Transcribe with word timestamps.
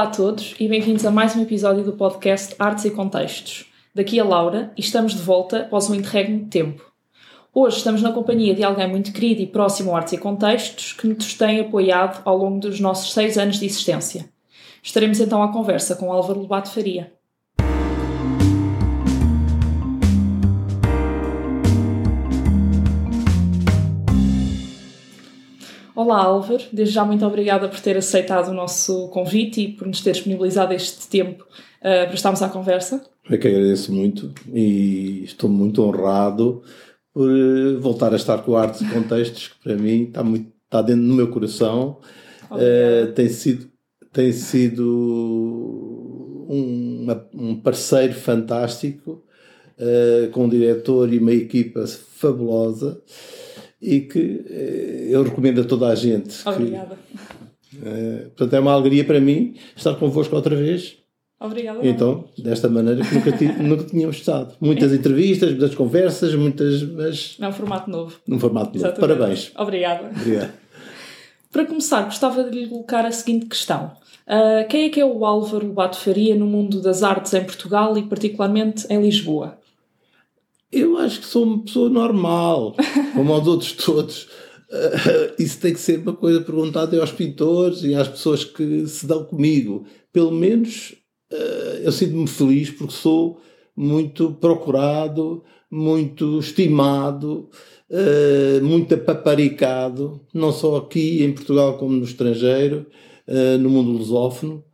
Olá 0.00 0.08
a 0.08 0.12
todos 0.12 0.54
e 0.58 0.66
bem-vindos 0.66 1.04
a 1.04 1.10
mais 1.10 1.36
um 1.36 1.42
episódio 1.42 1.84
do 1.84 1.92
podcast 1.92 2.56
Artes 2.58 2.86
e 2.86 2.90
Contextos. 2.90 3.66
Daqui 3.94 4.18
a 4.18 4.24
Laura 4.24 4.72
e 4.74 4.80
estamos 4.80 5.12
de 5.12 5.20
volta 5.20 5.60
após 5.60 5.90
um 5.90 5.94
interregno 5.94 6.38
de 6.38 6.46
tempo. 6.46 6.90
Hoje 7.52 7.76
estamos 7.76 8.00
na 8.00 8.10
companhia 8.10 8.54
de 8.54 8.64
alguém 8.64 8.88
muito 8.88 9.12
querido 9.12 9.42
e 9.42 9.46
próximo 9.46 9.94
a 9.94 9.98
Artes 9.98 10.14
e 10.14 10.18
Contextos 10.18 10.94
que 10.94 11.06
nos 11.06 11.34
tem 11.34 11.60
apoiado 11.60 12.22
ao 12.24 12.34
longo 12.38 12.58
dos 12.58 12.80
nossos 12.80 13.12
seis 13.12 13.36
anos 13.36 13.58
de 13.58 13.66
existência. 13.66 14.30
Estaremos 14.82 15.20
então 15.20 15.42
à 15.42 15.52
conversa 15.52 15.94
com 15.94 16.10
Álvaro 16.10 16.40
Lobato 16.40 16.70
Faria. 16.70 17.12
Olá 26.02 26.22
Álvaro, 26.22 26.62
desde 26.72 26.94
já 26.94 27.04
muito 27.04 27.26
obrigada 27.26 27.68
por 27.68 27.78
ter 27.78 27.94
aceitado 27.94 28.48
o 28.48 28.54
nosso 28.54 29.08
convite 29.08 29.60
e 29.60 29.68
por 29.68 29.86
nos 29.86 30.00
ter 30.00 30.12
disponibilizado 30.12 30.72
este 30.72 31.06
tempo 31.06 31.44
uh, 31.44 32.06
para 32.06 32.14
estarmos 32.14 32.40
à 32.40 32.48
conversa. 32.48 33.04
É 33.28 33.36
que 33.36 33.46
agradeço 33.46 33.92
muito 33.92 34.32
e 34.50 35.24
estou 35.24 35.50
muito 35.50 35.82
honrado 35.82 36.62
por 37.12 37.30
eh, 37.30 37.74
voltar 37.78 38.14
a 38.14 38.16
estar 38.16 38.38
com 38.38 38.56
a 38.56 38.62
Arte 38.62 38.82
e 38.82 38.88
Contextos, 38.88 39.48
que 39.48 39.62
para 39.62 39.76
mim 39.76 40.04
está, 40.04 40.24
muito, 40.24 40.50
está 40.64 40.80
dentro 40.80 41.06
do 41.06 41.12
meu 41.12 41.28
coração. 41.28 41.98
Uh, 42.50 43.12
tem 43.12 43.28
sido, 43.28 43.70
tem 44.10 44.32
sido 44.32 44.82
um, 46.48 47.08
um 47.34 47.60
parceiro 47.60 48.14
fantástico, 48.14 49.22
uh, 49.78 50.30
com 50.30 50.46
um 50.46 50.48
diretor 50.48 51.12
e 51.12 51.18
uma 51.18 51.34
equipa 51.34 51.86
fabulosa 51.86 53.02
e 53.80 54.00
que 54.00 54.44
eh, 54.48 55.08
eu 55.10 55.22
recomendo 55.22 55.62
a 55.62 55.64
toda 55.64 55.88
a 55.88 55.94
gente. 55.94 56.36
Obrigada. 56.46 56.98
Que, 57.70 57.76
uh, 57.76 58.30
portanto, 58.36 58.54
é 58.54 58.60
uma 58.60 58.72
alegria 58.72 59.04
para 59.04 59.20
mim 59.20 59.54
estar 59.74 59.94
convosco 59.94 60.36
outra 60.36 60.54
vez. 60.54 60.98
Obrigada. 61.40 61.78
Então, 61.82 62.26
desta 62.36 62.68
maneira 62.68 63.02
que 63.02 63.14
nunca, 63.14 63.30
nunca 63.62 63.84
tínhamos 63.84 64.16
estado. 64.16 64.54
Muitas 64.60 64.92
entrevistas, 64.92 65.50
muitas 65.50 65.74
conversas, 65.74 66.34
muitas. 66.34 66.82
Mas... 66.82 67.36
É 67.40 67.48
um 67.48 67.52
formato 67.52 67.90
novo. 67.90 68.18
Num 68.28 68.38
formato 68.38 68.66
novo. 68.74 68.86
Exatamente. 68.86 69.00
Parabéns. 69.00 69.52
Obrigada. 69.56 70.10
Obrigado. 70.14 70.52
Para 71.50 71.64
começar, 71.64 72.02
gostava 72.02 72.44
de 72.44 72.60
lhe 72.60 72.68
colocar 72.68 73.04
a 73.04 73.10
seguinte 73.10 73.46
questão. 73.46 73.92
Uh, 74.26 74.68
quem 74.68 74.84
é 74.84 74.88
que 74.90 75.00
é 75.00 75.04
o 75.04 75.24
Álvaro 75.24 75.72
Bato 75.72 75.96
Faria 75.96 76.36
no 76.36 76.46
mundo 76.46 76.80
das 76.80 77.02
artes 77.02 77.34
em 77.34 77.42
Portugal 77.42 77.96
e 77.98 78.02
particularmente 78.02 78.86
em 78.88 79.00
Lisboa? 79.02 79.58
Eu 80.72 80.96
acho 80.98 81.20
que 81.20 81.26
sou 81.26 81.44
uma 81.44 81.64
pessoa 81.64 81.90
normal, 81.90 82.76
como 83.14 83.32
aos 83.32 83.46
outros 83.46 83.72
todos. 83.72 84.28
Uh, 84.70 85.34
isso 85.36 85.58
tem 85.58 85.72
que 85.72 85.80
ser 85.80 85.98
uma 85.98 86.12
coisa 86.12 86.40
perguntada 86.40 87.00
aos 87.00 87.10
pintores 87.10 87.82
e 87.82 87.92
às 87.92 88.06
pessoas 88.06 88.44
que 88.44 88.86
se 88.86 89.04
dão 89.04 89.24
comigo. 89.24 89.84
Pelo 90.12 90.30
menos 90.30 90.94
uh, 91.32 91.82
eu 91.82 91.90
sinto-me 91.90 92.28
feliz 92.28 92.70
porque 92.70 92.92
sou 92.92 93.40
muito 93.76 94.32
procurado, 94.34 95.42
muito 95.68 96.38
estimado, 96.38 97.50
uh, 97.90 98.64
muito 98.64 98.94
apaparicado, 98.94 100.20
não 100.32 100.52
só 100.52 100.76
aqui 100.76 101.24
em 101.24 101.32
Portugal 101.32 101.76
como 101.76 101.96
no 101.96 102.04
estrangeiro, 102.04 102.86
no 103.60 103.70
mundo 103.70 103.92
lusófono, 103.92 104.64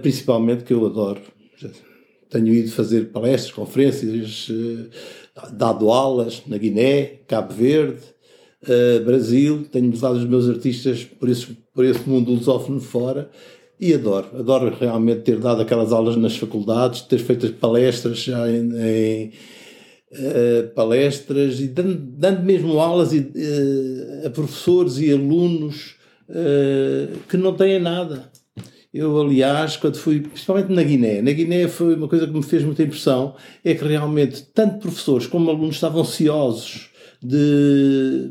principalmente 0.00 0.64
que 0.64 0.72
eu 0.72 0.86
adoro 0.86 1.20
tenho 2.34 2.52
ido 2.52 2.70
fazer 2.72 3.12
palestras, 3.12 3.52
conferências, 3.52 4.48
eh, 4.50 5.50
dado 5.52 5.92
aulas 5.92 6.42
na 6.48 6.58
Guiné, 6.58 7.20
Cabo 7.28 7.54
Verde, 7.54 8.02
eh, 8.66 8.98
Brasil. 8.98 9.64
Tenho 9.70 9.92
usado 9.92 10.16
os 10.16 10.24
meus 10.24 10.48
artistas 10.48 11.04
por 11.04 11.28
esse, 11.28 11.56
por 11.72 11.84
esse 11.84 12.08
mundo 12.08 12.32
lusófono 12.32 12.80
fora 12.80 13.30
e 13.78 13.94
adoro. 13.94 14.26
Adoro 14.36 14.76
realmente 14.76 15.20
ter 15.20 15.38
dado 15.38 15.62
aquelas 15.62 15.92
aulas 15.92 16.16
nas 16.16 16.36
faculdades, 16.36 17.02
ter 17.02 17.18
feito 17.18 17.52
palestras 17.52 18.18
já 18.18 18.50
em, 18.50 18.72
em 18.80 19.32
uh, 20.10 20.74
palestras 20.74 21.60
e 21.60 21.68
dando, 21.68 21.94
dando, 21.94 22.42
mesmo 22.42 22.80
aulas 22.80 23.12
e, 23.12 23.20
uh, 23.20 24.26
a 24.26 24.30
professores 24.30 24.98
e 24.98 25.12
alunos 25.12 25.94
uh, 26.28 27.16
que 27.28 27.36
não 27.36 27.54
têm 27.54 27.78
nada. 27.78 28.28
Eu, 28.94 29.20
aliás, 29.20 29.76
quando 29.76 29.96
fui, 29.96 30.20
principalmente 30.20 30.72
na 30.72 30.84
Guiné, 30.84 31.20
na 31.20 31.32
Guiné 31.32 31.66
foi 31.66 31.96
uma 31.96 32.06
coisa 32.06 32.28
que 32.28 32.32
me 32.32 32.44
fez 32.44 32.62
muita 32.62 32.84
impressão, 32.84 33.34
é 33.64 33.74
que 33.74 33.84
realmente 33.84 34.44
tanto 34.54 34.78
professores 34.78 35.26
como 35.26 35.50
alunos 35.50 35.74
estavam 35.74 36.02
ansiosos 36.02 36.90
de, 37.20 38.30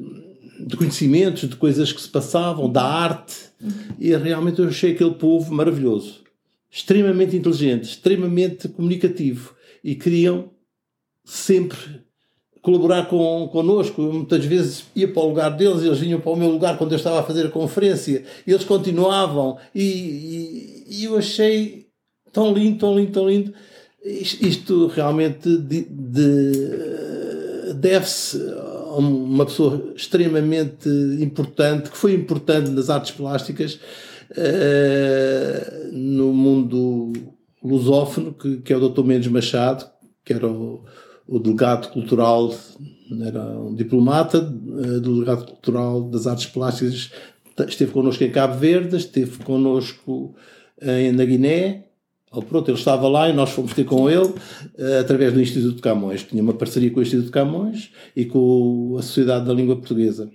de 0.66 0.78
conhecimentos, 0.78 1.50
de 1.50 1.58
coisas 1.58 1.92
que 1.92 2.00
se 2.00 2.08
passavam, 2.08 2.72
da 2.72 2.82
arte, 2.82 3.36
e 4.00 4.16
realmente 4.16 4.62
eu 4.62 4.70
achei 4.70 4.94
aquele 4.94 5.16
povo 5.16 5.54
maravilhoso, 5.54 6.22
extremamente 6.72 7.36
inteligente, 7.36 7.84
extremamente 7.84 8.70
comunicativo, 8.70 9.54
e 9.84 9.96
queriam 9.96 10.50
sempre 11.26 12.03
colaborar 12.64 13.06
com, 13.08 13.48
connosco. 13.52 14.02
Eu, 14.02 14.14
muitas 14.14 14.44
vezes 14.44 14.86
ia 14.96 15.08
para 15.08 15.22
o 15.22 15.28
lugar 15.28 15.50
deles, 15.52 15.84
eles 15.84 16.00
vinham 16.00 16.20
para 16.20 16.32
o 16.32 16.36
meu 16.36 16.50
lugar 16.50 16.78
quando 16.78 16.94
eu 16.94 16.98
estava 16.98 17.20
a 17.20 17.24
fazer 17.24 17.46
a 17.46 17.52
conferência, 17.52 18.24
eles 18.48 18.64
continuavam, 18.64 19.58
e, 19.76 19.84
e, 19.84 21.02
e 21.02 21.04
eu 21.04 21.16
achei 21.18 21.86
tão 22.32 22.52
lindo, 22.52 22.80
tão 22.80 22.98
lindo, 22.98 23.12
tão 23.12 23.30
lindo. 23.30 23.54
Isto 24.04 24.88
realmente 24.88 25.58
de, 25.58 25.82
de, 25.82 27.74
deve-se 27.76 28.38
a 28.58 28.98
uma 28.98 29.46
pessoa 29.46 29.94
extremamente 29.96 30.90
importante, 31.22 31.90
que 31.90 31.98
foi 31.98 32.14
importante 32.14 32.70
nas 32.70 32.90
artes 32.90 33.12
plásticas 33.12 33.80
uh, 34.32 35.88
no 35.94 36.34
mundo 36.34 37.14
lusófono, 37.64 38.34
que, 38.34 38.58
que 38.58 38.74
é 38.74 38.78
o 38.78 38.90
Dr. 38.90 39.04
Mendes 39.04 39.32
Machado, 39.32 39.90
que 40.26 40.34
era 40.34 40.48
o, 40.48 40.84
o 41.28 41.40
delegado 41.40 41.92
cultural, 41.92 42.54
era 43.26 43.60
um 43.60 43.74
diplomata, 43.74 44.38
eh, 44.38 45.00
delegado 45.00 45.46
cultural 45.46 46.04
das 46.04 46.28
artes 46.28 46.48
plásticas, 46.48 47.12
esteve 47.68 47.92
connosco 47.92 48.24
em 48.24 48.32
Cabo 48.32 48.58
Verde, 48.58 48.98
esteve 48.98 49.44
connosco 49.44 50.36
em, 50.82 51.12
na 51.12 51.24
Guiné, 51.24 51.86
pronto, 52.42 52.70
ele 52.70 52.78
estava 52.78 53.08
lá 53.08 53.30
e 53.30 53.34
nós 53.34 53.52
fomos 53.52 53.74
ter 53.74 53.86
com 53.86 54.10
ele 54.10 54.26
uh, 54.26 55.00
através 55.00 55.34
do 55.34 55.42
Instituto 55.42 55.82
Camões. 55.82 56.24
Tinha 56.24 56.42
uma 56.42 56.54
parceria 56.54 56.90
com 56.90 57.00
o 57.00 57.04
Instituto 57.04 57.32
Camões 57.32 57.92
e 58.16 58.26
com 58.26 58.96
a 58.98 59.04
Sociedade 59.04 59.46
da 59.46 59.54
Língua 59.54 59.76
Portuguesa. 59.76 60.30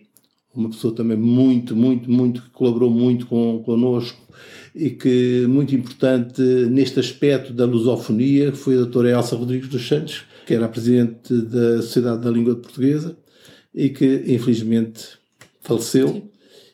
Uma 0.54 0.70
pessoa 0.70 0.94
também 0.94 1.16
muito, 1.16 1.74
muito, 1.74 2.10
muito, 2.10 2.42
que 2.42 2.50
colaborou 2.50 2.90
muito 2.90 3.26
com, 3.26 3.62
connosco 3.64 4.18
e 4.74 4.90
que 4.90 5.46
muito 5.48 5.74
importante 5.74 6.42
neste 6.42 7.00
aspecto 7.00 7.52
da 7.52 7.64
lusofonia 7.64 8.52
foi 8.52 8.74
a 8.74 8.78
doutora 8.78 9.10
Elsa 9.10 9.36
Rodrigues 9.36 9.68
dos 9.68 9.86
Santos, 9.86 10.24
que 10.46 10.54
era 10.54 10.66
a 10.66 10.68
presidente 10.68 11.34
da 11.34 11.82
Sociedade 11.82 12.22
da 12.22 12.30
Língua 12.30 12.56
Portuguesa 12.56 13.16
e 13.74 13.88
que 13.88 14.24
infelizmente 14.26 15.18
faleceu. 15.60 16.08
Sim. 16.08 16.22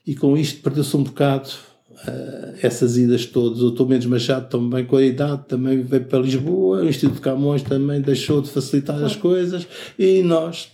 E 0.06 0.14
com 0.14 0.36
isto 0.36 0.60
perdeu-se 0.62 0.96
um 0.96 1.02
bocado 1.02 1.48
uh, 1.90 2.56
essas 2.62 2.96
idas 2.96 3.26
todas. 3.26 3.60
O 3.62 3.70
Dr. 3.70 3.86
Mendes 3.86 4.06
Machado 4.06 4.48
também 4.48 4.84
com 4.84 4.96
a 4.96 5.04
idade 5.04 5.44
também 5.48 5.82
veio 5.82 6.04
para 6.04 6.18
Lisboa, 6.20 6.82
o 6.82 6.88
Instituto 6.88 7.16
de 7.16 7.20
Camões 7.20 7.62
também 7.62 8.00
deixou 8.00 8.40
de 8.40 8.50
facilitar 8.50 9.02
as 9.02 9.16
coisas 9.16 9.66
e 9.98 10.22
nós, 10.22 10.70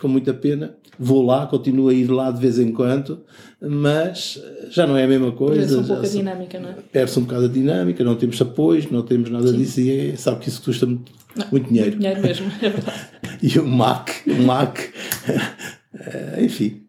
com 0.00 0.08
muita 0.08 0.34
pena, 0.34 0.76
vou 0.98 1.24
lá, 1.24 1.46
continuo 1.46 1.88
a 1.88 1.94
ir 1.94 2.10
lá 2.10 2.30
de 2.30 2.40
vez 2.40 2.58
em 2.58 2.72
quando, 2.72 3.20
mas 3.60 4.42
já 4.70 4.86
não 4.86 4.96
é 4.96 5.04
a 5.04 5.08
mesma 5.08 5.32
coisa. 5.32 5.60
Perde-se 5.60 5.78
um 5.78 5.84
pouco 5.84 6.04
a 6.04 6.08
dinâmica, 6.08 6.60
não 6.60 6.68
é? 6.70 6.74
Perde-se 6.92 7.18
um 7.18 7.22
bocado 7.22 7.44
a 7.44 7.48
dinâmica, 7.48 8.04
não 8.04 8.16
temos 8.16 8.40
apoios, 8.40 8.90
não 8.90 9.02
temos 9.02 9.30
nada 9.30 9.48
Sim. 9.48 9.56
disso 9.56 9.80
e 9.80 10.10
é, 10.10 10.16
sabe 10.16 10.40
que 10.40 10.48
isso 10.48 10.62
custa 10.62 10.86
muito 10.86 11.12
não, 11.36 11.46
muito 11.50 11.68
dinheiro. 11.68 11.90
Muito 11.90 12.00
dinheiro 12.00 12.22
mesmo, 12.22 12.50
é 12.60 12.68
verdade. 12.68 13.00
e 13.42 13.58
o 13.58 13.66
MAC, 13.66 14.10
o 14.26 14.42
MAC, 14.42 14.90
eh, 15.94 16.44
enfim, 16.44 16.82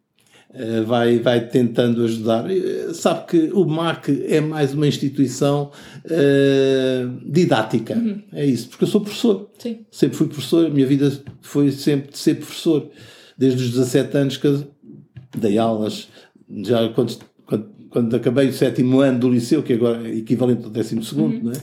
eh, 0.53 0.81
vai, 0.81 1.19
vai 1.19 1.47
tentando 1.47 2.03
ajudar. 2.03 2.49
Eh, 2.49 2.91
sabe 2.93 3.27
que 3.27 3.51
o 3.53 3.65
MAC 3.65 4.09
é 4.27 4.41
mais 4.41 4.73
uma 4.73 4.87
instituição 4.87 5.71
uh, 6.05 7.19
didática, 7.23 7.95
uhum. 7.95 8.21
é 8.33 8.45
isso, 8.45 8.69
porque 8.69 8.85
eu 8.85 8.87
sou 8.87 9.01
professor. 9.01 9.49
Sim. 9.59 9.85
Sempre 9.91 10.17
fui 10.17 10.27
professor, 10.27 10.65
a 10.65 10.69
minha 10.69 10.87
vida 10.87 11.11
foi 11.41 11.71
sempre 11.71 12.11
de 12.11 12.17
ser 12.17 12.35
professor. 12.35 12.89
Desde 13.39 13.63
os 13.63 13.69
17 13.69 14.17
anos 14.17 14.35
que 14.35 14.65
dei 15.37 15.57
aulas, 15.57 16.09
já 16.61 16.89
quando, 16.89 17.17
quando, 17.45 17.69
quando 17.89 18.15
acabei 18.17 18.49
o 18.49 18.53
sétimo 18.53 18.99
ano 18.99 19.17
do 19.17 19.29
liceu, 19.29 19.63
que 19.63 19.71
agora 19.71 20.05
é 20.05 20.17
equivalente 20.17 20.65
ao 20.65 20.69
décimo 20.69 21.01
segundo, 21.01 21.37
uhum. 21.37 21.43
não 21.43 21.51
é? 21.53 21.55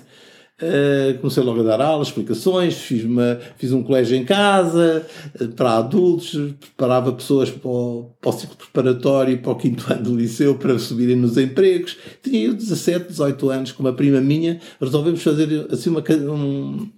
Uh, 0.59 1.19
comecei 1.19 1.43
logo 1.43 1.61
a 1.61 1.65
dar 1.65 1.83
aulas, 1.83 2.09
explicações, 2.09 2.77
fiz, 2.77 3.05
uma, 3.05 3.39
fiz 3.59 3.73
um 3.73 3.83
colégio 3.83 4.17
em 4.17 4.25
casa 4.25 5.07
uh, 5.39 5.49
para 5.49 5.77
adultos, 5.77 6.33
preparava 6.59 7.13
pessoas 7.13 7.51
para 7.51 7.69
o, 7.69 8.11
para 8.19 8.31
o 8.31 8.33
ciclo 8.33 8.57
preparatório 8.57 9.37
para 9.37 9.53
o 9.53 9.57
quinto 9.57 9.85
ano 9.93 10.03
do 10.05 10.17
liceu 10.17 10.55
para 10.55 10.79
subirem 10.79 11.15
nos 11.15 11.37
empregos. 11.37 11.99
Tinha 12.23 12.47
eu 12.47 12.55
17, 12.55 13.09
18 13.09 13.51
anos, 13.51 13.73
com 13.73 13.83
uma 13.83 13.93
prima 13.93 14.19
minha, 14.19 14.59
resolvemos 14.81 15.23
fazer 15.23 15.67
assim 15.71 15.91
uma, 15.91 16.03
um, 16.33 16.91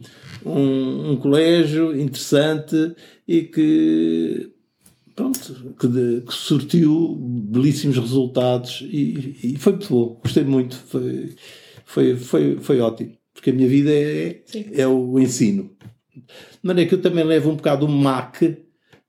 um, 0.46 1.10
um 1.10 1.16
colégio 1.16 2.00
interessante 2.00 2.94
e 3.26 3.42
que 3.42 4.52
pronto, 5.18 5.74
que, 5.80 5.88
de, 5.88 6.20
que 6.20 6.32
surtiu 6.32 7.16
belíssimos 7.18 7.98
resultados 7.98 8.82
e, 8.82 9.36
e, 9.42 9.58
foi 9.58 9.72
muito 9.72 9.88
bom, 9.88 10.20
gostei 10.22 10.44
muito. 10.44 10.76
Foi, 10.76 11.34
foi, 11.84 12.16
foi, 12.16 12.58
foi 12.60 12.80
ótimo, 12.80 13.16
porque 13.34 13.50
a 13.50 13.52
minha 13.52 13.68
vida 13.68 13.90
é, 13.90 14.42
é 14.74 14.86
o 14.86 15.18
ensino. 15.18 15.76
De 16.14 16.62
maneira 16.62 16.88
que 16.88 16.94
eu 16.94 17.02
também 17.02 17.24
levo 17.24 17.50
um 17.50 17.56
bocado 17.56 17.84
o 17.84 17.88
MAC, 17.88 18.58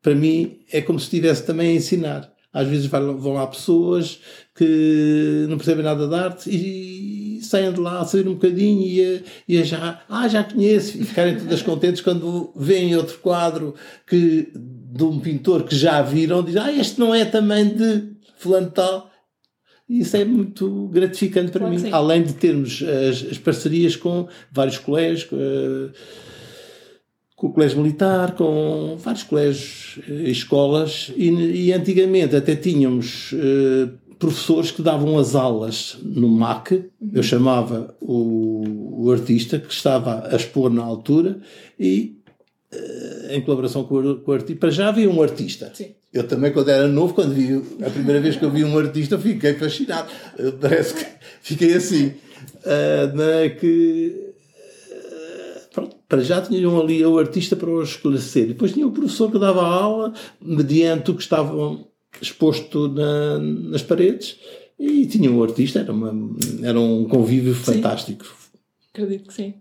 para 0.01 0.15
mim 0.15 0.61
é 0.71 0.81
como 0.81 0.99
se 0.99 1.05
estivesse 1.05 1.45
também 1.45 1.69
a 1.69 1.75
ensinar. 1.75 2.33
Às 2.51 2.67
vezes 2.67 2.87
vão 2.87 3.33
lá 3.33 3.45
pessoas 3.45 4.19
que 4.55 5.45
não 5.47 5.57
percebem 5.57 5.83
nada 5.83 6.07
de 6.07 6.15
arte 6.15 6.49
e 6.49 7.39
saem 7.43 7.71
de 7.71 7.79
lá 7.79 7.99
a 7.99 8.05
saber 8.05 8.27
um 8.27 8.33
bocadinho 8.33 8.81
e 8.81 9.23
e 9.47 9.63
já, 9.63 10.01
ah, 10.09 10.27
já 10.27 10.43
conheço, 10.43 10.97
e 10.97 11.05
ficarem 11.05 11.37
todas 11.37 11.61
contentes 11.61 12.01
quando 12.01 12.51
veem 12.55 12.95
outro 12.95 13.19
quadro 13.19 13.75
que, 14.07 14.51
de 14.99 15.05
um 15.05 15.17
pintor 15.17 15.63
que 15.63 15.73
já 15.73 16.01
viram, 16.01 16.43
dizem, 16.43 16.61
ah, 16.61 16.71
este 16.73 16.99
não 16.99 17.15
é 17.15 17.23
também 17.23 17.69
de 17.69 18.11
fulano 18.37 18.69
tal. 18.69 19.09
Isso 19.89 20.17
é 20.17 20.25
muito 20.25 20.87
gratificante 20.89 21.51
para 21.51 21.61
claro 21.61 21.79
mim, 21.79 21.89
além 21.91 22.21
de 22.21 22.33
termos 22.33 22.83
as, 22.83 23.31
as, 23.31 23.37
parcerias 23.37 23.95
com 23.95 24.27
vários 24.51 24.77
colégios. 24.77 25.31
Uh, 25.31 25.91
com 27.35 27.47
o 27.47 27.53
colégio 27.53 27.81
militar, 27.81 28.35
com 28.35 28.97
vários 28.99 29.23
colégios 29.23 29.97
e 30.09 30.27
eh, 30.27 30.29
escolas, 30.29 31.09
e, 31.15 31.29
e, 31.29 31.71
antigamente 31.71 32.35
até 32.35 32.53
tínhamos 32.53 33.31
uh, 33.31 33.97
professores 34.19 34.71
que 34.71 34.81
davam 34.81 35.17
as 35.17 35.35
aulas 35.35 35.97
no 36.03 36.27
MAC, 36.27 36.83
eu 37.13 37.23
chamava 37.23 37.95
o, 38.01 39.05
o 39.05 39.11
artista 39.11 39.57
que 39.57 39.71
estava 39.71 40.27
a 40.29 40.35
expor 40.35 40.69
na 40.69 40.83
altura 40.83 41.39
e 41.79 42.18
em 43.31 43.41
colaboração 43.41 43.83
com 43.83 43.95
o, 43.95 44.19
com 44.19 44.31
o 44.31 44.33
artista, 44.33 44.59
para 44.59 44.69
já 44.69 44.89
havia 44.89 45.09
um 45.09 45.21
artista. 45.21 45.71
Sim. 45.73 45.95
Eu 46.13 46.27
também, 46.27 46.51
quando 46.51 46.69
era 46.69 46.87
novo, 46.87 47.13
quando 47.13 47.33
vi 47.33 47.61
a 47.85 47.89
primeira 47.89 48.19
vez 48.19 48.35
que 48.35 48.43
eu 48.43 48.49
vi 48.49 48.63
um 48.63 48.77
artista, 48.77 49.17
fiquei 49.17 49.53
fascinado. 49.53 50.09
Parece 50.59 50.95
que 50.95 51.05
fiquei 51.41 51.73
assim. 51.73 52.13
Uh, 52.65 53.15
na 53.15 53.49
que 53.55 54.29
pronto, 55.73 55.95
para 56.07 56.21
já 56.21 56.41
tinham 56.41 56.79
ali 56.79 57.05
o 57.05 57.17
artista 57.17 57.55
para 57.55 57.69
o 57.69 57.81
esclarecer. 57.81 58.47
Depois 58.47 58.73
tinha 58.73 58.87
o 58.87 58.91
professor 58.91 59.31
que 59.31 59.39
dava 59.39 59.61
a 59.61 59.67
aula, 59.67 60.13
mediante 60.41 61.11
o 61.11 61.15
que 61.15 61.21
estava 61.21 61.79
exposto 62.21 62.89
na, 62.89 63.39
nas 63.39 63.83
paredes, 63.83 64.37
e 64.77 65.05
tinha 65.05 65.31
o 65.31 65.43
artista, 65.43 65.79
era, 65.79 65.91
uma, 65.91 66.13
era 66.63 66.79
um 66.79 67.05
convívio 67.05 67.53
sim. 67.53 67.73
fantástico. 67.73 68.25
Acredito 68.93 69.27
que 69.27 69.33
sim. 69.33 69.53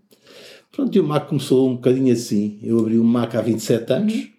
Pronto, 0.79 0.95
e 0.95 0.99
o 1.01 1.03
MAC 1.03 1.27
começou 1.27 1.69
um 1.69 1.75
bocadinho 1.75 2.13
assim. 2.13 2.57
Eu 2.63 2.79
abri 2.79 2.97
o 2.97 3.03
MAC 3.03 3.35
há 3.35 3.41
27 3.41 3.93
anos. 3.93 4.13
Uhum. 4.13 4.29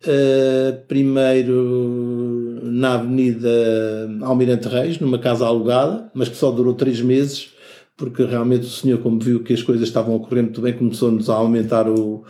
Uh, 0.00 0.78
primeiro 0.86 2.60
na 2.62 2.94
Avenida 2.94 4.08
Almirante 4.22 4.68
Reis, 4.68 5.00
numa 5.00 5.18
casa 5.18 5.44
alugada, 5.44 6.08
mas 6.14 6.28
que 6.28 6.36
só 6.36 6.52
durou 6.52 6.74
três 6.74 7.00
meses 7.00 7.50
porque 7.96 8.24
realmente 8.24 8.62
o 8.62 8.70
senhor, 8.70 8.98
como 9.00 9.18
viu 9.18 9.42
que 9.42 9.52
as 9.52 9.60
coisas 9.60 9.88
estavam 9.88 10.14
a 10.14 10.20
correr 10.20 10.42
muito 10.42 10.60
bem, 10.60 10.72
começou-nos 10.72 11.28
a 11.28 11.34
aumentar 11.34 11.88
o, 11.88 12.22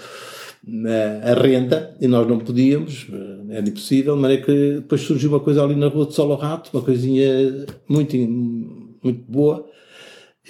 a, 0.67 1.33
a 1.33 1.35
renda 1.35 1.95
e 2.01 2.09
nós 2.09 2.27
não 2.27 2.39
podíamos, 2.39 3.07
eh, 3.13 3.57
era 3.59 3.69
impossível, 3.69 4.15
de 4.17 4.23
maneira 4.23 4.43
que 4.43 4.75
depois 4.77 5.03
surgiu 5.03 5.29
uma 5.29 5.41
coisa 5.41 5.63
ali 5.63 5.75
na 5.75 5.89
rua 5.89 6.07
de 6.07 6.15
Solo 6.15 6.37
Rato, 6.37 6.71
uma 6.73 6.83
coisinha 6.83 7.67
muito, 7.87 8.17
muito 8.17 9.23
boa. 9.31 9.68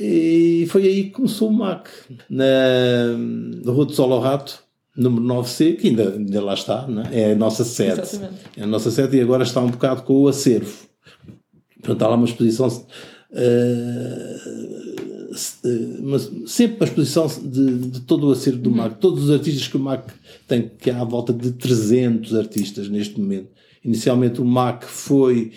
E 0.00 0.66
foi 0.68 0.86
aí 0.86 1.04
que 1.04 1.10
começou 1.10 1.48
o 1.48 1.52
MAC, 1.52 1.88
na, 2.30 2.44
rua 3.66 3.86
de 3.86 3.94
Solo 3.94 4.18
Rato, 4.20 4.62
número 4.96 5.24
9C, 5.24 5.76
que 5.76 5.88
ainda, 5.88 6.10
ainda 6.10 6.42
lá 6.42 6.54
está, 6.54 6.86
é? 7.10 7.22
é 7.22 7.32
a 7.32 7.36
nossa 7.36 7.64
sede. 7.64 8.00
Exatamente. 8.00 8.40
É 8.56 8.62
a 8.62 8.66
nossa 8.66 8.90
sede 8.90 9.16
e 9.16 9.20
agora 9.20 9.42
está 9.42 9.60
um 9.60 9.70
bocado 9.70 10.02
com 10.02 10.14
o 10.14 10.28
acervo. 10.28 10.88
Portanto, 11.74 11.92
está 11.92 12.08
lá 12.08 12.16
uma 12.16 12.26
exposição. 12.26 12.68
Uh, 13.30 14.78
mas 16.02 16.30
sempre 16.46 16.78
a 16.80 16.84
exposição 16.84 17.26
de, 17.26 17.78
de 17.90 18.00
todo 18.00 18.28
o 18.28 18.32
acervo 18.32 18.58
do 18.58 18.70
uhum. 18.70 18.76
MAC, 18.76 18.98
todos 18.98 19.24
os 19.24 19.30
artistas 19.30 19.68
que 19.68 19.76
o 19.76 19.80
MAC 19.80 20.12
tem, 20.46 20.70
que 20.78 20.90
há 20.90 21.00
à 21.00 21.04
volta 21.04 21.32
de 21.32 21.52
300 21.52 22.34
artistas 22.34 22.88
neste 22.88 23.20
momento. 23.20 23.48
Inicialmente 23.84 24.40
o 24.40 24.44
MAC 24.44 24.84
foi, 24.84 25.52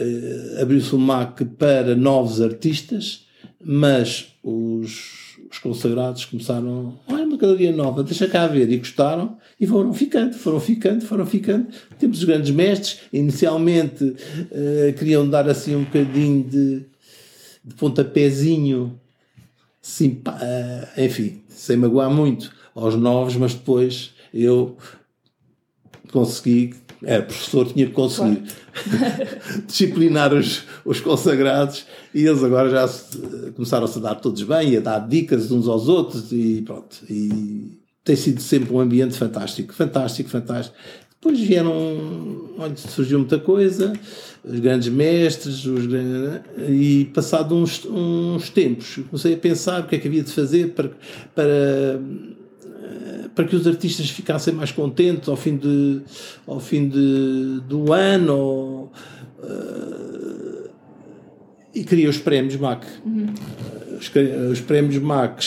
uh, 0.00 0.62
abriu-se 0.62 0.94
o 0.94 0.98
MAC 0.98 1.44
para 1.44 1.96
novos 1.96 2.40
artistas, 2.40 3.26
mas 3.64 4.36
os, 4.42 5.38
os 5.50 5.58
consagrados 5.58 6.24
começaram, 6.24 6.98
olha 7.08 7.24
uma 7.24 7.36
galeria 7.36 7.72
nova, 7.72 8.02
deixa 8.02 8.28
cá 8.28 8.46
ver, 8.46 8.70
e 8.70 8.76
gostaram, 8.76 9.36
e 9.58 9.66
foram 9.66 9.92
ficando, 9.92 10.34
foram 10.34 10.60
ficando, 10.60 11.04
foram 11.04 11.26
ficando. 11.26 11.68
Temos 11.98 12.18
os 12.18 12.24
grandes 12.24 12.50
mestres, 12.50 13.00
inicialmente 13.12 14.04
uh, 14.04 14.92
queriam 14.98 15.28
dar 15.28 15.48
assim 15.48 15.74
um 15.74 15.84
bocadinho 15.84 16.44
de, 16.44 16.84
de 17.64 17.74
pontapézinho 17.74 18.98
uh, 20.02 21.00
enfim, 21.00 21.42
sem 21.48 21.76
magoar 21.76 22.10
muito 22.10 22.52
aos 22.74 22.94
novos, 22.96 23.36
mas 23.36 23.54
depois 23.54 24.12
eu 24.32 24.76
consegui, 26.10 26.74
era 27.06 27.22
professor, 27.22 27.66
tinha 27.72 27.86
que 27.86 27.92
conseguir 27.92 28.42
claro. 28.72 29.64
disciplinar 29.66 30.32
os, 30.32 30.62
os 30.84 31.00
consagrados 31.00 31.86
e 32.14 32.24
eles 32.24 32.42
agora 32.42 32.70
já 32.70 32.88
se, 32.88 33.18
começaram 33.54 33.86
-se 33.86 33.98
a 33.98 34.02
dar 34.02 34.14
todos 34.16 34.42
bem 34.42 34.72
e 34.72 34.76
a 34.76 34.80
dar 34.80 34.98
dicas 35.00 35.50
uns 35.50 35.68
aos 35.68 35.88
outros 35.88 36.32
e 36.32 36.62
pronto. 36.62 36.96
E 37.08 37.78
tem 38.04 38.16
sido 38.16 38.40
sempre 38.40 38.72
um 38.72 38.80
ambiente 38.80 39.16
fantástico, 39.16 39.72
fantástico, 39.72 40.28
fantástico. 40.28 40.76
Depois 41.24 41.40
vieram, 41.40 42.52
olha, 42.58 42.76
surgiu 42.76 43.18
muita 43.18 43.38
coisa, 43.38 43.94
os 44.44 44.60
grandes 44.60 44.90
mestres, 44.90 45.64
os 45.64 45.86
grandes, 45.86 46.42
e 46.68 47.06
passado 47.14 47.54
uns, 47.56 47.82
uns 47.86 48.50
tempos, 48.50 49.00
comecei 49.08 49.32
a 49.32 49.36
pensar 49.38 49.80
o 49.80 49.86
que 49.86 49.96
é 49.96 49.98
que 49.98 50.06
havia 50.06 50.22
de 50.22 50.30
fazer 50.30 50.74
para, 50.74 50.90
para, 51.34 51.98
para 53.34 53.44
que 53.44 53.56
os 53.56 53.66
artistas 53.66 54.10
ficassem 54.10 54.54
mais 54.54 54.70
contentes 54.70 55.28
ao 55.28 55.36
fim, 55.36 55.56
de, 55.56 56.00
ao 56.46 56.60
fim 56.60 56.88
de, 56.88 57.60
do 57.68 57.92
ano. 57.92 58.36
Ou, 58.36 58.92
uh, 59.38 60.70
e 61.74 61.82
queria 61.84 62.08
os 62.08 62.18
prémios 62.18 62.56
MAC. 62.56 62.86
Uhum. 63.04 63.34
Os, 63.98 64.10
os, 64.52 64.60
prémios 64.60 65.02
MAC 65.02 65.42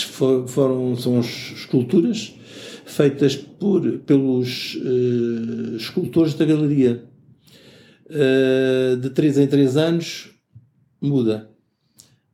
foram, 0.47 0.95
são 0.95 1.19
esculturas 1.19 2.33
feitas 2.85 3.35
por, 3.35 3.99
pelos 3.99 4.75
uh, 4.75 5.75
escultores 5.77 6.33
da 6.33 6.45
galeria. 6.45 7.03
Uh, 8.09 8.95
de 8.97 9.09
3 9.09 9.39
em 9.39 9.47
3 9.47 9.77
anos 9.77 10.29
muda. 11.01 11.49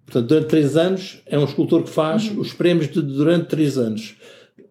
Portanto, 0.06 0.28
durante 0.28 0.48
3 0.50 0.78
anos 0.78 1.22
é 1.26 1.38
um 1.38 1.46
escultor 1.46 1.84
que 1.84 1.90
faz 1.90 2.30
uhum. 2.30 2.40
os 2.40 2.54
prémios 2.54 2.92
de, 2.92 3.02
durante 3.02 3.48
3 3.48 3.78
anos. 3.78 4.16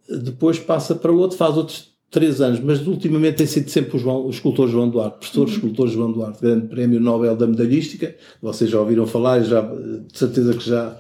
Depois 0.08 0.58
passa 0.58 0.94
para 0.94 1.12
outro, 1.12 1.36
faz 1.36 1.56
outros 1.56 1.92
3 2.12 2.40
anos, 2.42 2.60
mas 2.60 2.86
ultimamente 2.86 3.36
tem 3.36 3.46
sido 3.46 3.70
sempre 3.70 3.96
o, 3.96 3.98
João, 3.98 4.26
o 4.26 4.30
escultor 4.30 4.68
João 4.68 4.88
Duarte, 4.88 5.18
professor 5.18 5.48
uhum. 5.48 5.54
escultor 5.54 5.88
João 5.88 6.12
Duarte, 6.12 6.42
grande 6.42 6.66
prémio 6.66 7.00
Nobel 7.00 7.34
da 7.34 7.46
Medalhística. 7.46 8.14
Vocês 8.40 8.70
já 8.70 8.78
ouviram 8.78 9.06
falar, 9.06 9.42
já, 9.42 9.62
de 9.62 10.18
certeza 10.18 10.52
que 10.52 10.68
já, 10.68 10.90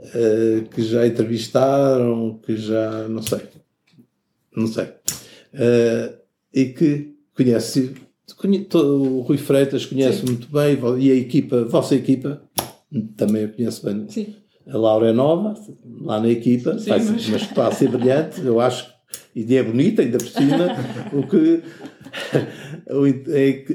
uh, 0.00 0.68
que 0.68 0.82
já 0.82 1.06
entrevistaram, 1.06 2.38
que 2.46 2.56
já, 2.56 3.08
não 3.08 3.20
sei, 3.20 3.40
não 4.56 4.68
sei. 4.68 4.84
Uh, 4.84 6.16
e 6.54 6.66
que 6.66 7.14
conhece, 7.34 7.94
conhece 8.36 8.76
o 8.76 9.20
Rui 9.22 9.38
Freitas 9.38 9.86
conhece 9.86 10.20
Sim. 10.20 10.26
muito 10.26 10.48
bem 10.52 10.78
e 11.00 11.10
a 11.10 11.14
equipa, 11.16 11.62
a 11.62 11.64
vossa 11.64 11.96
equipa, 11.96 12.40
também 13.16 13.42
a 13.42 13.48
conhece 13.48 13.84
bem. 13.84 14.08
Sim. 14.08 14.36
A 14.68 14.76
Laura 14.76 15.08
é 15.08 15.12
nova, 15.12 15.54
lá 16.00 16.20
na 16.20 16.28
equipa, 16.28 16.78
Sim, 16.78 16.90
mas... 16.90 17.08
mas 17.08 17.42
está 17.42 17.68
a 17.68 17.72
ser 17.72 17.88
brilhante, 17.88 18.40
eu 18.44 18.60
acho, 18.60 18.92
e 19.34 19.56
é 19.56 19.62
bonita, 19.62 20.02
ainda 20.02 20.18
por 20.18 20.28
cima, 20.28 20.68
o 21.12 21.22
que, 21.26 21.62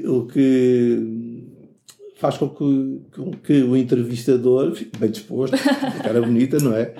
o, 0.08 0.26
que 0.26 1.48
faz 2.16 2.38
com 2.38 2.48
que, 2.48 3.00
com 3.14 3.30
que 3.32 3.62
o 3.62 3.76
entrevistador 3.76 4.72
fique 4.72 4.98
bem 4.98 5.10
disposto, 5.10 5.56
cara 6.02 6.22
bonita, 6.22 6.58
não 6.58 6.72
é? 6.76 6.94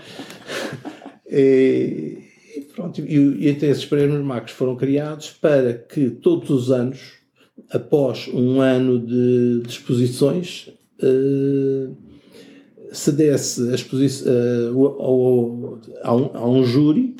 E, 1.30 2.24
Pronto, 2.74 3.00
e, 3.00 3.46
e 3.46 3.50
até 3.50 3.68
esses 3.68 3.84
prémios 3.84 4.24
Max 4.24 4.50
foram 4.50 4.76
criados 4.76 5.30
para 5.30 5.74
que 5.74 6.10
todos 6.10 6.50
os 6.50 6.70
anos, 6.70 7.12
após 7.70 8.28
um 8.28 8.60
ano 8.60 8.98
de, 8.98 9.60
de 9.62 9.68
exposições, 9.68 10.70
uh, 11.00 11.96
se 12.94 13.12
desse 13.12 13.68
a 13.70 13.74
exposição 13.74 14.32
uh, 14.72 14.86
ao, 14.86 15.80
a, 16.02 16.14
um, 16.14 16.30
a 16.34 16.48
um 16.48 16.64
júri, 16.64 17.16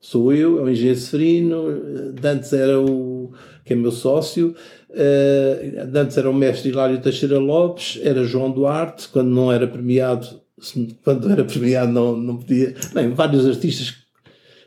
sou 0.00 0.32
eu, 0.32 0.58
é 0.58 0.62
o 0.62 0.70
engenheiro 0.70 0.98
Seferino, 0.98 2.12
Dantes 2.20 2.52
era 2.52 2.80
o 2.80 3.32
que 3.64 3.74
é 3.74 3.76
meu 3.76 3.92
sócio, 3.92 4.54
uh, 4.90 5.86
Dantes 5.86 6.16
era 6.16 6.28
o 6.28 6.34
mestre 6.34 6.70
Hilário 6.70 7.00
Teixeira 7.00 7.38
Lopes, 7.38 8.00
era 8.02 8.24
João 8.24 8.50
Duarte, 8.50 9.08
quando 9.08 9.28
não 9.28 9.52
era 9.52 9.68
premiado, 9.68 10.40
quando 11.04 11.30
era 11.30 11.44
premiado 11.44 11.92
não, 11.92 12.16
não 12.16 12.36
podia, 12.38 12.74
bem, 12.94 13.10
vários 13.10 13.46
artistas 13.46 14.00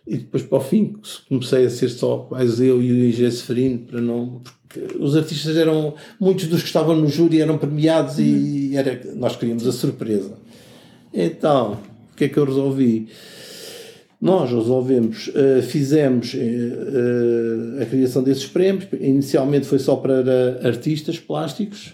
e 0.06 0.18
depois 0.18 0.44
para 0.44 0.58
o 0.58 0.62
fim 0.62 0.96
comecei 1.30 1.66
a 1.66 1.70
ser 1.70 1.90
só 1.90 2.28
mais 2.30 2.60
eu 2.60 2.82
e 2.82 2.92
o 2.92 3.06
Ingê 3.06 3.32
Seferino 3.32 3.80
para 3.80 4.02
não 4.02 4.42
porque 4.68 4.98
os 5.00 5.16
artistas 5.16 5.56
eram 5.56 5.96
muitos 6.20 6.48
dos 6.48 6.62
que 6.62 6.68
estavam 6.68 6.96
no 6.96 7.08
júri 7.08 7.42
eram 7.42 7.58
premiados 7.58 8.18
uhum. 8.18 8.26
e 8.26 8.76
era, 8.76 9.00
nós 9.16 9.36
queríamos 9.36 9.66
a 9.66 9.72
surpresa 9.72 10.34
então 11.14 11.80
o 12.14 12.16
que 12.16 12.26
é 12.26 12.30
que 12.30 12.38
eu 12.38 12.46
resolvi? 12.46 13.08
Nós 14.22 14.52
resolvemos, 14.52 15.28
uh, 15.28 15.62
fizemos 15.62 16.34
uh, 16.34 16.38
uh, 16.38 17.82
a 17.82 17.86
criação 17.86 18.24
desses 18.24 18.46
prémios. 18.46 18.88
Inicialmente 18.94 19.68
foi 19.68 19.80
só 19.80 19.98
para 19.98 20.62
artistas 20.64 21.20
plásticos. 21.20 21.94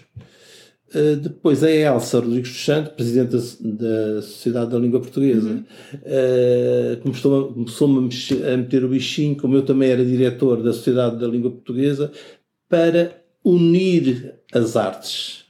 depois 1.22 1.64
a 1.64 1.70
Elsa 1.70 2.20
Rodrigues 2.20 2.50
dos 2.50 2.64
Santos, 2.64 2.92
presidente 2.92 3.30
da, 3.30 3.38
da, 3.60 4.22
Sociedade 4.22 4.70
da 4.70 4.78
Língua 4.78 5.00
Portuguesa, 5.00 5.48
uhum. 5.48 7.00
começou-me 7.02 7.54
começou 7.54 7.88
a 8.52 8.56
meter 8.56 8.84
o 8.84 8.88
bichinho, 8.88 9.36
como 9.36 9.56
eu 9.56 9.62
também 9.62 9.90
era 9.90 10.04
diretor 10.04 10.62
da 10.62 10.72
Sociedade 10.72 11.18
da 11.18 11.26
Língua 11.26 11.50
Portuguesa, 11.50 12.12
para 12.68 13.22
unir 13.44 14.34
as 14.52 14.76
artes. 14.76 15.49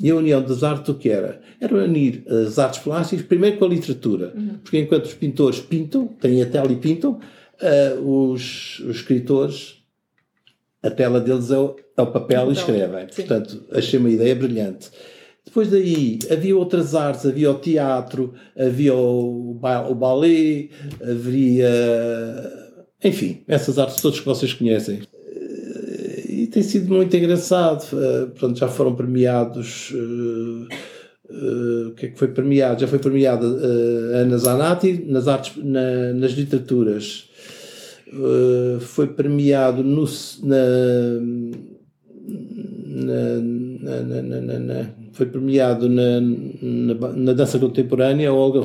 E 0.00 0.10
a 0.10 0.16
união 0.16 0.42
das 0.42 0.62
artes 0.62 0.88
o 0.88 0.94
que 0.94 1.08
era? 1.08 1.40
Era 1.60 1.74
unir 1.74 2.24
as 2.28 2.58
artes 2.58 2.80
plásticas, 2.80 3.26
primeiro 3.26 3.58
com 3.58 3.64
a 3.64 3.68
literatura, 3.68 4.32
uhum. 4.34 4.58
porque 4.62 4.78
enquanto 4.78 5.06
os 5.06 5.14
pintores 5.14 5.60
pintam, 5.60 6.06
têm 6.06 6.40
a 6.40 6.46
tela 6.46 6.70
e 6.70 6.76
pintam, 6.76 7.18
uh, 7.60 8.30
os, 8.32 8.78
os, 8.80 8.96
escritores, 8.96 9.82
a 10.82 10.90
tela 10.90 11.20
deles 11.20 11.50
é 11.50 11.58
o, 11.58 11.74
é 11.96 12.02
o 12.02 12.06
papel 12.06 12.42
então, 12.42 12.50
e 12.50 12.52
escrevem. 12.52 13.06
Sim. 13.10 13.22
Portanto, 13.22 13.64
achei 13.72 13.98
uma 13.98 14.10
ideia 14.10 14.34
brilhante. 14.36 14.90
Depois 15.44 15.68
daí 15.70 16.18
havia 16.30 16.56
outras 16.56 16.94
artes, 16.94 17.26
havia 17.26 17.50
o 17.50 17.58
teatro, 17.58 18.34
havia 18.56 18.94
o, 18.94 19.58
o 19.90 19.94
ballet, 19.94 20.70
havia. 21.02 21.68
Enfim, 23.02 23.42
essas 23.48 23.78
artes 23.78 24.00
todas 24.00 24.20
que 24.20 24.26
vocês 24.26 24.52
conhecem 24.52 25.00
tem 26.50 26.62
sido 26.62 26.94
muito 26.94 27.16
engraçado. 27.16 27.82
Uh, 27.92 28.28
portanto, 28.28 28.58
já 28.58 28.68
foram 28.68 28.94
premiados. 28.94 29.90
Uh, 29.92 30.68
uh, 31.30 31.88
o 31.88 31.94
que 31.94 32.06
é 32.06 32.08
que 32.10 32.18
foi 32.18 32.28
premiado? 32.28 32.80
Já 32.80 32.86
foi 32.86 32.98
premiada 32.98 33.46
uh, 33.46 34.16
Ana 34.16 34.38
Zanatti 34.38 35.04
nas 35.06 35.28
artes, 35.28 35.52
na, 35.56 36.12
nas 36.14 36.32
literaturas. 36.32 37.28
foi 38.80 39.06
premiado 39.08 39.82
no, 39.84 40.06
na, 40.42 40.56
na, 44.02 44.22
na, 44.22 44.58
na, 44.58 44.90
foi 45.12 45.26
premiado 45.26 45.88
na, 45.88 46.20
na, 46.20 47.32
dança 47.32 47.58
contemporânea 47.58 48.30
a 48.30 48.32
Olga 48.32 48.60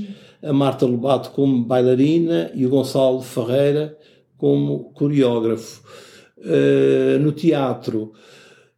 uhum. 0.00 0.48
a 0.50 0.52
Marta 0.52 0.86
Lobato 0.86 1.30
como 1.30 1.64
bailarina 1.64 2.50
e 2.54 2.64
o 2.64 2.70
Gonçalo 2.70 3.20
Ferreira 3.20 3.96
como 4.38 4.90
coreógrafo. 4.94 5.82
Uh, 6.40 7.18
no 7.18 7.32
teatro 7.32 8.12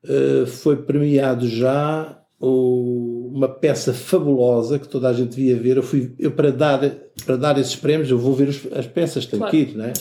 uh, 0.04 0.46
foi 0.46 0.76
premiado 0.76 1.46
já 1.46 2.20
o, 2.40 3.30
uma 3.34 3.48
peça 3.48 3.92
fabulosa 3.92 4.78
que 4.78 4.88
toda 4.88 5.08
a 5.08 5.12
gente 5.12 5.36
devia 5.36 5.56
ver. 5.56 5.76
Eu, 5.76 5.82
fui, 5.82 6.14
eu 6.18 6.30
para, 6.30 6.50
dar, 6.50 6.80
para 7.24 7.36
dar 7.36 7.58
esses 7.58 7.76
prémios, 7.76 8.10
eu 8.10 8.18
vou 8.18 8.32
ver 8.32 8.48
os, 8.48 8.66
as 8.72 8.86
peças, 8.86 9.26
tenho 9.26 9.40
claro. 9.40 9.50
que 9.50 9.62
ir, 9.62 9.76
não 9.76 9.84
é? 9.84 9.92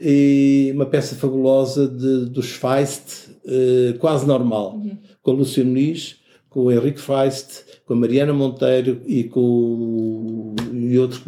E 0.00 0.70
uma 0.74 0.86
peça 0.86 1.16
fabulosa 1.16 1.88
de, 1.88 2.26
dos 2.26 2.52
Feist, 2.52 3.30
uh, 3.44 3.98
quase 3.98 4.26
normal, 4.26 4.74
uhum. 4.76 4.98
com 5.22 5.30
a 5.30 5.34
Lúcia 5.34 5.64
Muniz, 5.64 6.17
com 6.58 6.64
o 6.64 6.72
Henrique 6.72 7.00
Feist, 7.00 7.62
com 7.86 7.94
a 7.94 7.96
Mariana 7.96 8.32
Monteiro 8.32 9.00
e 9.06 9.22
com 9.22 10.56
e 10.72 10.98
outros 10.98 11.22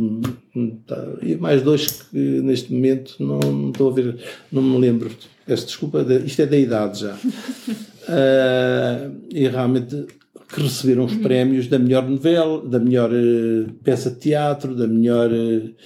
e 1.23 1.37
mais 1.37 1.63
dois 1.63 2.03
que 2.03 2.19
neste 2.19 2.73
momento 2.73 3.15
não, 3.21 3.39
não 3.39 3.71
estou 3.71 3.93
a 3.93 3.95
ver, 3.95 4.17
não 4.51 4.61
me 4.61 4.77
lembro 4.77 5.09
Peço 5.47 5.67
desculpa, 5.67 6.05
isto 6.25 6.43
é 6.43 6.47
da 6.47 6.57
idade 6.57 7.03
já. 7.03 7.15
uh, 7.15 7.19
e 9.33 9.47
realmente 9.47 10.05
que 10.53 10.61
receberam 10.61 11.05
os 11.05 11.15
prémios 11.15 11.69
da 11.69 11.79
melhor 11.79 12.09
novela, 12.09 12.61
da 12.67 12.81
melhor 12.81 13.13
uh, 13.13 13.73
peça 13.85 14.11
de 14.11 14.17
teatro, 14.17 14.75
da 14.75 14.89
melhor 14.89 15.31
uh, 15.31 15.81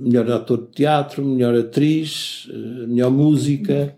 melhor 0.00 0.30
ator 0.30 0.62
de 0.62 0.68
teatro, 0.68 1.22
melhor 1.22 1.54
atriz, 1.54 2.48
melhor 2.88 3.10
música. 3.10 3.94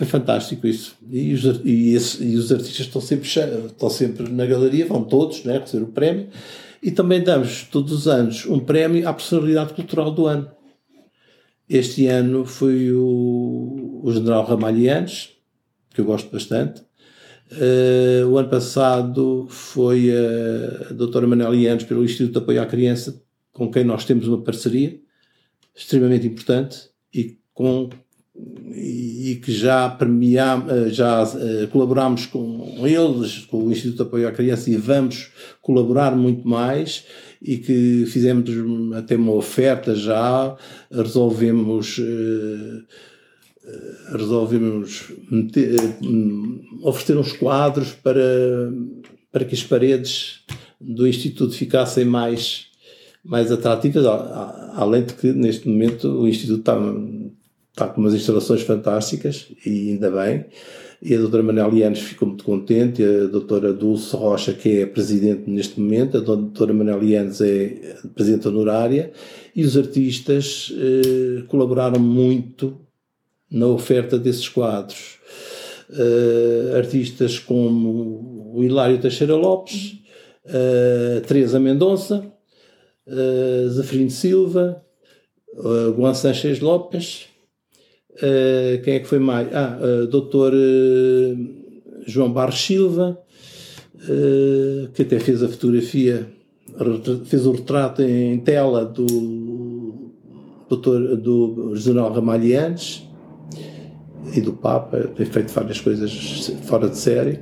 Foi 0.00 0.06
fantástico 0.06 0.66
isso. 0.66 0.96
E 1.10 1.34
os, 1.34 1.44
e, 1.62 1.94
esse, 1.94 2.24
e 2.24 2.34
os 2.34 2.50
artistas 2.50 2.86
estão 2.86 3.02
sempre, 3.02 3.28
estão 3.28 3.90
sempre 3.90 4.32
na 4.32 4.46
galeria, 4.46 4.86
vão 4.86 5.04
todos 5.04 5.44
né, 5.44 5.58
receber 5.58 5.84
o 5.84 5.88
prémio. 5.88 6.28
E 6.82 6.90
também 6.90 7.22
damos 7.22 7.64
todos 7.64 7.92
os 7.92 8.08
anos 8.08 8.46
um 8.46 8.58
prémio 8.58 9.06
à 9.06 9.12
personalidade 9.12 9.74
cultural 9.74 10.10
do 10.10 10.26
ano. 10.26 10.50
Este 11.68 12.06
ano 12.06 12.46
foi 12.46 12.90
o, 12.92 14.00
o 14.02 14.10
General 14.10 14.42
Ramalhianes, 14.42 15.36
que 15.90 16.00
eu 16.00 16.06
gosto 16.06 16.32
bastante. 16.32 16.80
Uh, 17.52 18.26
o 18.26 18.38
ano 18.38 18.48
passado 18.48 19.48
foi 19.50 20.10
a, 20.10 20.94
doutora 20.94 21.26
Manuela 21.26 21.54
Ianes 21.54 21.84
pelo 21.84 22.02
Instituto 22.02 22.32
de 22.32 22.38
Apoio 22.38 22.62
à 22.62 22.64
Criança, 22.64 23.22
com 23.52 23.70
quem 23.70 23.84
nós 23.84 24.06
temos 24.06 24.26
uma 24.26 24.42
parceria 24.42 24.98
extremamente 25.76 26.26
importante 26.26 26.88
e 27.12 27.38
com 27.52 27.90
e, 28.74 29.40
que 29.44 29.52
já 29.52 29.88
premiamos, 29.88 30.72
eh, 30.72 30.90
já 30.90 31.22
uh, 31.24 31.68
colaboramos 31.68 32.26
com 32.26 32.86
eles, 32.86 33.38
com 33.46 33.64
o 33.64 33.72
Instituto 33.72 33.96
de 33.96 34.02
Apoio 34.02 34.28
à 34.28 34.32
Criança 34.32 34.70
e 34.70 34.76
vamos 34.76 35.30
colaborar 35.60 36.16
muito 36.16 36.46
mais. 36.48 37.04
E 37.42 37.56
que 37.56 38.04
fizemos 38.06 38.50
até 38.94 39.16
uma 39.16 39.32
oferta 39.32 39.94
já, 39.94 40.54
resolvemos 40.90 41.98
uh, 41.98 42.84
resolvemos 44.12 45.12
meter, 45.30 45.76
oferecer 46.82 47.16
uns 47.16 47.32
quadros 47.32 47.92
para, 47.92 48.72
para 49.30 49.44
que 49.44 49.54
as 49.54 49.62
paredes 49.62 50.40
do 50.80 51.06
Instituto 51.06 51.54
ficassem 51.54 52.04
mais, 52.04 52.66
mais 53.24 53.52
atrativas, 53.52 54.04
além 54.74 55.04
de 55.04 55.14
que 55.14 55.32
neste 55.32 55.68
momento 55.68 56.08
o 56.08 56.28
Instituto 56.28 56.60
está, 56.60 56.76
está 57.70 57.88
com 57.88 58.00
umas 58.00 58.14
instalações 58.14 58.62
fantásticas 58.62 59.48
e 59.64 59.92
ainda 59.92 60.10
bem 60.10 60.46
e 61.02 61.14
a 61.14 61.18
doutora 61.18 61.42
Manuel 61.42 61.70
Lianes 61.70 62.00
ficou 62.00 62.28
muito 62.28 62.44
contente, 62.44 63.02
a 63.02 63.26
doutora 63.26 63.72
Dulce 63.72 64.14
Rocha, 64.14 64.52
que 64.52 64.80
é 64.80 64.86
presidente 64.86 65.48
neste 65.48 65.80
momento, 65.80 66.18
a 66.18 66.20
doutora 66.20 66.74
Manuel 66.74 66.98
Lianes 66.98 67.40
é 67.40 67.96
presidente 68.14 68.46
honorária, 68.46 69.10
e 69.56 69.64
os 69.64 69.78
artistas 69.78 70.70
eh, 70.76 71.42
colaboraram 71.48 71.98
muito 71.98 72.78
na 73.50 73.66
oferta 73.66 74.18
desses 74.18 74.48
quadros. 74.48 75.18
Uh, 75.92 76.76
artistas 76.76 77.40
como 77.40 78.52
o 78.54 78.62
Hilário 78.62 79.00
Teixeira 79.00 79.34
Lopes, 79.34 79.96
uh, 80.46 81.20
Teresa 81.26 81.58
Mendonça, 81.58 82.24
uh, 83.08 84.08
Silva, 84.08 84.80
uh, 85.54 85.92
Juan 85.96 86.14
Sanchez 86.14 86.60
Lopes, 86.60 87.29
Uh, 88.16 88.82
quem 88.82 88.94
é 88.94 88.98
que 89.00 89.06
foi 89.06 89.18
mais? 89.18 89.48
Ah, 89.54 89.78
uh, 89.80 90.06
doutor 90.06 90.52
uh, 90.52 91.48
João 92.06 92.32
Barros 92.32 92.60
Silva, 92.60 93.18
que 94.94 95.02
até 95.02 95.18
fez 95.18 95.42
a 95.42 95.48
fotografia, 95.48 96.26
fez 97.26 97.46
o 97.46 97.52
retrato 97.52 98.02
em 98.02 98.38
tela 98.40 98.84
do 98.84 100.12
doutor, 100.68 101.16
do 101.16 101.74
General 101.76 102.10
Ramalhianes 102.10 103.02
e 104.34 104.40
do 104.40 104.54
Papa, 104.54 104.98
tem 105.16 105.26
feito 105.26 105.52
várias 105.52 105.80
coisas 105.80 106.50
fora 106.64 106.88
de 106.88 106.96
série. 106.96 107.40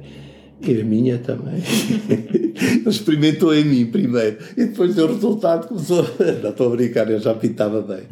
E 0.60 0.80
a 0.80 0.84
minha 0.84 1.18
também. 1.18 1.62
Ele 2.10 2.88
experimentou 2.88 3.54
em 3.54 3.64
mim 3.64 3.86
primeiro. 3.86 4.38
E 4.56 4.64
depois 4.64 4.92
deu 4.96 5.06
resultado, 5.06 5.68
começou. 5.68 6.04
Não 6.42 6.50
estou 6.50 6.72
a 6.72 6.76
brincar, 6.76 7.08
eu 7.08 7.20
já 7.20 7.32
pintava 7.32 7.80
bem. 7.80 8.02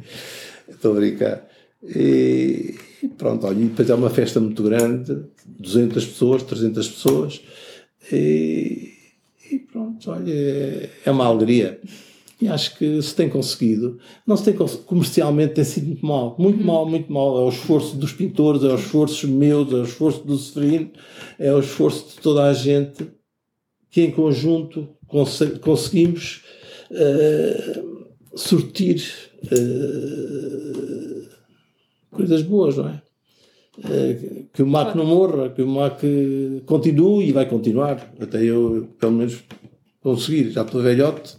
Estou 0.69 0.93
a 0.93 0.95
brincar. 0.95 1.45
E, 1.95 2.75
e 3.03 3.09
pronto, 3.09 3.47
olha, 3.47 3.59
e 3.59 3.67
depois 3.67 3.89
é 3.89 3.95
uma 3.95 4.11
festa 4.11 4.41
muito 4.41 4.63
grande, 4.63 5.17
200 5.47 6.05
pessoas, 6.05 6.43
300 6.43 6.89
pessoas, 6.89 7.41
e, 8.11 8.93
e 9.51 9.59
pronto, 9.59 10.11
olha, 10.11 10.33
é, 10.33 10.91
é 11.05 11.11
uma 11.11 11.27
alegria. 11.27 11.81
E 12.41 12.49
acho 12.49 12.77
que 12.77 13.01
se 13.01 13.15
tem 13.15 13.31
conseguido. 13.31 13.99
Não 14.27 14.37
se 14.37 14.45
tem 14.45 14.55
comercialmente 14.85 15.55
tem 15.55 15.65
sido 15.65 15.87
muito 15.87 16.05
mal, 16.05 16.37
muito 16.39 16.61
uhum. 16.61 16.67
mal, 16.67 16.87
muito 16.87 17.11
mal. 17.11 17.39
É 17.39 17.45
o 17.45 17.49
esforço 17.49 17.97
dos 17.97 18.13
pintores, 18.13 18.63
é 18.63 18.69
o 18.69 18.75
esforço 18.75 19.27
meu, 19.27 19.63
é 19.63 19.75
o 19.77 19.85
esforço 19.85 20.23
do 20.23 20.37
Severino, 20.37 20.91
é 21.39 21.53
o 21.53 21.61
esforço 21.61 22.15
de 22.15 22.21
toda 22.21 22.45
a 22.45 22.53
gente 22.53 23.07
que 23.91 24.03
em 24.03 24.11
conjunto 24.11 24.87
conseguimos 25.63 26.43
uh, 26.91 28.07
sortir 28.35 29.03
uh, 29.45 31.06
coisas 32.17 32.43
boas, 32.43 32.77
não 32.77 32.89
é? 32.89 33.03
é? 33.85 34.17
que 34.53 34.63
o 34.63 34.67
MAC 34.67 34.97
não 34.97 35.05
morra, 35.05 35.51
que 35.51 35.63
o 35.63 35.67
MAC 35.67 36.01
continue 36.65 37.29
e 37.29 37.33
vai 37.33 37.47
continuar, 37.47 38.13
até 38.21 38.43
eu, 38.43 38.89
pelo 38.99 39.13
menos, 39.13 39.45
conseguir. 40.03 40.51
Já 40.51 40.63
estou 40.63 40.83
velhote, 40.83 41.37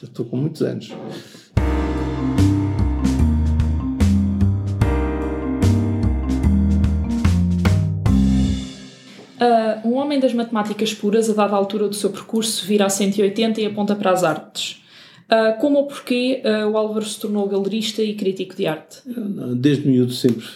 já 0.00 0.08
estou 0.08 0.26
com 0.26 0.36
muitos 0.36 0.62
anos. 0.62 0.92
Uh, 9.40 9.86
um 9.88 9.94
homem 9.94 10.18
das 10.18 10.34
matemáticas 10.34 10.92
puras, 10.92 11.30
a 11.30 11.32
dada 11.32 11.54
altura 11.54 11.88
do 11.88 11.94
seu 11.94 12.10
percurso, 12.10 12.66
vira 12.66 12.86
a 12.86 12.90
180 12.90 13.60
e 13.60 13.66
aponta 13.66 13.94
para 13.94 14.10
as 14.10 14.24
artes. 14.24 14.82
Uh, 15.30 15.60
como 15.60 15.78
ou 15.78 15.86
porquê 15.86 16.42
uh, 16.44 16.68
o 16.68 16.76
Álvaro 16.76 17.04
se 17.04 17.20
tornou 17.20 17.46
galerista 17.46 18.02
e 18.02 18.14
crítico 18.14 18.56
de 18.56 18.66
arte? 18.66 19.02
Desde 19.56 19.86
miúdo 19.86 20.12
sempre 20.12 20.46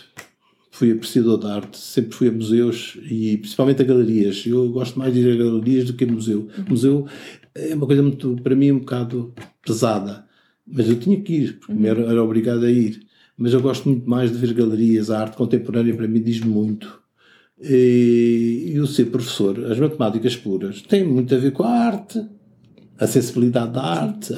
fui 0.71 0.91
apreciador 0.91 1.39
de 1.39 1.47
arte, 1.47 1.79
sempre 1.79 2.17
fui 2.17 2.29
a 2.29 2.33
museus 2.33 2.99
e 3.05 3.37
principalmente 3.37 3.83
a 3.83 3.85
galerias. 3.85 4.45
Eu 4.47 4.71
gosto 4.71 4.99
mais 4.99 5.13
de 5.13 5.21
ir 5.21 5.33
a 5.33 5.45
galerias 5.45 5.85
do 5.85 5.93
que 5.93 6.05
a 6.05 6.07
museu. 6.07 6.49
Uhum. 6.57 6.65
Museu 6.71 7.07
é 7.55 7.75
uma 7.75 7.87
coisa 7.87 8.03
muito, 8.03 8.35
para 8.43 8.57
mim, 8.57 8.73
um 8.73 8.79
bocado 8.79 9.35
pesada, 9.65 10.25
mas 10.67 10.89
eu 10.89 10.99
tinha 10.99 11.21
que 11.21 11.35
ir, 11.35 11.59
porque 11.59 11.73
uhum. 11.73 11.87
era, 11.87 12.03
era 12.03 12.25
obrigado 12.25 12.65
a 12.65 12.71
ir. 12.71 13.03
Mas 13.37 13.53
eu 13.53 13.61
gosto 13.61 13.89
muito 13.89 14.09
mais 14.09 14.33
de 14.33 14.39
ver 14.39 14.55
galerias, 14.55 15.11
a 15.11 15.21
arte 15.21 15.37
contemporânea 15.37 15.95
para 15.95 16.09
mim 16.09 16.23
diz 16.23 16.41
muito. 16.41 17.01
E, 17.61 18.77
o 18.81 18.87
ser 18.87 19.07
professor, 19.07 19.67
as 19.71 19.79
matemáticas 19.79 20.35
puras, 20.35 20.83
tem 20.83 21.05
muito 21.05 21.35
a 21.35 21.39
ver 21.39 21.53
com 21.53 21.63
a 21.63 21.71
arte 21.71 22.21
a 23.03 23.07
sensibilidade 23.07 23.73
da 23.73 23.83
arte. 23.83 24.33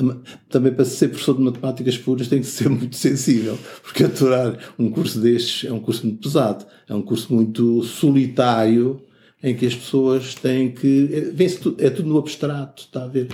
Também 0.49 0.73
para 0.73 0.85
ser 0.87 1.09
professor 1.09 1.37
de 1.37 1.42
matemáticas 1.42 1.99
puras 1.99 2.28
tem 2.28 2.40
que 2.40 2.47
ser 2.47 2.68
muito 2.71 2.97
sensível, 2.97 3.59
porque 3.83 4.04
aturar 4.04 4.59
um 4.78 4.90
curso 4.90 5.21
destes 5.21 5.68
é 5.68 5.73
um 5.73 5.80
curso 5.80 6.06
muito 6.06 6.23
pesado, 6.23 6.64
é 6.88 6.94
um 6.94 7.02
curso 7.02 7.33
muito 7.35 7.83
solitário, 7.83 9.02
em 9.42 9.54
que 9.54 9.66
as 9.66 9.75
pessoas 9.75 10.35
têm 10.35 10.73
que. 10.73 11.35
É, 11.38 11.87
é 11.87 11.90
tudo 11.90 12.09
no 12.09 12.18
abstrato, 12.18 12.85
está 12.85 13.04
a 13.04 13.09
ver? 13.09 13.28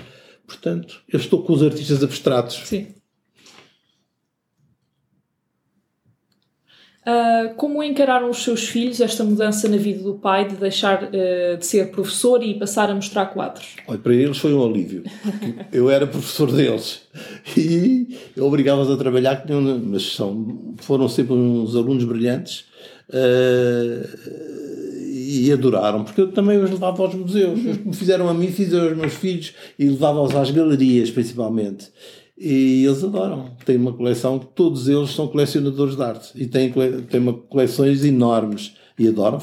Portanto, 0.47 1.01
eu 1.09 1.21
estou 1.21 1.45
com 1.45 1.53
os 1.53 1.63
artistas 1.63 2.03
abstratos. 2.03 2.61
Sim. 2.65 2.89
Uh, 7.01 7.55
como 7.55 7.83
encararam 7.83 8.29
os 8.29 8.43
seus 8.45 8.69
filhos 8.69 9.01
esta 9.01 9.25
mudança 9.25 9.67
na 9.67 9.79
vida 9.79 10.03
do 10.03 10.17
pai 10.17 10.47
de 10.47 10.57
deixar 10.57 11.05
uh, 11.05 11.57
de 11.57 11.65
ser 11.65 11.91
professor 11.91 12.43
e 12.43 12.59
passar 12.59 12.91
a 12.91 12.95
mostrar 12.95 13.25
quadros? 13.27 13.77
Olha, 13.89 13.99
para 13.99 14.15
eles 14.15 14.37
foi 14.37 14.53
um 14.53 14.63
alívio. 14.63 15.03
eu 15.73 15.89
era 15.89 16.07
professor 16.07 16.53
deles 16.53 17.01
e 17.57 18.19
eu 18.37 18.45
obrigava-os 18.45 18.91
a 18.91 18.99
trabalhar, 18.99 19.43
mas 19.83 20.13
são, 20.13 20.75
foram 20.77 21.09
sempre 21.09 21.33
uns 21.33 21.75
alunos 21.75 22.05
brilhantes 22.05 22.67
uh, 23.09 24.31
e 25.09 25.51
adoraram, 25.53 26.05
porque 26.05 26.21
eu 26.21 26.31
também 26.33 26.59
os 26.59 26.71
levava 26.71 27.03
aos 27.03 27.15
museus. 27.15 27.59
Eles 27.61 27.83
me 27.83 27.95
fizeram 27.95 28.29
a 28.29 28.35
mim, 28.35 28.49
fizeram 28.49 28.89
aos 28.89 28.97
meus 28.99 29.15
filhos 29.15 29.55
e 29.79 29.89
levava-os 29.89 30.37
às 30.37 30.51
galerias, 30.51 31.11
principalmente. 31.11 31.89
E 32.43 32.87
eles 32.87 33.05
adoram. 33.05 33.51
Tem 33.67 33.77
uma 33.77 33.93
coleção, 33.93 34.39
todos 34.39 34.89
eles 34.89 35.11
são 35.11 35.29
colecionadores 35.29 35.95
de 35.95 36.03
arte 36.03 36.31
e 36.35 36.47
têm, 36.47 36.73
têm 37.07 37.21
uma 37.21 37.35
coleções 37.35 38.03
enormes 38.03 38.75
e 38.99 39.07
adoram. 39.07 39.39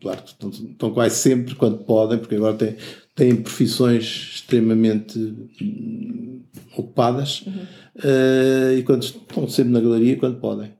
Claro 0.00 0.22
que 0.22 0.30
estão, 0.30 0.50
estão 0.50 0.90
quase 0.90 1.14
sempre 1.14 1.54
quando 1.54 1.78
podem, 1.84 2.18
porque 2.18 2.34
agora 2.34 2.56
têm, 2.56 2.74
têm 3.14 3.36
profissões 3.36 4.32
extremamente 4.34 5.16
hum, 5.62 6.40
ocupadas 6.76 7.42
uhum. 7.46 7.52
uh, 7.52 8.76
e 8.76 8.82
quando 8.82 9.04
estão 9.04 9.48
sempre 9.48 9.72
na 9.72 9.80
galeria 9.80 10.16
quando 10.16 10.40
podem. 10.40 10.72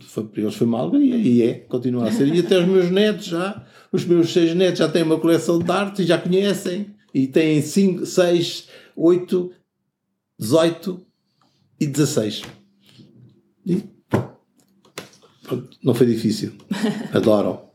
Foi, 0.00 0.24
para 0.24 0.42
eles 0.42 0.54
foi 0.56 0.66
uma 0.66 0.80
alegria 0.80 1.16
e 1.16 1.42
é, 1.42 1.54
continua 1.54 2.08
a 2.08 2.12
ser. 2.12 2.28
E 2.34 2.40
até 2.40 2.58
os 2.58 2.66
meus 2.66 2.90
netos 2.90 3.24
já, 3.24 3.64
os 3.90 4.04
meus 4.04 4.30
seis 4.30 4.54
netos 4.54 4.80
já 4.80 4.88
têm 4.90 5.04
uma 5.04 5.18
coleção 5.18 5.58
de 5.58 5.70
arte 5.70 6.02
e 6.02 6.04
já 6.04 6.18
conhecem 6.18 6.88
e 7.14 7.26
têm 7.26 7.62
cinco, 7.62 8.04
seis, 8.04 8.68
oito 8.94 9.50
18 10.38 11.07
e 11.80 11.86
16. 11.86 12.42
E 13.66 13.82
pronto, 15.42 15.76
não 15.82 15.94
foi 15.94 16.06
difícil. 16.06 16.52
Adoram. 17.12 17.68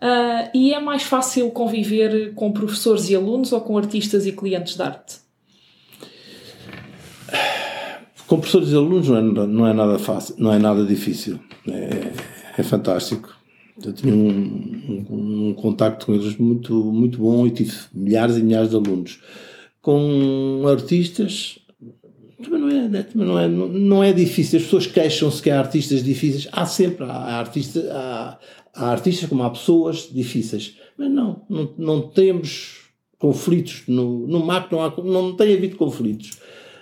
Uh, 0.00 0.48
e 0.54 0.72
é 0.72 0.80
mais 0.80 1.02
fácil 1.02 1.50
conviver 1.50 2.32
com 2.34 2.52
professores 2.52 3.10
e 3.10 3.14
alunos 3.14 3.52
ou 3.52 3.60
com 3.60 3.76
artistas 3.76 4.24
e 4.26 4.32
clientes 4.32 4.74
de 4.74 4.82
arte? 4.82 5.18
Com 8.26 8.38
professores 8.38 8.70
e 8.70 8.76
alunos 8.76 9.08
não 9.08 9.16
é, 9.16 9.46
não 9.46 9.66
é 9.66 9.74
nada 9.74 9.98
fácil, 9.98 10.36
não 10.38 10.52
é 10.52 10.58
nada 10.58 10.84
difícil. 10.86 11.38
É, 11.68 12.12
é 12.58 12.62
fantástico. 12.62 13.36
Eu 13.84 13.92
tinha 13.92 14.14
um, 14.14 15.06
um, 15.10 15.48
um 15.48 15.54
contacto 15.54 16.06
com 16.06 16.14
eles 16.14 16.36
muito, 16.36 16.74
muito 16.74 17.18
bom 17.18 17.46
e 17.46 17.50
tive 17.50 17.74
milhares 17.92 18.36
e 18.36 18.42
milhares 18.42 18.70
de 18.70 18.76
alunos. 18.76 19.20
Com 19.82 20.62
artistas, 20.66 21.58
também 22.40 22.60
não 22.60 22.68
é, 22.68 22.88
né? 22.88 23.06
não 23.14 23.38
é, 23.38 23.48
não 23.48 24.04
é 24.04 24.12
difícil. 24.12 24.58
As 24.58 24.64
pessoas 24.64 24.86
queixam-se 24.86 25.42
que 25.42 25.50
há 25.50 25.58
artistas 25.58 26.02
difíceis. 26.02 26.48
Há 26.52 26.66
sempre, 26.66 27.04
há, 27.04 27.38
artista, 27.38 27.80
há, 27.92 28.38
há 28.74 28.90
artistas 28.90 29.28
como 29.28 29.42
há 29.42 29.50
pessoas 29.50 30.08
difíceis. 30.12 30.76
Mas 30.96 31.10
não, 31.10 31.44
não, 31.48 31.74
não 31.78 32.00
temos 32.02 32.90
conflitos. 33.18 33.84
No, 33.86 34.26
no 34.26 34.44
MAC 34.44 34.72
não, 34.72 34.82
há, 34.82 34.92
não 35.02 35.36
tem 35.36 35.54
havido 35.54 35.76
conflitos. 35.76 36.38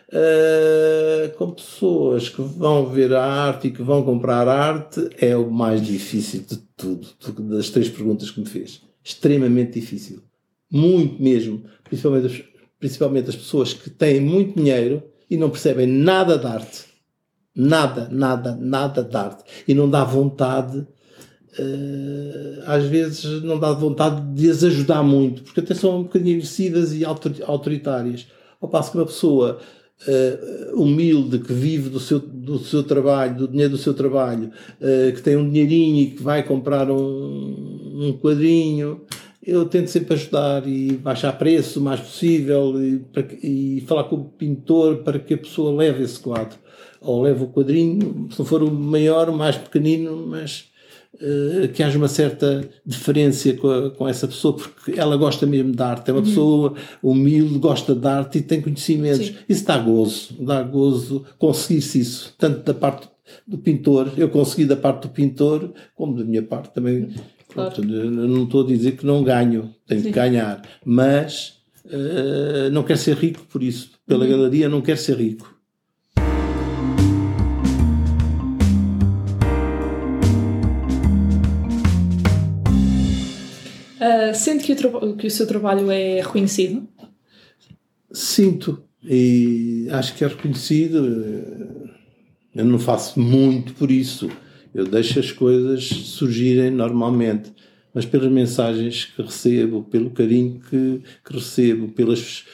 Uh, 0.08 1.36
com 1.36 1.50
pessoas 1.50 2.30
que 2.30 2.40
vão 2.40 2.86
ver 2.86 3.12
a 3.12 3.22
arte 3.22 3.68
e 3.68 3.70
que 3.70 3.82
vão 3.82 4.02
comprar 4.02 4.48
arte 4.48 5.06
é 5.18 5.36
o 5.36 5.50
mais 5.50 5.84
difícil 5.84 6.44
de 6.48 6.56
tudo, 6.74 7.06
das 7.50 7.68
três 7.68 7.90
perguntas 7.90 8.30
que 8.30 8.40
me 8.40 8.46
fez. 8.46 8.80
Extremamente 9.04 9.78
difícil. 9.78 10.22
Muito 10.70 11.22
mesmo. 11.22 11.62
Principalmente, 11.84 12.48
principalmente 12.78 13.28
as 13.28 13.36
pessoas 13.36 13.74
que 13.74 13.90
têm 13.90 14.20
muito 14.20 14.56
dinheiro 14.58 15.02
e 15.30 15.36
não 15.36 15.50
percebem 15.50 15.86
nada 15.86 16.38
de 16.38 16.46
arte. 16.46 16.84
Nada, 17.54 18.08
nada, 18.10 18.56
nada 18.58 19.02
de 19.02 19.16
arte. 19.16 19.44
E 19.66 19.74
não 19.74 19.90
dá 19.90 20.04
vontade, 20.04 20.78
uh, 20.78 22.62
às 22.66 22.84
vezes, 22.84 23.42
não 23.42 23.58
dá 23.58 23.72
vontade 23.72 24.20
de 24.32 24.48
as 24.50 24.62
ajudar 24.62 25.02
muito, 25.02 25.42
porque 25.42 25.60
até 25.60 25.74
são 25.74 26.00
um 26.00 26.02
bocadinho 26.04 26.36
agressivas 26.36 26.94
e 26.94 27.04
autoritárias. 27.04 28.28
Ao 28.60 28.68
passo 28.68 28.92
que 28.92 28.98
uma 28.98 29.06
pessoa 29.06 29.58
uh, 30.06 30.80
humilde, 30.80 31.40
que 31.40 31.52
vive 31.52 31.88
do 31.88 31.98
seu, 31.98 32.20
do 32.20 32.58
seu 32.58 32.82
trabalho, 32.82 33.36
do 33.36 33.48
dinheiro 33.48 33.72
do 33.72 33.78
seu 33.78 33.94
trabalho, 33.94 34.50
uh, 34.80 35.12
que 35.12 35.22
tem 35.22 35.36
um 35.36 35.48
dinheirinho 35.48 36.02
e 36.02 36.10
que 36.12 36.22
vai 36.22 36.42
comprar 36.44 36.90
um, 36.90 36.96
um 36.96 38.18
quadrinho 38.20 39.02
eu 39.48 39.64
tento 39.64 39.88
sempre 39.88 40.12
ajudar 40.12 40.68
e 40.68 40.92
baixar 40.92 41.32
preço 41.32 41.80
o 41.80 41.82
mais 41.82 42.00
possível 42.00 42.74
e, 42.82 42.98
para, 42.98 43.26
e, 43.42 43.82
falar 43.86 44.04
com 44.04 44.16
o 44.16 44.24
pintor 44.24 44.98
para 44.98 45.18
que 45.18 45.32
a 45.32 45.38
pessoa 45.38 45.74
leve 45.74 46.04
esse 46.04 46.20
quadro. 46.20 46.58
Ou 47.00 47.22
leve 47.22 47.44
o 47.44 47.48
quadrinho, 47.48 48.28
se 48.30 48.38
não 48.38 48.44
for 48.44 48.62
o 48.62 48.70
maior, 48.70 49.30
o 49.30 49.36
mais 49.36 49.56
pequenino, 49.56 50.26
mas 50.26 50.66
uh, 51.14 51.68
que 51.68 51.82
haja 51.82 51.96
uma 51.96 52.08
certa 52.08 52.68
diferença 52.84 53.54
com, 53.54 53.70
a, 53.70 53.90
com 53.90 54.06
essa 54.06 54.28
pessoa, 54.28 54.54
porque 54.54 55.00
ela 55.00 55.16
gosta 55.16 55.46
mesmo 55.46 55.72
de 55.72 55.82
arte, 55.82 56.10
é 56.10 56.12
uma 56.12 56.20
uhum. 56.20 56.26
pessoa 56.26 56.74
humilde, 57.02 57.58
gosta 57.58 57.94
de 57.94 58.06
arte 58.06 58.38
e 58.38 58.42
tem 58.42 58.60
conhecimentos. 58.60 59.28
Sim. 59.28 59.36
Isso 59.48 59.64
dá 59.64 59.78
gozo, 59.78 60.34
dá 60.40 60.62
gozo 60.62 61.24
conseguir-se 61.38 62.00
isso, 62.00 62.34
tanto 62.36 62.64
da 62.64 62.74
parte 62.74 63.08
do 63.46 63.56
pintor, 63.56 64.12
eu 64.16 64.28
consegui 64.28 64.66
da 64.66 64.76
parte 64.76 65.02
do 65.02 65.08
pintor, 65.08 65.72
como 65.94 66.16
da 66.16 66.24
minha 66.24 66.42
parte 66.42 66.74
também. 66.74 67.04
Uhum 67.04 67.37
Claro. 67.52 67.82
não 67.82 68.44
estou 68.44 68.62
a 68.62 68.66
dizer 68.66 68.92
que 68.92 69.06
não 69.06 69.24
ganho, 69.24 69.74
tenho 69.86 70.02
Sim. 70.02 70.08
que 70.08 70.14
ganhar, 70.14 70.62
mas 70.84 71.54
uh, 71.86 72.70
não 72.70 72.82
quero 72.82 72.98
ser 72.98 73.16
rico 73.16 73.46
por 73.46 73.62
isso. 73.62 73.92
Pela 74.06 74.24
uhum. 74.24 74.30
galeria 74.30 74.68
não 74.68 74.82
quero 74.82 74.98
ser 74.98 75.16
rico. 75.16 75.56
Uh, 83.98 84.34
sente 84.34 84.64
que 84.64 84.86
o, 84.86 85.16
que 85.16 85.26
o 85.26 85.30
seu 85.30 85.46
trabalho 85.46 85.90
é 85.90 86.20
reconhecido? 86.20 86.86
Sinto 88.12 88.84
e 89.02 89.88
acho 89.90 90.14
que 90.14 90.24
é 90.24 90.28
reconhecido. 90.28 90.98
Eu 92.54 92.64
não 92.64 92.78
faço 92.78 93.18
muito 93.18 93.72
por 93.74 93.90
isso 93.90 94.28
eu 94.74 94.84
deixo 94.84 95.18
as 95.18 95.32
coisas 95.32 95.84
surgirem 95.84 96.70
normalmente, 96.70 97.52
mas 97.92 98.04
pelas 98.04 98.30
mensagens 98.30 99.06
que 99.06 99.22
recebo, 99.22 99.82
pelo 99.84 100.10
carinho 100.10 100.60
que, 100.68 101.02
que 101.24 101.32
recebo, 101.32 101.88
pelas, 101.88 102.44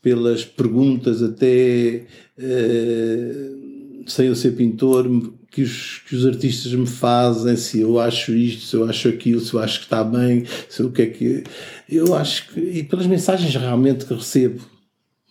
pelas 0.00 0.44
perguntas, 0.44 1.22
até 1.22 2.06
uh, 2.38 4.04
sem 4.06 4.28
eu 4.28 4.34
ser 4.34 4.52
pintor, 4.52 5.08
que 5.50 5.62
os, 5.62 5.98
que 6.08 6.16
os 6.16 6.26
artistas 6.26 6.72
me 6.72 6.86
fazem, 6.86 7.56
se 7.56 7.80
eu 7.80 8.00
acho 8.00 8.32
isto, 8.32 8.62
se 8.62 8.76
eu 8.76 8.88
acho 8.88 9.08
aquilo, 9.08 9.40
se 9.40 9.54
eu 9.54 9.60
acho 9.60 9.78
que 9.80 9.86
está 9.86 10.02
bem, 10.02 10.44
se 10.68 10.82
o 10.82 10.90
que 10.90 11.02
é 11.02 11.06
que. 11.06 11.44
Eu 11.88 12.14
acho 12.14 12.48
que. 12.48 12.60
E 12.60 12.82
pelas 12.82 13.06
mensagens 13.06 13.54
realmente 13.54 14.04
que 14.04 14.14
recebo, 14.14 14.60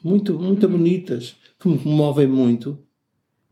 muito, 0.04 0.40
muito 0.40 0.68
bonitas, 0.68 1.36
que 1.60 1.68
me 1.68 1.80
movem 1.84 2.28
muito 2.28 2.78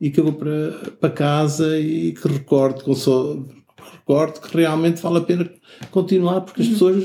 e 0.02 0.10
que 0.10 0.20
eu 0.20 0.24
vou 0.24 0.34
para, 0.34 0.72
para 1.00 1.10
casa 1.12 1.80
e 1.80 2.14
que 2.14 2.28
recordo, 2.28 2.84
com 2.84 2.96
so, 2.96 3.48
recordo 4.00 4.42
que 4.42 4.58
realmente 4.58 5.00
vale 5.00 5.20
a 5.20 5.22
pena 5.22 5.48
continuar 5.92 6.42
porque 6.42 6.64
as 6.64 6.68
uhum. 6.68 6.74
pessoas 6.74 7.04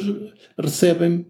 recebem 0.58 1.26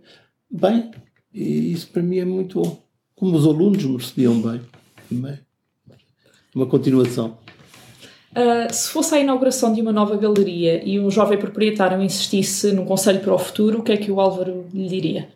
bem 0.48 0.92
e 1.34 1.72
isso 1.72 1.88
para 1.88 2.02
mim 2.02 2.18
é 2.18 2.24
muito 2.24 2.62
bom. 2.62 2.86
Como 3.16 3.36
os 3.36 3.44
alunos 3.44 3.84
me 3.84 3.96
recebiam 3.96 4.40
bem. 4.40 4.60
bem. 5.10 5.40
Uma 6.54 6.66
continuação. 6.66 7.36
Uh, 8.30 8.72
se 8.72 8.90
fosse 8.90 9.14
a 9.14 9.18
inauguração 9.18 9.72
de 9.72 9.80
uma 9.80 9.92
nova 9.92 10.16
galeria 10.16 10.86
e 10.86 11.00
um 11.00 11.10
jovem 11.10 11.38
proprietário 11.38 12.00
insistisse 12.00 12.70
num 12.72 12.84
conselho 12.84 13.20
para 13.20 13.34
o 13.34 13.38
futuro, 13.38 13.80
o 13.80 13.82
que 13.82 13.92
é 13.92 13.96
que 13.96 14.12
o 14.12 14.20
Álvaro 14.20 14.66
lhe 14.72 14.86
diria? 14.86 15.28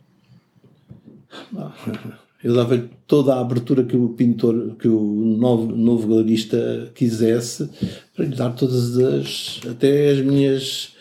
Eu 2.43 2.55
dava-lhe 2.55 2.89
toda 3.07 3.35
a 3.35 3.41
abertura 3.41 3.85
que 3.85 3.97
o 3.97 4.09
pintor, 4.11 4.77
que 4.79 4.89
o 4.89 5.01
novo, 5.39 5.77
novo 5.77 6.09
galerista 6.09 6.91
quisesse, 6.95 7.69
para 8.17 8.25
lhe 8.25 8.35
dar 8.35 8.51
todas 8.51 8.99
as, 8.99 9.61
até 9.71 10.11
as 10.11 10.21
minhas, 10.21 10.95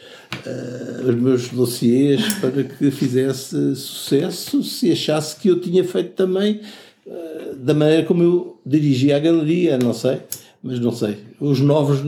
uh, 0.45 1.09
os 1.09 1.15
meus 1.15 1.47
dossiês, 1.47 2.33
para 2.33 2.63
que 2.63 2.91
fizesse 2.91 3.73
sucesso, 3.75 4.61
se 4.63 4.91
achasse 4.91 5.39
que 5.39 5.47
eu 5.47 5.61
tinha 5.61 5.83
feito 5.83 6.11
também 6.11 6.59
uh, 7.07 7.55
da 7.55 7.73
maneira 7.73 8.03
como 8.03 8.21
eu 8.21 8.59
dirigia 8.65 9.15
a 9.15 9.19
galeria, 9.19 9.77
não 9.77 9.93
sei, 9.93 10.19
mas 10.61 10.77
não 10.81 10.91
sei. 10.91 11.19
Os 11.39 11.61
novos 11.61 12.01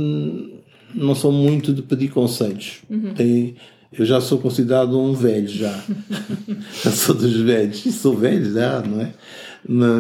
não 0.94 1.16
são 1.16 1.32
muito 1.32 1.74
de 1.74 1.82
pedir 1.82 2.10
conselhos. 2.10 2.82
Uhum. 2.90 3.14
Tem, 3.14 3.56
eu 3.92 4.06
já 4.06 4.22
sou 4.22 4.38
considerado 4.38 5.00
um 5.00 5.14
velho, 5.14 5.48
já. 5.48 5.84
já 6.84 6.92
sou 6.92 7.14
dos 7.14 7.36
velhos. 7.36 7.86
E 7.86 7.92
sou 7.92 8.16
velho 8.16 8.54
já, 8.54 8.82
não 8.82 9.02
é? 9.02 9.14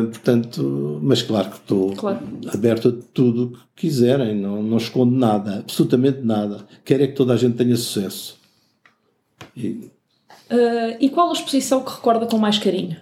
Portanto, 0.05 0.99
mas 1.03 1.21
claro 1.21 1.49
que 1.49 1.57
estou 1.57 1.93
claro. 1.95 2.19
aberto 2.51 2.89
a 2.89 3.13
tudo 3.13 3.43
o 3.43 3.51
que 3.75 3.87
quiserem, 3.87 4.35
não, 4.35 4.63
não 4.63 4.77
escondo 4.77 5.15
nada, 5.15 5.59
absolutamente 5.59 6.21
nada. 6.21 6.65
Quero 6.83 7.03
é 7.03 7.07
que 7.07 7.13
toda 7.13 7.33
a 7.33 7.37
gente 7.37 7.57
tenha 7.57 7.75
sucesso. 7.75 8.39
E, 9.55 9.91
uh, 10.49 10.97
e 10.99 11.09
qual 11.09 11.29
a 11.29 11.33
exposição 11.33 11.83
que 11.83 11.91
recorda 11.91 12.25
com 12.25 12.37
mais 12.37 12.57
carinho? 12.57 12.97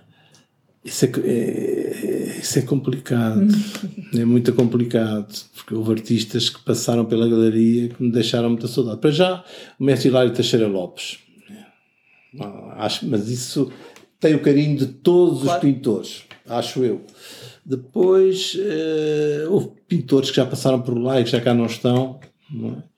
Isso 0.83 1.05
é, 1.05 1.09
é, 1.25 2.37
isso 2.39 2.57
é 2.57 2.61
complicado, 2.61 3.47
é 4.15 4.23
muito 4.23 4.53
complicado, 4.53 5.27
porque 5.53 5.75
houve 5.75 5.91
artistas 5.91 6.49
que 6.49 6.63
passaram 6.63 7.05
pela 7.05 7.27
galeria 7.27 7.89
que 7.89 8.01
me 8.01 8.11
deixaram 8.11 8.49
muita 8.49 8.67
saudade. 8.67 9.01
Para 9.01 9.11
já, 9.11 9.43
o 9.77 9.83
mestre 9.83 10.07
Hilário 10.07 10.31
Teixeira 10.31 10.67
Lopes, 10.67 11.19
acho, 12.77 13.05
mas 13.07 13.29
isso 13.29 13.69
tem 14.21 14.35
o 14.35 14.41
carinho 14.41 14.77
de 14.77 14.85
todos 14.87 15.43
claro. 15.43 15.57
os 15.57 15.73
pintores, 15.73 16.23
acho 16.47 16.83
eu. 16.83 17.05
Depois, 17.65 18.55
uh, 18.55 19.51
houve 19.51 19.71
pintores 19.87 20.29
que 20.29 20.37
já 20.37 20.45
passaram 20.45 20.81
por 20.81 20.97
lá 20.97 21.19
e 21.19 21.25
que 21.25 21.29
já 21.29 21.41
cá 21.41 21.53
não 21.53 21.65
estão, 21.65 22.19
não 22.49 22.69
é? 22.69 22.88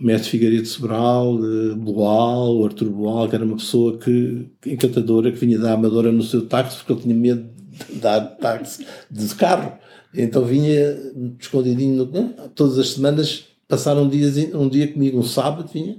Mestre 0.00 0.30
Figueiredo 0.30 0.66
Sobral, 0.66 1.38
Boal, 1.76 2.56
o 2.56 2.64
Arthur 2.64 2.90
Boal, 2.90 3.28
que 3.28 3.34
era 3.34 3.44
uma 3.44 3.56
pessoa 3.56 3.98
que, 3.98 4.46
encantadora, 4.66 5.32
que 5.32 5.38
vinha 5.38 5.58
da 5.58 5.72
Amadora 5.72 6.12
no 6.12 6.22
seu 6.22 6.46
táxi, 6.46 6.78
porque 6.78 6.92
ele 6.92 7.02
tinha 7.02 7.14
medo 7.14 7.48
de 7.88 7.98
dar 7.98 8.20
táxi 8.20 8.86
de 9.10 9.34
carro. 9.34 9.72
Então 10.14 10.44
vinha 10.44 10.96
escondidinho, 11.38 12.04
no, 12.04 12.32
todas 12.54 12.78
as 12.78 12.90
semanas, 12.90 13.44
passaram 13.66 14.04
um 14.04 14.08
dia, 14.08 14.56
um 14.56 14.68
dia 14.68 14.88
comigo, 14.88 15.18
um 15.18 15.22
sábado, 15.22 15.70
vinha, 15.72 15.96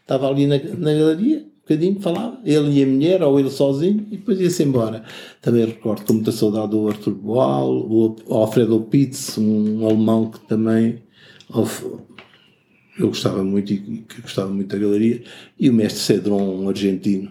estava 0.00 0.28
ali 0.28 0.46
na, 0.46 0.56
na 0.58 0.92
galeria, 0.92 1.38
um 1.38 1.60
bocadinho, 1.62 2.00
falava, 2.00 2.38
ele 2.44 2.80
e 2.80 2.82
a 2.82 2.86
mulher, 2.86 3.22
ou 3.22 3.38
ele 3.38 3.50
sozinho, 3.50 4.06
e 4.10 4.16
depois 4.16 4.40
ia-se 4.40 4.62
embora. 4.62 5.04
Também 5.40 5.64
recordo 5.66 6.04
com 6.04 6.14
muita 6.14 6.32
saudade 6.32 6.74
o 6.74 6.88
Arthur 6.88 7.14
Boal, 7.14 7.70
o 7.70 8.16
Alfredo 8.30 8.80
Pitts, 8.80 9.36
um 9.38 9.84
alemão 9.84 10.30
que 10.30 10.40
também 10.40 11.02
eu 13.04 13.08
gostava 13.08 13.42
muito 13.42 13.72
e 13.72 13.78
que 13.78 14.20
gostava 14.20 14.50
muito 14.50 14.68
da 14.68 14.78
galeria, 14.78 15.22
e 15.58 15.68
o 15.68 15.72
mestre 15.72 16.00
Cedron, 16.00 16.62
um 16.62 16.68
argentino 16.68 17.30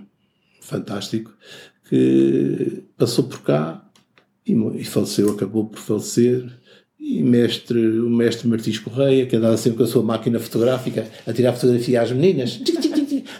fantástico, 0.59 1.33
que 1.89 2.83
passou 2.97 3.25
por 3.25 3.41
cá 3.41 3.83
e, 4.45 4.53
e 4.53 4.83
faleceu, 4.83 5.31
acabou 5.31 5.65
por 5.65 5.79
falecer. 5.79 6.45
E 6.99 7.23
mestre, 7.23 7.79
o 7.99 8.11
mestre 8.11 8.47
Martins 8.47 8.77
Correia, 8.77 9.25
que 9.25 9.35
andava 9.35 9.57
sempre 9.57 9.79
com 9.79 9.83
a 9.83 9.87
sua 9.87 10.03
máquina 10.03 10.39
fotográfica 10.39 11.09
a 11.25 11.33
tirar 11.33 11.53
fotografia 11.53 11.99
às 11.99 12.11
meninas, 12.11 12.61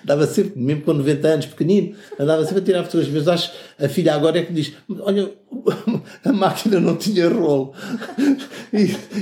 andava 0.04 0.26
sempre, 0.28 0.60
mesmo 0.60 0.84
com 0.84 0.94
90 0.94 1.28
anos, 1.28 1.46
pequenino, 1.46 1.96
andava 2.20 2.44
sempre 2.46 2.62
a 2.62 2.66
tirar 2.66 2.84
fotografias. 2.84 3.26
Mas 3.26 3.28
acho 3.28 3.54
a 3.80 3.88
filha 3.88 4.14
agora 4.14 4.40
é 4.40 4.44
que 4.44 4.54
diz: 4.54 4.74
Olha, 5.00 5.32
a 6.24 6.34
máquina 6.34 6.80
não 6.80 6.96
tinha 6.98 7.30
rolo. 7.30 7.74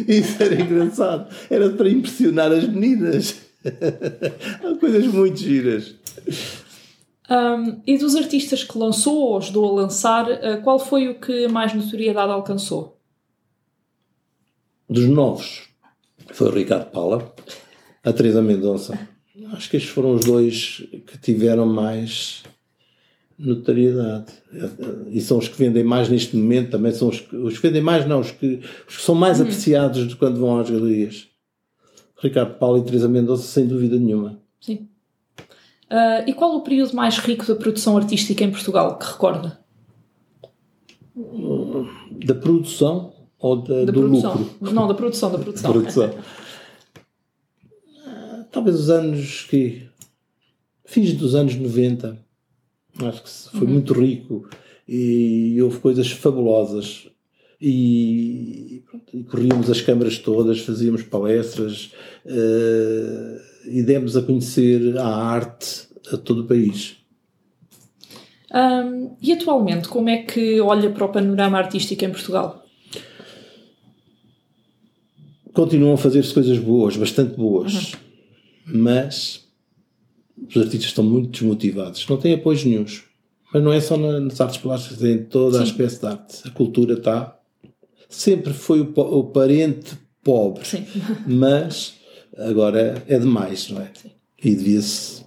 Isso 0.07 0.41
era 0.41 0.61
engraçado. 0.61 1.27
Era 1.49 1.69
para 1.69 1.89
impressionar 1.89 2.51
as 2.51 2.67
meninas. 2.67 3.35
Coisas 4.79 5.05
muito 5.07 5.37
giras. 5.37 5.95
Um, 7.29 7.81
e 7.85 7.97
dos 7.97 8.15
artistas 8.15 8.63
que 8.63 8.77
lançou 8.77 9.15
ou 9.15 9.37
ajudou 9.37 9.69
a 9.69 9.81
lançar, 9.81 10.25
uh, 10.25 10.61
qual 10.63 10.79
foi 10.79 11.09
o 11.09 11.19
que 11.19 11.47
mais 11.47 11.73
notoriedade 11.73 12.31
alcançou? 12.31 12.97
Dos 14.89 15.05
novos, 15.05 15.69
foi 16.31 16.47
o 16.47 16.51
Ricardo 16.51 16.89
Paula, 16.89 17.31
a 18.03 18.11
Teresa 18.11 18.41
Mendonça. 18.41 18.97
Acho 19.51 19.69
que 19.69 19.77
estes 19.77 19.91
foram 19.91 20.13
os 20.13 20.25
dois 20.25 20.83
que 21.07 21.17
tiveram 21.17 21.65
mais 21.65 22.43
notoriedade. 23.37 24.33
E 25.09 25.21
são 25.21 25.37
os 25.37 25.47
que 25.47 25.57
vendem 25.57 25.83
mais 25.83 26.09
neste 26.09 26.35
momento, 26.35 26.71
também 26.71 26.91
são 26.91 27.07
os 27.07 27.19
que, 27.19 27.35
os 27.35 27.57
que 27.57 27.67
vendem 27.67 27.81
mais, 27.81 28.05
não, 28.05 28.19
os 28.19 28.31
que, 28.31 28.59
os 28.87 28.97
que 28.97 29.01
são 29.01 29.15
mais 29.15 29.37
uhum. 29.39 29.45
apreciados 29.45 30.07
de 30.07 30.15
quando 30.15 30.39
vão 30.39 30.59
às 30.59 30.69
galerias. 30.69 31.27
Ricardo 32.21 32.55
Paulo 32.55 32.79
e 32.79 32.83
Teresa 32.83 33.07
Mendonça, 33.07 33.43
sem 33.43 33.65
dúvida 33.65 33.97
nenhuma. 33.97 34.39
Sim. 34.59 34.89
Uh, 35.89 36.27
e 36.27 36.33
qual 36.33 36.55
o 36.55 36.61
período 36.61 36.93
mais 36.93 37.17
rico 37.17 37.45
da 37.47 37.55
produção 37.55 37.97
artística 37.97 38.43
em 38.43 38.51
Portugal 38.51 38.99
que 38.99 39.05
recorda? 39.05 39.59
Da 42.25 42.35
produção 42.35 43.13
ou 43.39 43.55
da, 43.55 43.85
da 43.85 43.91
do 43.91 44.01
produção. 44.01 44.33
lucro? 44.35 44.73
Não, 44.73 44.87
da 44.87 44.93
produção, 44.93 45.31
da 45.31 45.39
produção. 45.39 45.71
produção. 45.71 46.13
Talvez 48.51 48.79
os 48.79 48.89
anos 48.89 49.45
que. 49.49 49.87
Fins 50.85 51.13
dos 51.13 51.35
anos 51.35 51.55
90 51.55 52.17
Acho 53.07 53.23
que 53.23 53.57
foi 53.57 53.67
uhum. 53.67 53.73
muito 53.73 53.93
rico 53.93 54.49
e 54.87 55.61
houve 55.61 55.79
coisas 55.79 56.09
fabulosas. 56.11 57.07
E, 57.61 58.83
pronto, 58.89 59.17
e 59.17 59.23
corríamos 59.23 59.69
as 59.69 59.81
câmaras 59.81 60.17
todas, 60.17 60.61
fazíamos 60.61 61.03
palestras 61.03 61.91
uh, 62.25 63.41
e 63.65 63.83
demos 63.83 64.15
a 64.15 64.21
conhecer 64.21 64.97
a 64.97 65.07
arte 65.07 65.87
a 66.11 66.17
todo 66.17 66.43
o 66.43 66.47
país. 66.47 66.95
Um, 68.53 69.15
e 69.21 69.33
atualmente, 69.33 69.89
como 69.89 70.09
é 70.09 70.23
que 70.23 70.59
olha 70.61 70.89
para 70.89 71.05
o 71.05 71.09
panorama 71.09 71.57
artístico 71.57 72.03
em 72.05 72.11
Portugal? 72.11 72.65
Continuam 75.53 75.95
a 75.95 75.97
fazer-se 75.97 76.33
coisas 76.33 76.57
boas, 76.57 76.95
bastante 76.95 77.35
boas, 77.35 77.93
uhum. 77.93 77.99
Mas 78.73 79.47
os 80.37 80.57
artistas 80.57 80.89
estão 80.89 81.03
muito 81.03 81.29
desmotivados, 81.29 82.07
não 82.07 82.17
têm 82.17 82.33
apoio 82.33 82.59
nenhum. 82.65 82.85
Mas 83.53 83.63
não 83.63 83.73
é 83.73 83.81
só 83.81 83.97
nas 83.97 84.39
artes 84.39 84.57
plásticas, 84.57 85.03
é 85.03 85.11
em 85.11 85.23
toda 85.23 85.57
Sim. 85.57 85.63
a 85.63 85.65
espécie 85.65 85.99
de 85.99 86.05
arte. 86.05 86.47
A 86.47 86.51
cultura 86.51 86.93
está. 86.93 87.37
Sempre 88.07 88.53
foi 88.53 88.81
o, 88.81 88.93
o 88.95 89.23
parente 89.25 89.97
pobre, 90.23 90.65
Sim. 90.65 90.85
mas 91.25 91.95
agora 92.37 93.03
é 93.07 93.17
demais, 93.17 93.69
não 93.69 93.81
é? 93.81 93.91
Sim. 93.93 94.11
E 94.43 94.55
devia-se. 94.55 95.25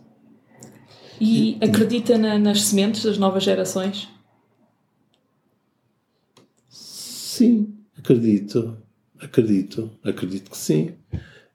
E 1.20 1.58
acredita 1.60 2.16
na, 2.18 2.38
nas 2.38 2.62
sementes 2.62 3.04
das 3.04 3.18
novas 3.18 3.44
gerações? 3.44 4.08
Sim, 6.68 7.74
acredito. 7.96 8.76
Acredito. 9.20 9.90
Acredito 10.02 10.50
que 10.50 10.56
sim. 10.56 10.94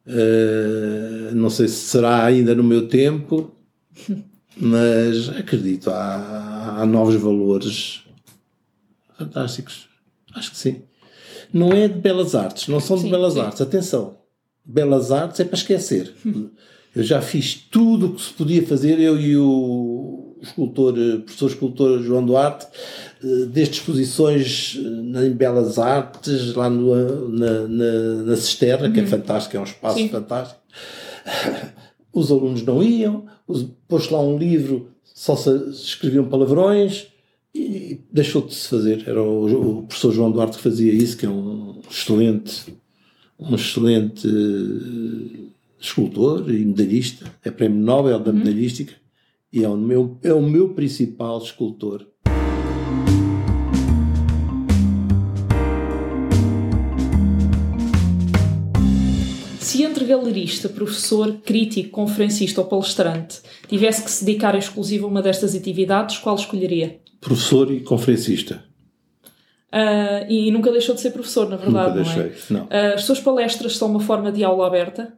Uh, 0.07 1.35
não 1.35 1.49
sei 1.49 1.67
se 1.67 1.87
será 1.87 2.23
ainda 2.23 2.55
no 2.55 2.63
meu 2.63 2.87
tempo, 2.87 3.51
mas 4.55 5.29
acredito, 5.29 5.89
há, 5.89 6.77
há 6.79 6.85
novos 6.85 7.15
valores 7.15 8.03
fantásticos. 9.17 9.89
Acho 10.33 10.51
que 10.51 10.57
sim. 10.57 10.81
Não 11.51 11.73
é 11.73 11.87
de 11.87 11.99
belas 11.99 12.35
artes, 12.35 12.67
não 12.69 12.79
são 12.79 12.97
sim, 12.97 13.05
de 13.05 13.09
belas 13.09 13.33
sim. 13.33 13.39
artes. 13.41 13.61
Atenção, 13.61 14.17
belas 14.63 15.11
artes 15.11 15.39
é 15.41 15.43
para 15.43 15.57
esquecer. 15.57 16.13
Eu 16.95 17.03
já 17.03 17.21
fiz 17.21 17.53
tudo 17.53 18.07
o 18.07 18.13
que 18.15 18.21
se 18.21 18.33
podia 18.33 18.65
fazer, 18.65 18.99
eu 18.99 19.19
e 19.19 19.37
o 19.37 20.37
escultor, 20.41 20.93
professor 21.25 21.49
escultor 21.49 22.01
João 22.01 22.25
Duarte, 22.25 22.65
eh, 22.65 23.06
desde 23.21 23.75
exposições 23.75 24.77
eh, 24.77 25.27
em 25.27 25.31
Belas 25.31 25.77
Artes, 25.77 26.53
lá 26.53 26.69
no, 26.69 27.29
na, 27.29 27.67
na, 27.67 28.23
na 28.23 28.35
Cisterna, 28.35 28.87
uhum. 28.87 28.93
que 28.93 28.99
é 28.99 29.03
uhum. 29.03 29.09
fantástico, 29.09 29.57
é 29.57 29.59
um 29.59 29.63
espaço 29.63 29.97
Sim. 29.97 30.09
fantástico. 30.09 30.61
Os 32.13 32.31
alunos 32.31 32.63
não 32.63 32.81
iam, 32.81 33.25
pôs 33.87 34.09
lá 34.09 34.21
um 34.21 34.37
livro, 34.37 34.89
só 35.03 35.35
se 35.35 35.49
escreviam 35.69 36.25
palavrões 36.25 37.07
e 37.53 37.99
deixou 38.11 38.41
de 38.41 38.53
se 38.53 38.67
fazer. 38.67 39.03
Era 39.07 39.21
o, 39.21 39.79
o, 39.79 39.83
professor 39.83 40.11
João 40.11 40.31
Duarte 40.31 40.57
que 40.57 40.63
fazia 40.63 40.91
isso, 40.91 41.17
que 41.17 41.25
é 41.25 41.29
um 41.29 41.81
excelente, 41.89 42.73
um 43.39 43.55
excelente 43.55 44.27
eh, 44.27 45.47
escultor 45.79 46.49
e 46.49 46.65
medalhista, 46.65 47.31
é 47.43 47.51
prémio 47.51 47.79
Nobel 47.79 48.19
da 48.19 48.31
uhum. 48.31 48.37
medalhística 48.37 48.93
e 49.51 49.63
é 49.63 49.69
o 49.69 49.77
meu, 49.77 50.17
é 50.23 50.33
o 50.33 50.41
meu 50.41 50.69
principal 50.73 51.37
escultor. 51.39 52.05
Galerista, 60.07 60.67
professor, 60.69 61.33
crítico, 61.45 61.91
conferencista 61.91 62.61
ou 62.61 62.67
palestrante 62.67 63.41
tivesse 63.67 64.03
que 64.03 64.09
se 64.09 64.25
dedicar 64.25 64.55
exclusivo 64.55 65.05
a 65.05 65.09
uma 65.09 65.21
destas 65.21 65.53
atividades, 65.53 66.17
qual 66.17 66.35
escolheria? 66.35 66.99
Professor 67.21 67.71
e 67.71 67.81
conferencista. 67.81 68.63
Uh, 69.73 70.31
e 70.31 70.49
nunca 70.49 70.71
deixou 70.71 70.95
de 70.95 71.01
ser 71.01 71.11
professor, 71.11 71.49
na 71.49 71.57
verdade. 71.57 71.99
Nunca 71.99 72.09
não 72.09 72.21
é? 72.21 72.23
deixei, 72.23 72.55
não. 72.55 72.63
Uh, 72.65 72.95
as 72.95 73.03
suas 73.03 73.19
palestras 73.19 73.75
são 73.75 73.89
uma 73.89 73.99
forma 73.99 74.31
de 74.31 74.43
aula 74.43 74.65
aberta? 74.65 75.13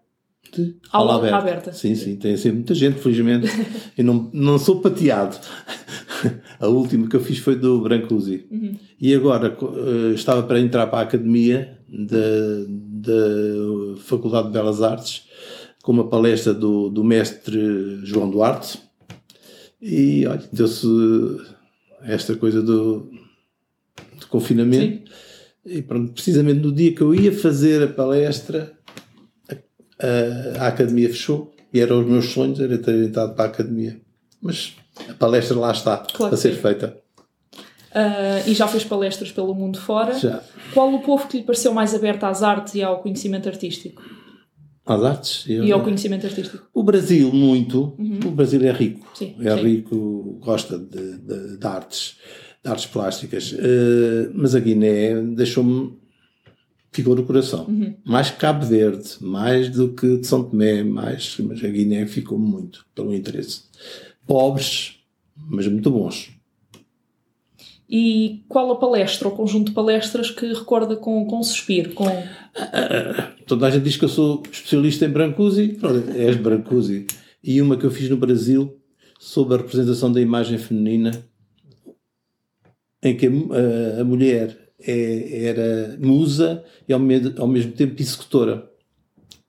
De 0.53 0.75
Aula 0.91 1.17
aberta. 1.17 1.37
aberta. 1.37 1.73
Sim, 1.73 1.93
sim, 1.95 2.15
tem 2.15 2.35
sempre 2.35 2.57
muita 2.57 2.73
gente, 2.73 2.99
felizmente. 2.99 3.47
Eu 3.97 4.03
não, 4.03 4.29
não 4.33 4.57
sou 4.57 4.81
pateado. 4.81 5.37
A 6.59 6.67
última 6.67 7.07
que 7.07 7.15
eu 7.15 7.21
fiz 7.21 7.37
foi 7.37 7.55
do 7.55 7.81
Brancusi. 7.81 8.45
E 8.99 9.13
agora 9.13 9.55
eh, 9.61 10.13
estava 10.13 10.43
para 10.43 10.59
entrar 10.59 10.87
para 10.87 10.99
a 10.99 11.03
academia 11.03 11.79
da, 11.87 12.65
da 12.67 13.97
Faculdade 14.01 14.47
de 14.47 14.53
Belas 14.53 14.81
Artes 14.81 15.23
com 15.81 15.93
uma 15.93 16.09
palestra 16.09 16.53
do, 16.53 16.89
do 16.89 17.03
mestre 17.03 17.99
João 18.03 18.29
Duarte. 18.29 18.79
E 19.81 20.25
olha, 20.27 20.43
deu-se 20.51 20.87
esta 22.03 22.35
coisa 22.35 22.61
do, 22.61 23.09
do 24.19 24.27
confinamento. 24.29 25.09
E 25.65 25.81
pronto, 25.81 26.13
precisamente 26.13 26.59
no 26.59 26.71
dia 26.71 26.93
que 26.93 27.01
eu 27.01 27.13
ia 27.13 27.31
fazer 27.31 27.83
a 27.83 27.87
palestra, 27.87 28.73
a, 30.01 30.63
a 30.63 30.67
academia 30.67 31.09
fechou 31.09 31.51
e 31.73 31.79
eram 31.79 31.99
os 32.01 32.07
meus 32.07 32.25
sonhos, 32.31 32.59
era 32.59 32.77
ter 32.77 32.95
entrado 33.05 33.35
para 33.35 33.45
a 33.45 33.47
academia. 33.47 33.99
Mas 34.41 34.73
a 35.07 35.13
palestra 35.13 35.57
lá 35.57 35.71
está, 35.71 35.97
Claro 36.13 36.33
que 36.35 36.41
ser 36.41 36.53
feita. 36.53 36.97
Uh, 37.91 38.47
e 38.47 38.53
já 38.53 38.67
fez 38.67 38.83
palestras 38.83 39.31
pelo 39.31 39.53
mundo 39.55 39.79
fora. 39.79 40.13
Já. 40.17 40.43
Qual 40.73 40.93
o 40.93 40.99
povo 41.01 41.27
que 41.27 41.37
lhe 41.37 41.43
pareceu 41.43 41.73
mais 41.73 41.93
aberto 41.95 42.23
às 42.25 42.43
artes 42.43 42.75
e 42.75 42.83
ao 42.83 43.01
conhecimento 43.01 43.49
artístico? 43.49 44.01
Às 44.85 45.03
artes. 45.03 45.45
E 45.47 45.71
ao 45.71 45.81
conhecimento 45.83 46.25
artístico? 46.25 46.67
O 46.73 46.83
Brasil, 46.83 47.31
muito. 47.33 47.95
O 48.25 48.31
Brasil 48.31 48.63
é 48.63 48.71
rico. 48.71 49.07
Sim, 49.15 49.35
É 49.39 49.55
sim. 49.55 49.63
rico, 49.63 50.39
gosta 50.41 50.77
de, 50.77 51.17
de- 51.17 51.57
de 51.57 51.67
artes, 51.67 52.17
de 52.63 52.69
artes 52.71 52.85
plásticas. 52.87 53.55
Eh, 53.57 54.29
mas 54.33 54.55
a 54.55 54.59
Guiné 54.59 55.15
deixou-me. 55.35 55.98
Ficou 56.91 57.15
no 57.15 57.23
coração. 57.23 57.65
Uhum. 57.67 57.95
Mais 58.05 58.29
que 58.29 58.37
Cabo 58.37 58.65
Verde, 58.65 59.07
mais 59.21 59.69
do 59.69 59.89
que 59.93 60.17
de 60.17 60.27
São 60.27 60.43
Tomé, 60.43 60.83
mais. 60.83 61.35
Mas 61.39 61.63
a 61.63 61.67
Guiné 61.67 62.05
ficou 62.05 62.37
muito 62.39 62.85
pelo 62.95 63.13
interesse. 63.13 63.63
Pobres, 64.25 64.99
mas 65.35 65.67
muito 65.67 65.89
bons. 65.91 66.31
E 67.91 68.43
qual 68.47 68.71
a 68.71 68.75
palestra 68.75 69.27
ou 69.27 69.35
conjunto 69.35 69.69
de 69.69 69.73
palestras 69.73 70.29
que 70.29 70.45
recorda 70.53 70.95
com, 70.95 71.25
com 71.25 71.41
suspiro? 71.41 71.93
Com... 71.93 72.05
Toda 73.47 73.65
a 73.65 73.71
gente 73.71 73.83
diz 73.83 73.97
que 73.97 74.05
eu 74.05 74.09
sou 74.09 74.43
especialista 74.51 75.05
em 75.05 75.09
Brancusi. 75.09 75.69
Pronto, 75.69 76.07
és 76.11 76.35
Brancusi. 76.35 77.07
E 77.43 77.59
uma 77.61 77.75
que 77.77 77.85
eu 77.85 77.91
fiz 77.91 78.07
no 78.09 78.17
Brasil 78.17 78.77
sobre 79.19 79.55
a 79.55 79.57
representação 79.57 80.11
da 80.11 80.21
imagem 80.21 80.57
feminina, 80.59 81.11
em 83.01 83.17
que 83.17 83.25
a- 83.25 84.01
a 84.01 84.03
mulher 84.03 84.58
é- 84.81 85.43
era 85.45 85.97
musa 85.99 86.63
e 86.87 86.93
ao, 86.93 86.99
me- 86.99 87.33
ao 87.37 87.47
mesmo 87.47 87.71
tempo 87.73 88.01
executora. 88.01 88.69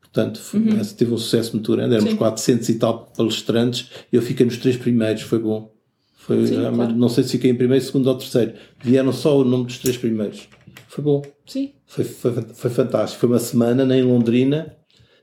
Portanto, 0.01 0.41
foi- 0.41 0.69
essa 0.79 0.95
teve 0.95 1.13
um 1.15 1.19
sucesso 1.19 1.53
muito 1.55 1.71
grande. 1.73 1.95
Éramos 1.95 2.13
Sim. 2.13 2.17
400 2.19 2.69
e 2.69 2.75
tal 2.75 3.07
palestrantes. 3.17 3.91
Eu 4.13 4.21
fiquei 4.23 4.45
nos 4.45 4.57
três 4.57 4.77
primeiros, 4.77 5.23
foi 5.23 5.39
bom. 5.39 5.73
Foi, 6.17 6.47
Sim, 6.47 6.57
realmente- 6.57 6.77
claro. 6.77 6.97
Não 6.97 7.09
sei 7.09 7.25
se 7.25 7.31
fiquei 7.33 7.51
em 7.51 7.55
primeiro, 7.55 7.85
segundo 7.85 8.07
ou 8.09 8.15
terceiro. 8.17 8.55
Vieram 8.83 9.13
só 9.13 9.39
o 9.39 9.45
nome 9.45 9.67
dos 9.67 9.79
três 9.79 9.97
primeiros. 9.97 10.49
Foi 10.89 11.03
bom. 11.05 11.23
Sim. 11.47 11.73
Foi, 11.87 12.05
foi, 12.05 12.33
foi 12.55 12.71
fantástico. 12.71 13.21
Foi 13.21 13.29
uma 13.29 13.39
semana 13.39 13.97
em 13.97 14.03
Londrina, 14.03 14.77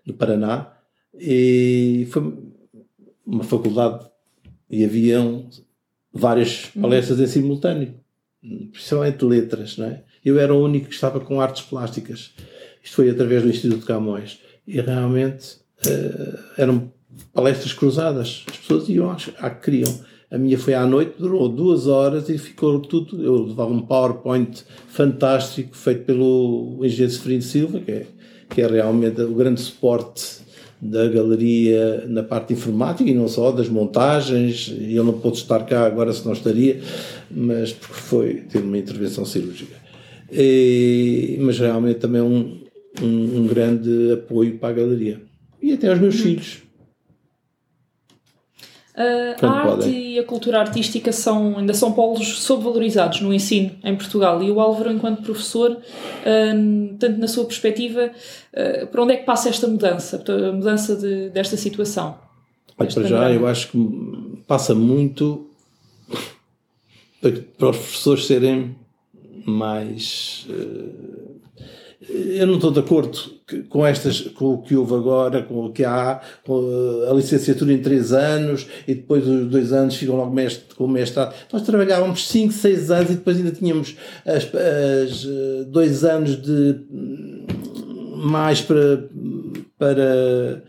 no 0.06 0.14
Paraná, 0.14 0.74
e 1.14 2.08
foi 2.10 2.34
uma 3.26 3.44
faculdade 3.44 4.06
e 4.70 4.84
haviam 4.86 5.50
várias 6.14 6.68
palestras 6.80 7.20
em 7.20 7.28
simultâneo, 7.28 7.94
principalmente 8.72 9.26
letras, 9.26 9.78
não 9.78 9.88
é? 9.88 10.04
Eu 10.24 10.40
era 10.40 10.54
o 10.54 10.64
único 10.64 10.88
que 10.88 10.94
estava 10.94 11.20
com 11.20 11.40
artes 11.40 11.64
plásticas. 11.64 12.34
Isto 12.84 12.96
foi 12.96 13.10
através 13.10 13.44
do 13.44 13.50
Instituto 13.50 13.86
Camões. 13.86 14.40
E 14.68 14.80
realmente 14.82 15.58
eh, 15.86 16.40
eram 16.58 16.92
palestras 17.34 17.74
cruzadas. 17.74 18.44
As 18.48 18.58
pessoas 18.58 18.90
iam 18.90 19.16
à 19.40 19.50
que 19.50 19.64
queriam. 19.64 20.00
A 20.30 20.38
minha 20.38 20.58
foi 20.58 20.74
à 20.74 20.86
noite, 20.86 21.16
durou 21.18 21.48
duas 21.48 21.88
horas 21.88 22.28
e 22.30 22.38
ficou 22.38 22.80
tudo. 22.82 23.24
Eu 23.24 23.46
levava 23.46 23.72
um 23.72 23.82
PowerPoint 23.82 24.64
fantástico 24.90 25.76
feito 25.76 26.04
pelo 26.04 26.80
engenheiro 26.84 27.14
Seferino 27.14 27.42
Silva, 27.42 27.80
que 27.80 27.92
é, 27.92 28.08
que 28.50 28.62
é 28.62 28.68
realmente 28.68 29.22
o 29.22 29.34
grande 29.34 29.62
suporte 29.62 30.46
da 30.80 31.08
galeria 31.08 32.06
na 32.08 32.22
parte 32.22 32.54
informática 32.54 33.10
e 33.10 33.14
não 33.14 33.28
só, 33.28 33.52
das 33.52 33.68
montagens. 33.68 34.74
Ele 34.78 35.02
não 35.02 35.14
pôde 35.14 35.38
estar 35.38 35.66
cá 35.66 35.86
agora, 35.86 36.14
se 36.14 36.26
não 36.26 36.34
estaria, 36.34 36.80
mas 37.32 37.74
porque 37.74 37.94
foi 37.94 38.34
ter 38.36 38.60
uma 38.60 38.78
intervenção 38.78 39.26
cirúrgica. 39.26 39.76
E- 40.32 41.38
mas 41.40 41.58
realmente 41.58 42.00
também 42.00 42.22
um, 42.22 42.58
um, 43.02 43.38
um 43.40 43.48
grande 43.48 44.12
apoio 44.14 44.58
para 44.58 44.70
a 44.70 44.74
galeria. 44.74 45.22
E 45.62 45.74
até 45.74 45.90
aos 45.90 46.00
meus 46.00 46.20
filhos. 46.20 46.67
Uh, 48.98 49.46
a 49.46 49.50
arte 49.52 49.68
podem. 49.70 50.14
e 50.14 50.20
a 50.20 50.24
cultura 50.24 50.60
artística 50.60 51.12
são, 51.12 51.60
ainda 51.60 51.72
são 51.76 51.92
polos 51.94 52.40
subvalorizados 52.40 53.22
no 53.22 53.32
ensino 53.32 53.76
em 53.84 53.96
Portugal 53.96 54.42
e 54.42 54.50
o 54.50 54.60
Álvaro, 54.60 54.92
enquanto 54.92 55.22
professor, 55.22 55.70
uh, 55.72 56.98
tanto 56.98 57.20
na 57.20 57.28
sua 57.28 57.46
perspectiva, 57.46 58.10
uh, 58.54 58.88
por 58.88 59.02
onde 59.02 59.14
é 59.14 59.18
que 59.18 59.24
passa 59.26 59.50
esta 59.50 59.68
mudança, 59.68 60.24
a 60.28 60.52
mudança 60.52 60.96
de- 60.96 61.30
desta 61.30 61.56
situação? 61.56 62.18
Para 62.76 62.90
já, 62.90 63.32
eu 63.32 63.46
acho 63.46 63.70
que 63.72 64.42
passa 64.48 64.74
muito 64.74 65.48
para, 67.22 67.32
para 67.32 67.70
os 67.70 67.78
professores 67.78 68.26
serem 68.26 68.76
mais. 69.46 70.48
eh, 70.50 71.27
eu 72.10 72.46
não 72.46 72.56
estou 72.56 72.72
de 72.72 72.80
acordo 72.80 73.18
com 73.70 73.86
estas, 73.86 74.22
com 74.22 74.54
o 74.54 74.62
que 74.62 74.76
houve 74.76 74.94
agora, 74.94 75.42
com 75.42 75.66
o 75.66 75.72
que 75.72 75.84
há, 75.84 76.22
com 76.46 76.62
a 77.10 77.14
licenciatura 77.14 77.74
em 77.74 77.82
três 77.82 78.12
anos 78.12 78.68
e 78.88 78.94
depois 78.94 79.28
os 79.28 79.48
dois 79.48 79.74
anos 79.74 79.96
ficam 79.96 80.16
logo 80.16 80.34
mestre, 80.34 80.76
com 80.76 80.86
o 80.86 80.88
mestrado. 80.88 81.34
Nós 81.52 81.64
trabalhávamos 81.64 82.28
cinco, 82.28 82.54
seis 82.54 82.92
anos 82.92 83.12
e 83.12 83.16
depois 83.16 83.38
ainda 83.38 83.52
tínhamos 83.52 83.96
as, 84.26 84.44
as, 84.44 85.26
eh, 85.26 85.64
dois 85.68 86.04
anos 86.04 86.42
de 86.42 86.82
hum, 86.92 87.48
mais 88.18 88.62
para, 88.62 89.08
para 89.78 90.64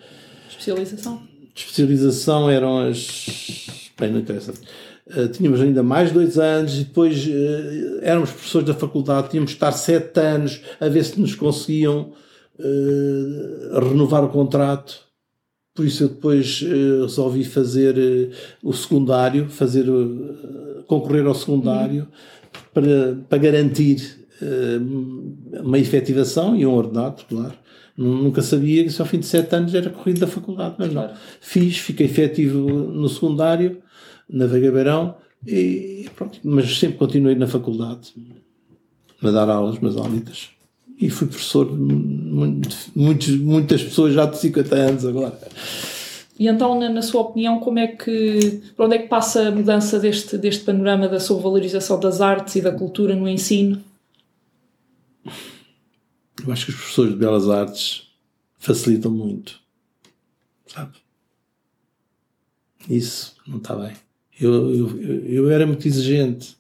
Especialização? 0.49 1.29
especialização 1.55 2.51
eram 2.51 2.79
as. 2.89 3.91
Bem, 3.99 4.13
não 4.13 4.21
interessa. 4.21 4.55
Uh, 5.17 5.29
tínhamos 5.29 5.61
ainda 5.61 5.83
mais 5.83 6.13
dois 6.13 6.39
anos 6.39 6.75
e 6.75 6.85
depois 6.85 7.27
uh, 7.27 7.99
éramos 8.03 8.31
professores 8.31 8.67
da 8.69 8.75
faculdade, 8.75 9.31
tínhamos 9.31 9.51
de 9.51 9.57
estar 9.57 9.73
sete 9.73 10.21
anos 10.21 10.61
a 10.79 10.87
ver 10.89 11.03
se 11.03 11.19
nos 11.19 11.35
conseguiam 11.35 12.13
uh, 12.59 13.79
renovar 13.89 14.23
o 14.25 14.29
contrato. 14.29 15.01
Por 15.75 15.87
isso 15.87 16.03
eu 16.05 16.09
depois 16.09 16.61
resolvi 16.61 17.45
fazer 17.45 17.95
o 18.65 18.73
secundário, 18.73 19.49
fazer 19.49 19.85
concorrer 20.89 21.25
ao 21.25 21.37
secundário 21.37 22.09
para, 22.75 23.17
para 23.29 23.39
garantir 23.39 24.27
uma 25.63 25.79
efetivação 25.79 26.57
e 26.57 26.67
um 26.67 26.75
ordenado, 26.75 27.23
claro. 27.29 27.55
Nu- 27.97 28.23
Nunca 28.25 28.43
sabia 28.43 28.83
que 28.83 28.91
só 28.91 29.05
ao 29.05 29.09
fim 29.09 29.21
de 29.21 29.27
sete 29.27 29.55
anos 29.55 29.73
era 29.73 29.89
corrido 29.89 30.19
da 30.19 30.27
faculdade, 30.27 30.75
mas 30.79 30.93
não. 30.93 31.03
Claro. 31.03 31.17
Fiz, 31.41 31.79
fiquei 31.79 32.07
efetivo 32.07 32.59
no 32.69 33.09
secundário, 33.09 33.79
na 34.29 34.47
Veiga 34.47 34.71
Beirão, 34.71 35.17
e 35.47 36.09
pronto, 36.15 36.41
mas 36.43 36.79
sempre 36.79 36.99
continuei 36.99 37.35
na 37.35 37.47
faculdade 37.47 38.13
a 39.23 39.31
dar 39.31 39.49
aulas, 39.49 39.79
mas 39.81 39.97
aulitas. 39.97 40.51
E 41.01 41.09
fui 41.11 41.29
professor 41.29 41.65
de 41.65 41.77
muito, 41.77 42.77
muitos, 42.95 43.29
muitas 43.37 43.83
pessoas 43.83 44.15
já 44.15 44.27
de 44.27 44.39
50 44.39 44.75
anos 44.75 45.07
agora. 45.07 45.39
E 46.39 46.47
então, 46.47 46.79
na, 46.79 46.89
na 46.89 47.03
sua 47.03 47.23
opinião, 47.23 47.59
como 47.61 47.79
é 47.79 47.89
que, 47.89 48.63
por 48.77 48.87
onde 48.87 48.97
é 48.97 48.99
que 48.99 49.09
passa 49.09 49.49
a 49.49 49.51
mudança 49.51 49.99
deste, 49.99 50.39
deste 50.39 50.65
panorama 50.65 51.09
da 51.09 51.19
subvalorização 51.19 51.99
das 51.99 52.21
artes 52.21 52.57
e 52.57 52.61
da 52.61 52.73
cultura 52.73 53.15
no 53.15 53.29
ensino? 53.29 53.83
Eu 56.45 56.53
acho 56.53 56.67
que 56.67 56.71
os 56.71 56.77
professores 56.77 57.13
de 57.13 57.19
Belas 57.19 57.49
Artes 57.49 58.09
facilitam 58.57 59.11
muito. 59.11 59.61
Sabe? 60.67 60.93
Isso 62.89 63.35
não 63.47 63.59
está 63.59 63.75
bem. 63.75 63.93
Eu, 64.41 64.75
eu, 64.75 65.25
eu 65.25 65.51
era 65.51 65.67
muito 65.67 65.87
exigente. 65.87 66.57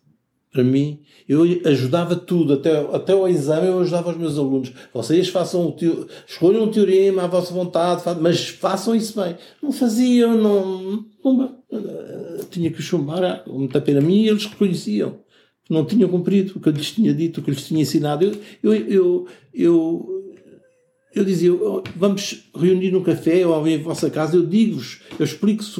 Para 0.50 0.64
mim, 0.64 1.00
eu 1.28 1.42
ajudava 1.66 2.16
tudo, 2.16 2.54
até, 2.54 2.78
até 2.94 3.12
ao 3.12 3.28
exame 3.28 3.66
eu 3.66 3.80
ajudava 3.80 4.10
os 4.10 4.16
meus 4.16 4.38
alunos. 4.38 4.72
Vocês 4.92 5.28
façam 5.28 5.66
o 5.66 5.72
teo, 5.72 6.06
escolham 6.26 6.64
um 6.64 6.70
teorema 6.70 7.24
à 7.24 7.26
vossa 7.26 7.52
vontade, 7.52 8.02
mas 8.20 8.48
façam 8.48 8.94
isso 8.94 9.20
bem. 9.20 9.36
Não 9.62 9.70
faziam, 9.70 10.36
não. 10.36 11.04
Pumba. 11.22 11.54
Eh, 11.70 12.44
Tinha 12.50 12.70
que 12.70 12.80
chumbar, 12.80 13.44
muita 13.46 13.80
pena 13.80 14.00
a 14.00 14.02
mim 14.02 14.22
e 14.22 14.28
eles 14.28 14.46
reconheciam 14.46 15.18
não 15.68 15.84
tinham 15.84 16.08
cumprido 16.08 16.54
o 16.56 16.60
que 16.60 16.68
eu 16.68 16.72
lhes 16.72 16.92
tinha 16.92 17.12
dito, 17.12 17.40
o 17.40 17.42
que 17.42 17.50
eu 17.50 17.54
lhes 17.54 17.66
tinha 17.66 17.82
ensinado. 17.82 18.24
Eu, 18.24 18.34
eu, 18.62 18.74
eu, 18.88 19.26
eu, 19.52 20.27
eu 21.14 21.24
dizia, 21.24 21.52
oh, 21.52 21.82
vamos 21.96 22.50
reunir 22.54 22.90
num 22.90 23.02
café 23.02 23.46
ou 23.46 23.66
em 23.66 23.82
vossa 23.82 24.10
casa, 24.10 24.36
eu 24.36 24.46
digo-vos, 24.46 25.00
eu 25.18 25.24
explico-vos 25.24 25.78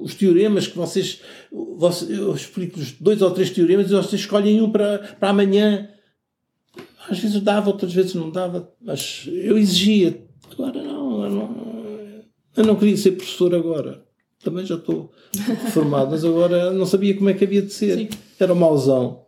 os 0.00 0.14
teoremas 0.14 0.66
que 0.66 0.76
vocês, 0.76 1.20
eu 1.50 2.34
explico-vos 2.34 2.92
dois 3.00 3.22
ou 3.22 3.30
três 3.30 3.50
teoremas 3.50 3.90
e 3.90 3.94
vocês 3.94 4.20
escolhem 4.20 4.60
um 4.60 4.70
para, 4.70 5.16
para 5.18 5.30
amanhã. 5.30 5.88
Às 7.08 7.18
vezes 7.18 7.40
dava, 7.40 7.70
outras 7.70 7.92
vezes 7.92 8.14
não 8.14 8.30
dava, 8.30 8.70
mas 8.80 9.28
eu 9.28 9.58
exigia. 9.58 10.24
Agora 10.52 10.82
não, 10.82 11.24
eu 11.24 11.30
não, 11.30 12.24
eu 12.56 12.64
não 12.64 12.76
queria 12.76 12.96
ser 12.96 13.12
professor 13.12 13.54
agora. 13.54 14.04
Também 14.42 14.66
já 14.66 14.74
estou 14.74 15.10
formado, 15.72 16.10
mas 16.10 16.24
agora 16.24 16.70
não 16.70 16.84
sabia 16.84 17.16
como 17.16 17.30
é 17.30 17.34
que 17.34 17.44
havia 17.44 17.62
de 17.62 17.72
ser. 17.72 17.96
Sim. 17.96 18.08
Era 18.38 18.54
mauzão. 18.54 19.23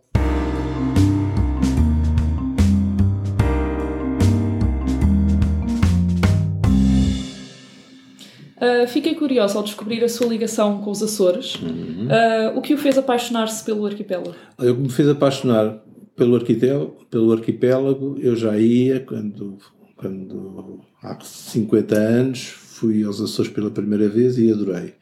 Uh, 8.67 8.89
fiquei 8.89 9.15
curiosa 9.15 9.59
ao 9.59 9.65
descobrir 9.65 10.03
a 10.03 10.09
sua 10.09 10.27
ligação 10.27 10.81
com 10.81 10.91
os 10.91 11.03
Açores. 11.03 11.55
Uhum. 11.57 12.07
Uh, 12.07 12.59
o 12.59 12.63
que 12.63 12.75
o 12.75 12.79
fez 12.79 12.99
apaixonar-se 12.99 13.65
pelo 13.65 13.87
arquipélago? 13.87 14.35
O 14.59 14.63
que 14.63 14.73
me 14.73 14.89
fez 14.89 15.09
apaixonar 15.09 15.83
pelo 16.17 16.35
arquipélago, 16.35 16.97
pelo 17.11 17.33
arquipélago 17.33 18.17
eu 18.19 18.35
já 18.35 18.59
ia 18.59 19.01
quando, 19.01 19.59
quando 19.97 20.81
há 21.03 21.19
50 21.21 21.95
anos 21.95 22.47
fui 22.47 23.05
aos 23.05 23.21
Açores 23.21 23.51
pela 23.53 23.71
primeira 23.71 24.09
vez 24.09 24.39
e 24.39 24.51
adorei. 24.51 24.95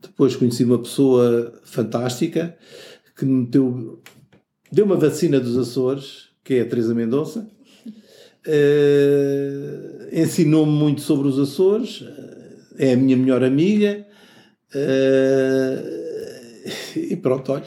Depois 0.00 0.34
conheci 0.36 0.64
uma 0.64 0.78
pessoa 0.78 1.52
fantástica 1.64 2.56
que 3.16 3.24
me 3.24 3.46
deu, 3.46 4.00
deu 4.72 4.84
uma 4.84 4.96
vacina 4.96 5.38
dos 5.38 5.56
Açores, 5.56 6.30
que 6.42 6.54
é 6.54 6.60
a 6.62 6.66
Teresa 6.66 6.94
Mendonça. 6.94 7.48
Uh, 8.46 10.08
ensinou-me 10.12 10.72
muito 10.72 11.00
sobre 11.00 11.28
os 11.28 11.38
Açores 11.38 12.04
é 12.78 12.92
a 12.92 12.96
minha 12.96 13.16
melhor 13.16 13.42
amiga. 13.42 14.06
Uh, 14.74 15.94
e 16.96 17.16
pronto, 17.16 17.52
olha. 17.52 17.64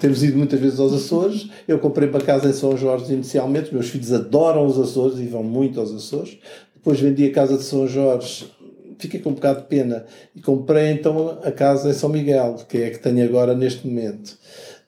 Temos 0.00 0.22
ido 0.24 0.36
muitas 0.36 0.58
vezes 0.58 0.80
aos 0.80 0.92
Açores. 0.92 1.48
Eu 1.66 1.78
comprei 1.78 2.08
para 2.08 2.24
casa 2.24 2.48
em 2.48 2.52
São 2.52 2.76
Jorge 2.76 3.12
inicialmente. 3.12 3.72
Meus 3.72 3.88
filhos 3.88 4.12
adoram 4.12 4.66
os 4.66 4.78
Açores 4.78 5.18
e 5.18 5.26
vão 5.26 5.44
muito 5.44 5.78
aos 5.78 5.92
Açores. 5.92 6.38
Depois 6.74 6.98
vendi 6.98 7.24
a 7.26 7.32
casa 7.32 7.56
de 7.56 7.62
São 7.62 7.86
Jorge. 7.86 8.50
Fiquei 8.98 9.20
com 9.20 9.30
um 9.30 9.34
bocado 9.34 9.60
de 9.60 9.66
pena. 9.66 10.04
E 10.34 10.40
comprei 10.40 10.90
então 10.90 11.38
a 11.44 11.52
casa 11.52 11.90
em 11.90 11.92
São 11.92 12.08
Miguel, 12.08 12.56
que 12.68 12.78
é 12.78 12.86
a 12.86 12.90
que 12.90 12.98
tenho 12.98 13.24
agora 13.24 13.54
neste 13.54 13.86
momento. 13.86 14.36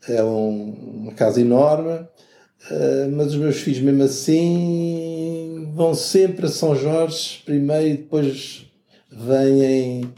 É 0.09 0.23
um, 0.25 1.03
uma 1.03 1.13
casa 1.13 1.41
enorme. 1.41 1.93
Uh, 2.71 3.11
mas 3.13 3.29
os 3.29 3.37
meus 3.37 3.57
filhos, 3.57 3.81
mesmo 3.81 4.03
assim, 4.03 5.71
vão 5.75 5.95
sempre 5.95 6.47
a 6.47 6.49
São 6.49 6.75
Jorge 6.75 7.43
primeiro 7.45 7.87
e 7.87 7.97
depois 7.99 8.67
vêm 9.17 10.13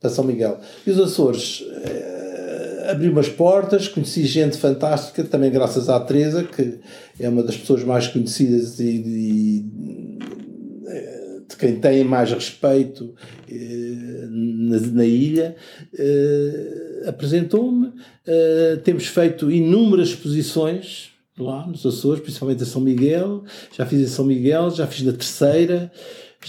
para 0.00 0.10
São 0.10 0.24
Miguel. 0.24 0.60
E 0.86 0.90
os 0.90 0.98
Açores 0.98 1.64
eh, 1.84 2.88
abriu 2.90 3.12
umas 3.12 3.28
portas, 3.28 3.88
conheci 3.88 4.26
gente 4.26 4.56
fantástica, 4.56 5.22
também 5.24 5.50
graças 5.50 5.88
à 5.88 5.98
Teresa, 6.00 6.44
que 6.44 6.78
é 7.18 7.28
uma 7.28 7.42
das 7.42 7.56
pessoas 7.56 7.84
mais 7.84 8.08
conhecidas 8.08 8.80
e, 8.80 8.88
e 8.88 10.12
de 11.52 11.56
quem 11.56 11.76
tem 11.76 12.02
mais 12.02 12.32
respeito 12.32 13.14
eh, 13.48 14.26
na, 14.30 14.80
na, 14.80 15.04
ilha, 15.04 15.54
eh, 15.96 17.04
apresentou-me. 17.06 17.92
Eh, 18.26 18.78
temos 18.82 19.06
feito 19.06 19.50
inúmeras 19.50 20.08
exposições 20.08 21.10
lá 21.38 21.66
nos 21.66 21.84
Açores, 21.84 22.22
principalmente 22.22 22.62
a 22.62 22.66
São 22.66 22.80
Miguel. 22.80 23.44
Já 23.76 23.86
fiz 23.86 24.00
em 24.00 24.06
São 24.06 24.24
Miguel, 24.24 24.70
já 24.70 24.86
fiz 24.86 25.04
na 25.04 25.12
terceira 25.12 25.92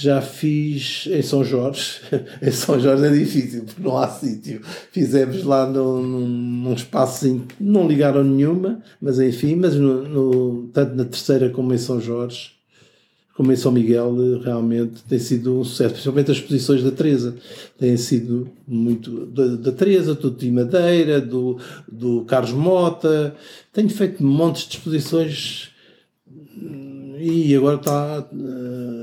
já 0.01 0.21
fiz 0.21 1.07
em 1.11 1.21
São 1.21 1.43
Jorge. 1.43 1.99
em 2.41 2.51
São 2.51 2.79
Jorge 2.79 3.05
é 3.05 3.09
difícil 3.11 3.63
porque 3.63 3.81
não 3.81 3.97
há 3.97 4.07
sítio. 4.07 4.61
Fizemos 4.91 5.43
lá 5.43 5.65
num, 5.65 6.01
num 6.01 6.73
espaço 6.73 7.25
que 7.25 7.63
não 7.63 7.87
ligaram 7.87 8.23
nenhuma, 8.23 8.81
mas 9.01 9.19
enfim, 9.19 9.55
mas 9.55 9.75
no, 9.75 10.03
no, 10.07 10.67
tanto 10.73 10.95
na 10.95 11.05
terceira 11.05 11.49
como 11.49 11.73
em 11.73 11.77
São 11.77 11.99
Jorge, 12.01 12.51
como 13.35 13.51
em 13.51 13.55
São 13.55 13.71
Miguel, 13.71 14.39
realmente 14.41 15.03
tem 15.09 15.17
sido 15.17 15.59
um 15.59 15.63
sucesso, 15.63 15.93
principalmente 15.93 16.31
as 16.31 16.37
exposições 16.37 16.83
da 16.83 16.91
Teresa. 16.91 17.35
Têm 17.79 17.97
sido 17.97 18.47
muito 18.67 19.25
da, 19.27 19.55
da 19.55 19.71
Teresa, 19.71 20.13
do 20.13 20.29
Tim 20.31 20.51
Madeira, 20.51 21.19
do, 21.19 21.57
do 21.91 22.25
Carlos 22.25 22.51
Mota. 22.51 23.35
Tenho 23.71 23.89
feito 23.89 24.23
montes 24.23 24.67
de 24.67 24.77
exposições 24.77 25.73
e 27.19 27.55
agora 27.55 27.77
está. 27.77 28.27
Uh, 28.31 29.02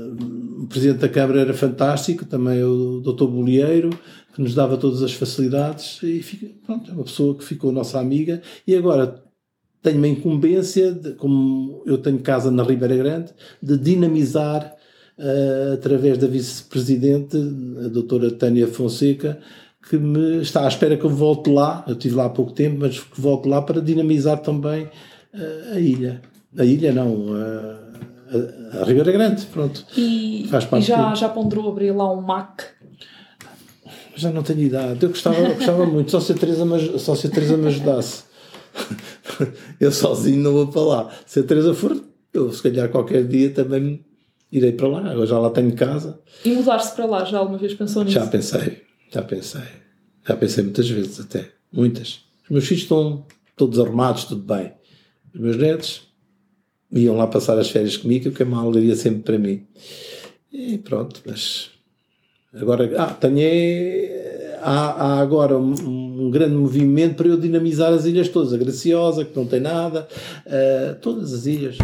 Presidente 0.71 0.99
da 0.99 1.09
Câmara 1.09 1.41
era 1.41 1.53
fantástico, 1.53 2.25
também 2.25 2.63
o 2.63 3.01
Dr. 3.01 3.25
Bolieiro, 3.25 3.89
que 4.33 4.41
nos 4.41 4.55
dava 4.55 4.77
todas 4.77 5.03
as 5.03 5.13
facilidades, 5.13 6.01
e 6.01 6.21
fica, 6.21 6.47
pronto, 6.65 6.89
é 6.89 6.93
uma 6.93 7.03
pessoa 7.03 7.35
que 7.35 7.43
ficou 7.43 7.71
nossa 7.71 7.99
amiga. 7.99 8.41
E 8.65 8.75
agora 8.75 9.21
tenho 9.81 9.97
uma 9.97 10.07
incumbência, 10.07 10.91
de, 10.91 11.13
como 11.13 11.83
eu 11.85 11.97
tenho 11.97 12.19
casa 12.19 12.49
na 12.49 12.63
Ribeira 12.63 12.95
Grande, 12.95 13.31
de 13.61 13.77
dinamizar, 13.77 14.75
uh, 15.17 15.73
através 15.73 16.17
da 16.17 16.27
Vice-Presidente, 16.27 17.37
a 17.83 17.87
doutora 17.87 18.31
Tânia 18.31 18.67
Fonseca, 18.67 19.39
que 19.89 19.97
me 19.97 20.41
está 20.41 20.65
à 20.65 20.67
espera 20.67 20.95
que 20.95 21.03
eu 21.03 21.09
volte 21.09 21.49
lá. 21.49 21.83
Eu 21.87 21.93
estive 21.93 22.15
lá 22.15 22.25
há 22.25 22.29
pouco 22.29 22.53
tempo, 22.53 22.77
mas 22.79 22.99
que 22.99 23.19
volte 23.19 23.47
lá 23.47 23.61
para 23.61 23.81
dinamizar 23.81 24.37
também 24.41 24.83
uh, 24.85 25.73
a 25.73 25.79
ilha. 25.79 26.21
A 26.57 26.63
ilha 26.63 26.91
não, 26.93 27.31
uh, 27.31 27.80
a, 28.31 28.81
a 28.81 28.85
Ribeira 28.85 29.11
Grande, 29.11 29.45
pronto. 29.47 29.85
E, 29.97 30.47
Faz 30.49 30.65
parte 30.65 30.83
e 30.83 30.87
já, 30.87 31.13
já 31.13 31.29
ponderou 31.29 31.69
abrir 31.69 31.91
lá 31.91 32.11
um 32.11 32.21
MAC? 32.21 32.63
Já 34.15 34.31
não 34.31 34.43
tenho 34.43 34.61
idade. 34.61 35.03
Eu 35.03 35.09
gostava, 35.09 35.37
eu 35.37 35.55
gostava 35.55 35.85
muito, 35.85 36.11
só 36.11 36.19
se, 36.19 36.31
a 36.31 36.35
Teresa 36.35 36.65
me, 36.65 36.99
só 36.99 37.15
se 37.15 37.27
a 37.27 37.29
Teresa 37.29 37.57
me 37.57 37.67
ajudasse. 37.67 38.23
Eu 39.79 39.91
sozinho 39.91 40.41
não 40.41 40.53
vou 40.53 40.67
para 40.67 40.81
lá. 40.81 41.09
Se 41.25 41.39
a 41.39 41.43
Teresa 41.43 41.73
for, 41.73 41.99
eu 42.31 42.53
se 42.53 42.61
calhar 42.61 42.87
qualquer 42.89 43.27
dia 43.27 43.49
também 43.49 44.05
irei 44.51 44.71
para 44.71 44.87
lá. 44.87 45.11
Agora 45.11 45.25
já 45.25 45.39
lá 45.39 45.49
tenho 45.49 45.73
casa. 45.75 46.19
E 46.45 46.51
mudar-se 46.51 46.95
para 46.95 47.05
lá, 47.05 47.25
já 47.25 47.39
alguma 47.39 47.57
vez 47.57 47.73
pensou 47.73 48.03
nisso? 48.03 48.15
Já 48.15 48.27
pensei, 48.27 48.83
já 49.11 49.21
pensei. 49.23 49.63
Já 50.27 50.37
pensei 50.37 50.63
muitas 50.63 50.89
vezes 50.89 51.19
até. 51.19 51.49
Muitas. 51.71 52.23
Os 52.43 52.49
meus 52.51 52.67
filhos 52.67 52.83
estão 52.83 53.25
todos 53.55 53.79
arrumados, 53.79 54.25
tudo 54.25 54.43
bem. 54.43 54.73
Os 55.33 55.41
meus 55.41 55.57
netos 55.57 56.10
iam 56.91 57.15
lá 57.15 57.27
passar 57.27 57.57
as 57.57 57.69
férias 57.69 57.97
comigo, 57.97 58.29
o 58.29 58.31
que 58.31 58.43
é 58.43 58.45
uma 58.45 58.61
alegria 58.61 58.95
sempre 58.95 59.21
para 59.21 59.37
mim. 59.37 59.63
E 60.51 60.77
pronto, 60.77 61.21
mas 61.25 61.69
agora 62.53 62.91
ah, 62.97 63.13
tenho, 63.13 63.39
há, 64.61 64.91
há 64.91 65.19
agora 65.19 65.57
um, 65.57 65.73
um, 66.25 66.29
grande 66.29 66.55
movimento 66.55 67.15
para 67.15 67.27
eu 67.27 67.37
dinamizar 67.37 67.93
as 67.93 68.05
ilhas 68.05 68.27
todas, 68.27 68.53
a 68.53 68.57
Graciosa, 68.57 69.23
que 69.23 69.35
não 69.35 69.45
tem 69.45 69.61
nada, 69.61 70.07
uh, 70.45 70.95
todas 71.01 71.33
as 71.33 71.45
ilhas. 71.45 71.77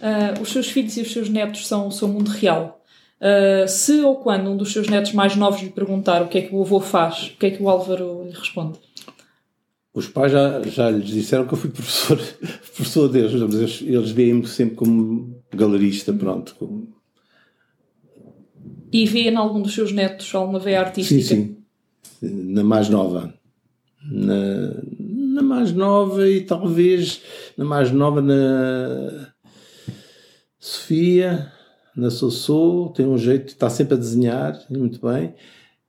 Uh, 0.00 0.40
os 0.40 0.50
seus 0.50 0.68
filhos 0.68 0.96
e 0.96 1.02
os 1.02 1.12
seus 1.12 1.28
netos 1.28 1.66
são 1.66 1.88
o 1.88 1.92
seu 1.92 2.06
mundo 2.06 2.28
real. 2.28 2.81
Uh, 3.22 3.68
se 3.68 4.00
ou 4.00 4.16
quando 4.16 4.50
um 4.50 4.56
dos 4.56 4.72
seus 4.72 4.88
netos 4.88 5.12
mais 5.12 5.36
novos 5.36 5.62
lhe 5.62 5.70
perguntar 5.70 6.22
o 6.22 6.28
que 6.28 6.38
é 6.38 6.42
que 6.42 6.52
o 6.52 6.60
avô 6.60 6.80
faz, 6.80 7.28
o 7.28 7.38
que 7.38 7.46
é 7.46 7.50
que 7.52 7.62
o 7.62 7.68
Álvaro 7.68 8.24
lhe 8.24 8.32
responde? 8.32 8.80
Os 9.94 10.08
pais 10.08 10.32
já, 10.32 10.60
já 10.62 10.90
lhes 10.90 11.06
disseram 11.06 11.46
que 11.46 11.54
eu 11.54 11.58
fui 11.58 11.70
professor, 11.70 12.18
professor 12.74 13.08
deles, 13.08 13.32
mas 13.34 13.54
eles, 13.54 13.82
eles 13.82 14.10
veem-me 14.10 14.44
sempre 14.48 14.74
como 14.74 15.40
galerista, 15.54 16.12
pronto. 16.12 16.56
Como... 16.58 16.88
E 18.92 19.06
vê 19.06 19.30
em 19.30 19.36
algum 19.36 19.62
dos 19.62 19.72
seus 19.72 19.92
netos 19.92 20.34
alguma 20.34 20.58
veia 20.58 20.80
artística? 20.80 21.22
Sim, 21.22 21.56
sim. 22.20 22.28
Na 22.28 22.64
mais 22.64 22.88
nova. 22.88 23.32
Na, 24.04 24.82
na 24.98 25.42
mais 25.42 25.72
nova 25.72 26.28
e 26.28 26.40
talvez 26.40 27.22
na 27.56 27.64
mais 27.64 27.92
nova 27.92 28.20
na 28.20 29.32
Sofia 30.58 31.52
na 31.96 32.10
Sossô, 32.10 32.92
tem 32.94 33.06
um 33.06 33.18
jeito, 33.18 33.48
está 33.48 33.68
sempre 33.68 33.94
a 33.94 33.98
desenhar, 33.98 34.58
muito 34.70 35.00
bem. 35.06 35.34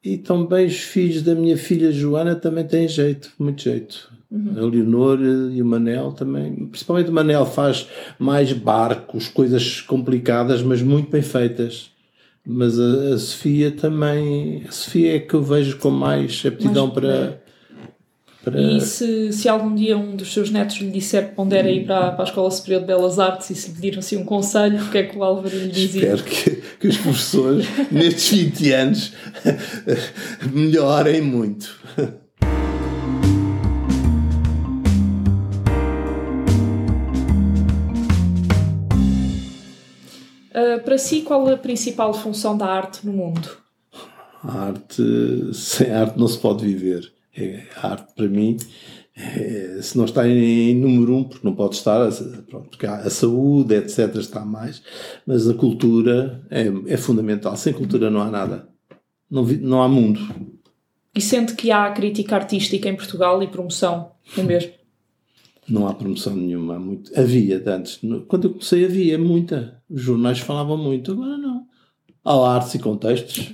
E 0.04 0.18
também 0.18 0.66
os 0.66 0.78
filhos 0.78 1.22
da 1.22 1.34
minha 1.34 1.58
filha 1.58 1.92
Joana 1.92 2.36
também 2.36 2.66
têm 2.66 2.88
jeito, 2.88 3.32
muito 3.40 3.62
jeito. 3.62 4.12
Uhum. 4.30 4.54
A 4.58 4.62
Leonor 4.62 5.20
e 5.52 5.62
o 5.62 5.66
Manel 5.66 6.12
também, 6.12 6.66
principalmente 6.66 7.10
o 7.10 7.14
Manel 7.14 7.46
faz 7.46 7.88
mais 8.20 8.52
barcos, 8.52 9.28
coisas 9.28 9.80
complicadas, 9.80 10.62
mas 10.62 10.82
muito 10.82 11.10
bem 11.10 11.22
feitas. 11.22 11.92
Mas 12.46 12.78
a, 12.78 13.14
a 13.14 13.18
Sofia 13.18 13.72
também, 13.72 14.64
a 14.68 14.72
Sofia 14.72 15.16
é 15.16 15.20
que 15.20 15.34
eu 15.34 15.42
vejo 15.42 15.78
com 15.78 15.90
mais 15.90 16.44
aptidão 16.46 16.88
mais 16.88 16.94
para, 17.00 17.43
para... 18.44 18.62
E 18.62 18.82
se, 18.82 19.32
se 19.32 19.48
algum 19.48 19.74
dia 19.74 19.98
um 19.98 20.18
dos 20.18 20.34
seus 20.34 20.52
netos 20.52 20.76
lhe 20.76 20.92
disser 20.92 21.30
que 21.30 21.36
pondera 21.36 21.72
ir 21.72 21.86
para, 21.86 22.12
para 22.12 22.26
a 22.26 22.28
Escola 22.28 22.52
Superior 22.52 22.82
de 22.82 22.88
Belas 22.88 23.18
Artes 23.18 23.50
e 23.50 23.56
se 23.56 23.70
lhe 23.70 23.76
pediram 23.76 24.00
assim 24.00 24.18
um 24.18 24.26
conselho, 24.26 24.84
o 24.84 24.92
que 24.92 24.98
é 24.98 25.04
que 25.04 25.18
o 25.18 25.24
Álvaro 25.24 25.48
lhe 25.48 25.70
dizia? 25.70 26.14
Espero 26.14 26.24
que, 26.24 26.62
que 26.78 26.88
os 26.90 26.98
professores, 26.98 27.66
nestes 27.90 28.38
20 28.38 28.72
anos, 28.74 29.14
melhorem 30.52 31.22
muito. 31.22 31.74
Uh, 40.52 40.84
para 40.84 40.98
si, 40.98 41.22
qual 41.22 41.48
a 41.48 41.56
principal 41.56 42.14
função 42.14 42.58
da 42.58 42.66
arte 42.66 43.06
no 43.06 43.14
mundo? 43.14 43.50
A 44.44 44.66
arte. 44.66 45.02
Sem 45.54 45.90
arte 45.92 46.20
não 46.20 46.28
se 46.28 46.38
pode 46.38 46.66
viver 46.66 47.14
é, 47.36 47.64
a 47.76 47.88
arte, 47.90 48.14
para 48.16 48.28
mim, 48.28 48.58
é, 49.16 49.80
se 49.82 49.98
não 49.98 50.06
está 50.06 50.28
em, 50.28 50.72
em, 50.72 50.76
número 50.76 51.16
um, 51.16 51.24
porque 51.24 51.46
não 51.46 51.56
pode 51.56 51.76
estar, 51.76 52.10
pronto, 52.48 52.70
porque 52.70 52.86
a, 52.86 53.10
saúde, 53.10 53.76
etc., 53.76 54.16
está 54.16 54.44
mais, 54.44 54.82
mas 55.26 55.50
a 55.50 55.54
cultura 55.54 56.46
é, 56.50 56.66
é 56.88 56.98
fundamental. 56.98 57.56
Sem 57.56 57.74
cultura 57.74 58.10
não 58.10 58.22
há 58.22 58.30
nada. 58.30 58.68
Não, 59.30 59.44
não 59.44 59.82
há 59.82 59.88
mundo. 59.88 60.20
E 61.16 61.22
sente 61.22 61.56
que 61.56 61.72
há 61.72 61.92
crítica 61.92 62.36
artística 62.36 62.90
em 62.90 62.96
Portugal 62.96 63.42
e 63.42 63.48
promoção, 63.48 64.12
é 64.38 64.42
mesmo? 64.42 64.72
Não 65.68 65.88
há 65.88 65.94
promoção 65.94 66.36
nenhuma. 66.36 66.78
Muito. 66.80 67.18
Havia 67.18 67.62
antes. 67.68 68.00
Quando 68.28 68.46
eu 68.46 68.50
comecei 68.52 68.84
havia 68.84 69.18
muita. 69.18 69.82
Os 69.90 70.02
jornais 70.02 70.40
falavam 70.40 70.78
muito. 70.78 71.14
Agora 71.14 71.38
não. 71.38 71.66
Há 72.26 72.56
artes 72.56 72.76
e 72.76 72.80
contextos 72.80 73.54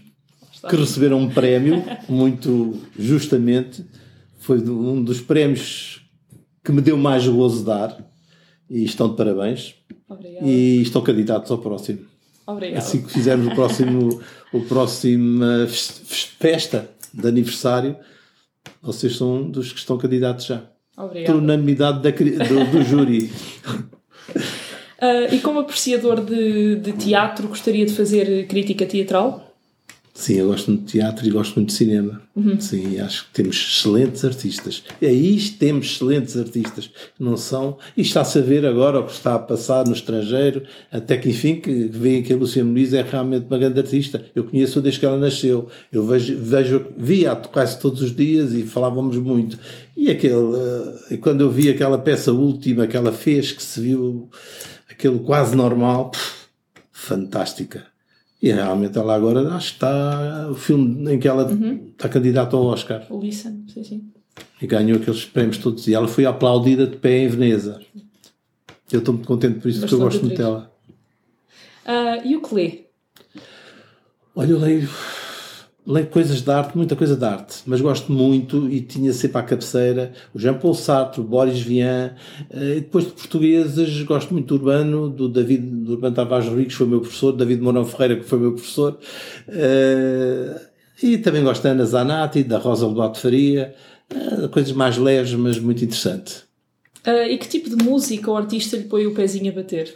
que 0.67 0.75
receberam 0.75 1.19
um 1.19 1.29
prémio 1.29 1.83
muito 2.07 2.81
justamente. 2.97 3.85
Foi 4.39 4.59
um 4.59 5.03
dos 5.03 5.21
prémios 5.21 6.01
que 6.63 6.71
me 6.71 6.81
deu 6.81 6.97
mais 6.97 7.27
gozo 7.27 7.63
dar. 7.63 7.97
E 8.69 8.83
estão 8.83 9.09
de 9.09 9.15
parabéns. 9.15 9.75
Obrigada. 10.07 10.45
E 10.45 10.81
estão 10.81 11.01
candidatos 11.01 11.51
ao 11.51 11.57
próximo. 11.57 11.99
Assim 12.75 13.01
que 13.01 13.11
fizermos 13.11 13.47
o 13.47 13.55
próximo, 13.55 14.21
o 14.51 14.61
próximo 14.61 15.43
festa 16.39 16.89
de 17.13 17.27
aniversário, 17.27 17.95
vocês 18.81 19.15
são 19.15 19.49
dos 19.49 19.71
que 19.71 19.79
estão 19.79 19.97
candidatos 19.97 20.45
já. 20.45 20.63
Obrigada. 20.97 21.33
Por 21.33 21.41
unanimidade 21.41 22.01
da, 22.01 22.09
do, 22.09 22.71
do 22.71 22.83
júri. 22.83 23.31
uh, 24.99 25.29
e 25.33 25.39
como 25.39 25.59
apreciador 25.59 26.21
de, 26.21 26.75
de 26.77 26.93
teatro, 26.93 27.47
gostaria 27.47 27.85
de 27.85 27.93
fazer 27.93 28.47
crítica 28.47 28.85
teatral? 28.85 29.48
Sim, 30.19 30.33
eu 30.33 30.47
gosto 30.47 30.69
muito 30.69 30.83
de 30.83 30.91
teatro 30.91 31.25
e 31.25 31.29
gosto 31.29 31.55
muito 31.55 31.69
de 31.69 31.75
cinema. 31.75 32.21
Uhum. 32.35 32.59
Sim, 32.59 32.99
acho 32.99 33.23
que 33.27 33.31
temos 33.31 33.55
excelentes 33.55 34.25
artistas. 34.25 34.83
E 35.01 35.05
aí 35.05 35.39
temos 35.51 35.85
excelentes 35.85 36.35
artistas. 36.35 36.91
Não 37.17 37.37
são. 37.37 37.77
E 37.95 38.01
está-se 38.01 38.37
a 38.37 38.41
ver 38.41 38.65
agora 38.65 38.99
o 38.99 39.05
que 39.05 39.13
está 39.13 39.35
a 39.35 39.39
passar 39.39 39.85
no 39.87 39.93
estrangeiro, 39.93 40.63
até 40.91 41.15
que 41.15 41.29
enfim, 41.29 41.61
que 41.61 41.85
veem 41.85 42.21
que 42.21 42.33
a 42.33 42.35
Lúcia 42.35 42.65
Muniz 42.65 42.93
é 42.93 43.01
realmente 43.01 43.45
uma 43.49 43.57
grande 43.57 43.79
artista. 43.79 44.21
Eu 44.35 44.43
conheço 44.43 44.81
desde 44.81 44.99
que 44.99 45.05
ela 45.05 45.17
nasceu. 45.17 45.69
Eu 45.89 46.05
vejo, 46.05 46.37
vejo 46.37 46.87
via 46.97 47.33
quase 47.37 47.79
todos 47.79 48.01
os 48.01 48.13
dias 48.13 48.51
e 48.51 48.63
falávamos 48.63 49.15
muito. 49.15 49.57
E 49.95 50.11
aquele, 50.11 50.33
uh, 50.33 51.17
quando 51.21 51.39
eu 51.39 51.49
vi 51.49 51.69
aquela 51.69 51.97
peça 51.97 52.33
última 52.33 52.87
que 52.87 52.97
ela 52.97 53.13
fez, 53.13 53.53
que 53.53 53.63
se 53.63 53.79
viu 53.79 54.29
aquele 54.91 55.19
quase 55.19 55.55
normal, 55.55 56.11
pff, 56.11 56.49
fantástica 56.91 57.88
e 58.41 58.51
realmente 58.51 58.97
ela 58.97 59.15
agora 59.15 59.49
acho 59.53 59.69
que 59.69 59.75
está 59.75 60.47
o 60.49 60.55
filme 60.55 61.13
em 61.13 61.19
que 61.19 61.27
ela 61.27 61.45
uhum. 61.45 61.89
está 61.91 62.07
candidata 62.07 62.55
ao 62.55 62.63
Oscar. 62.65 63.05
O 63.09 63.19
Listen, 63.19 63.65
sim, 63.67 63.83
sim. 63.83 64.11
E 64.61 64.67
ganhou 64.67 64.97
aqueles 64.97 65.25
prémios 65.25 65.57
todos. 65.57 65.87
E 65.87 65.93
ela 65.93 66.07
foi 66.07 66.25
aplaudida 66.25 66.87
de 66.87 66.95
pé 66.95 67.19
em 67.19 67.27
Veneza. 67.27 67.81
Eu 68.91 68.99
estou 68.99 69.13
muito 69.13 69.27
contente 69.27 69.59
por 69.59 69.67
isso, 69.67 69.81
Bastante 69.81 69.89
porque 69.89 69.95
eu 69.95 69.99
gosto 69.99 70.25
muito 70.25 70.37
dela. 70.37 70.71
Uh, 71.85 72.27
e 72.27 72.35
o 72.37 72.41
que 72.41 72.55
lê? 72.55 72.85
Olha, 74.35 74.51
eu 74.51 74.59
leio 74.59 74.89
leio 75.89 76.05
coisas 76.05 76.41
de 76.41 76.51
arte, 76.51 76.77
muita 76.77 76.95
coisa 76.95 77.15
de 77.15 77.25
arte, 77.25 77.63
mas 77.65 77.81
gosto 77.81 78.11
muito 78.11 78.69
e 78.69 78.79
tinha 78.79 79.11
sempre 79.11 79.39
à 79.39 79.41
cabeceira 79.41 80.13
o 80.35 80.37
Jean-Paul 80.37 80.75
Sartre, 80.75 81.19
o 81.19 81.23
Boris 81.23 81.59
Vian, 81.59 82.13
eh, 82.51 82.77
e 82.77 82.81
depois 82.81 83.05
de 83.05 83.11
portugueses 83.11 84.03
gosto 84.03 84.31
muito 84.31 84.45
do 84.45 84.53
Urbano, 84.53 85.09
do 85.09 85.27
David 85.27 85.63
do 85.63 85.93
Urbano 85.93 86.15
Tavares 86.15 86.45
Rodrigues, 86.45 86.73
que 86.73 86.77
foi 86.77 86.87
meu 86.87 87.01
professor, 87.01 87.31
David 87.31 87.63
Mourão 87.63 87.83
Ferreira, 87.85 88.17
que 88.17 88.23
foi 88.23 88.37
meu 88.37 88.51
professor, 88.51 88.99
eh, 89.47 90.61
e 91.01 91.17
também 91.17 91.43
gosto 91.43 91.63
da 91.63 91.71
Ana 91.71 91.85
Zanatti, 91.85 92.43
da 92.43 92.59
Rosa 92.59 92.85
Lobato 92.85 93.19
Faria, 93.19 93.73
eh, 94.13 94.47
coisas 94.49 94.73
mais 94.73 94.95
leves, 94.95 95.33
mas 95.33 95.57
muito 95.57 95.83
interessantes. 95.83 96.43
Uh, 97.07 97.29
e 97.29 97.37
que 97.37 97.47
tipo 97.47 97.69
de 97.69 97.83
música 97.83 98.29
ou 98.29 98.37
artista 98.37 98.75
lhe 98.75 98.83
põe 98.83 99.07
o 99.07 99.13
pezinho 99.13 99.51
a 99.51 99.55
bater? 99.55 99.93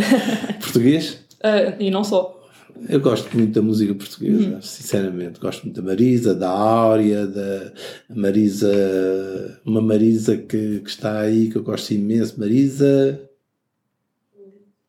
Português? 0.62 1.18
Uh, 1.40 1.74
e 1.80 1.90
não 1.90 2.04
só. 2.04 2.43
Eu 2.88 3.00
gosto 3.00 3.36
muito 3.36 3.52
da 3.52 3.62
música 3.62 3.94
portuguesa, 3.94 4.56
uhum. 4.56 4.62
sinceramente. 4.62 5.40
Gosto 5.40 5.62
muito 5.62 5.80
da 5.80 5.86
Marisa, 5.86 6.34
da 6.34 6.50
Áurea, 6.50 7.26
da 7.26 7.72
Marisa, 8.08 9.60
uma 9.64 9.80
Marisa 9.80 10.36
que, 10.36 10.80
que 10.80 10.90
está 10.90 11.20
aí, 11.20 11.50
que 11.50 11.56
eu 11.56 11.62
gosto 11.62 11.92
imenso. 11.92 12.38
Marisa. 12.38 13.30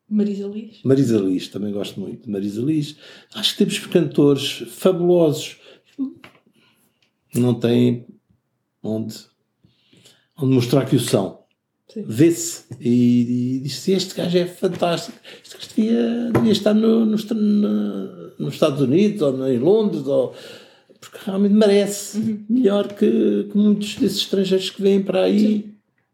Marisa 0.09 0.47
Liz. 0.47 0.79
Marisa 0.83 1.17
Liz, 1.17 1.47
também 1.47 1.71
gosto 1.71 1.99
muito 1.99 2.23
de 2.23 2.29
Marisa 2.29 2.61
Liz. 2.61 2.97
Acho 3.33 3.51
que 3.51 3.57
temos 3.59 3.79
cantores 3.79 4.63
fabulosos. 4.69 5.57
Não 7.33 7.53
tem 7.53 8.05
onde, 8.81 9.15
onde 10.37 10.53
mostrar 10.53 10.85
que 10.85 10.95
o 10.95 10.99
são 10.99 11.44
vê-se 12.03 12.63
e, 12.79 13.57
e 13.57 13.59
diz-se: 13.61 13.91
Este 13.91 14.15
gajo 14.15 14.37
é 14.37 14.45
fantástico, 14.45 15.17
este 15.43 15.55
gajo 15.55 15.69
devia, 15.75 16.31
devia 16.33 16.51
estar 16.51 16.73
no, 16.73 17.05
no, 17.05 17.17
no, 17.17 18.31
nos 18.39 18.53
Estados 18.53 18.81
Unidos 18.81 19.21
ou 19.21 19.47
em 19.47 19.57
Londres, 19.57 20.05
ou, 20.07 20.33
porque 20.99 21.17
realmente 21.25 21.53
merece 21.53 22.17
uhum. 22.17 22.45
melhor 22.49 22.87
que, 22.87 23.47
que, 23.51 23.57
muitos 23.57 23.95
desses 23.95 24.19
estrangeiros 24.19 24.69
que 24.69 24.81
vêm 24.81 25.01
para 25.01 25.23
aí. 25.23 25.73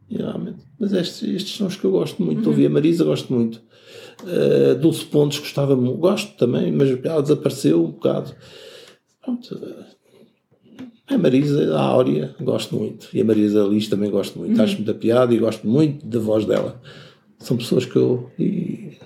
Realmente. 0.10 0.60
Mas 0.78 0.92
estes, 0.92 1.24
estes, 1.24 1.56
são 1.56 1.68
os 1.68 1.76
que 1.78 1.86
eu 1.86 1.92
gosto 1.92 2.22
muito. 2.22 2.44
Uhum. 2.44 2.50
Ouvi 2.50 2.66
a 2.66 2.70
Marisa, 2.70 3.06
gosto 3.06 3.34
muito. 3.34 3.62
Uh, 4.24 4.76
Dulce 4.76 5.06
Pontes 5.06 5.40
gostava 5.40 5.76
muito, 5.76 5.98
gosto 5.98 6.36
também, 6.38 6.72
mas 6.72 6.90
ela 7.04 7.22
desapareceu 7.22 7.84
um 7.84 7.92
bocado. 7.92 8.36
Pronto, 9.24 9.58
a 11.14 11.18
Marisa, 11.18 11.76
a 11.76 11.82
Áurea, 11.82 12.36
gosto 12.40 12.76
muito. 12.76 13.10
E 13.14 13.22
a 13.22 13.26
Marisa 13.26 13.64
Liz 13.64 13.88
também 13.88 14.10
gosto 14.10 14.40
muito. 14.40 14.58
Uhum. 14.58 14.64
Acho 14.64 14.76
muita 14.76 14.94
piada 14.94 15.34
e 15.34 15.38
gosto 15.38 15.68
muito 15.68 16.06
da 16.06 16.20
voz 16.20 16.46
dela. 16.46 16.82
São 17.40 17.58
pessoas 17.58 17.86
que 17.86 17.96
eu, 17.96 18.30
e, 18.40 18.98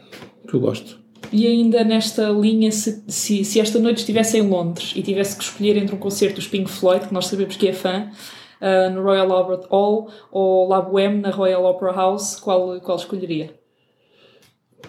que 0.47 0.53
eu 0.53 0.59
gosto. 0.59 0.99
E 1.31 1.47
ainda 1.47 1.83
nesta 1.83 2.29
linha, 2.29 2.71
se, 2.71 3.03
se, 3.07 3.43
se, 3.43 3.59
esta 3.59 3.79
noite 3.79 3.99
estivesse 3.99 4.37
em 4.37 4.41
Londres 4.41 4.93
e 4.95 5.01
tivesse 5.01 5.37
que 5.37 5.43
escolher 5.43 5.77
entre 5.77 5.95
um 5.95 5.97
concerto 5.97 6.35
dos 6.35 6.47
Pink 6.47 6.69
Floyd, 6.69 7.07
que 7.07 7.13
nós 7.13 7.27
sabemos 7.27 7.55
que 7.55 7.67
é 7.67 7.73
fã, 7.73 8.09
uh, 8.61 8.93
no 8.93 9.01
Royal 9.01 9.31
Albert 9.31 9.67
Hall 9.69 10.09
ou 10.31 10.67
La 10.67 10.81
Boheme 10.81 11.21
na 11.21 11.31
Royal 11.31 11.65
Opera 11.65 11.91
House, 11.93 12.39
qual, 12.39 12.79
qual 12.81 12.97
escolheria? 12.97 13.53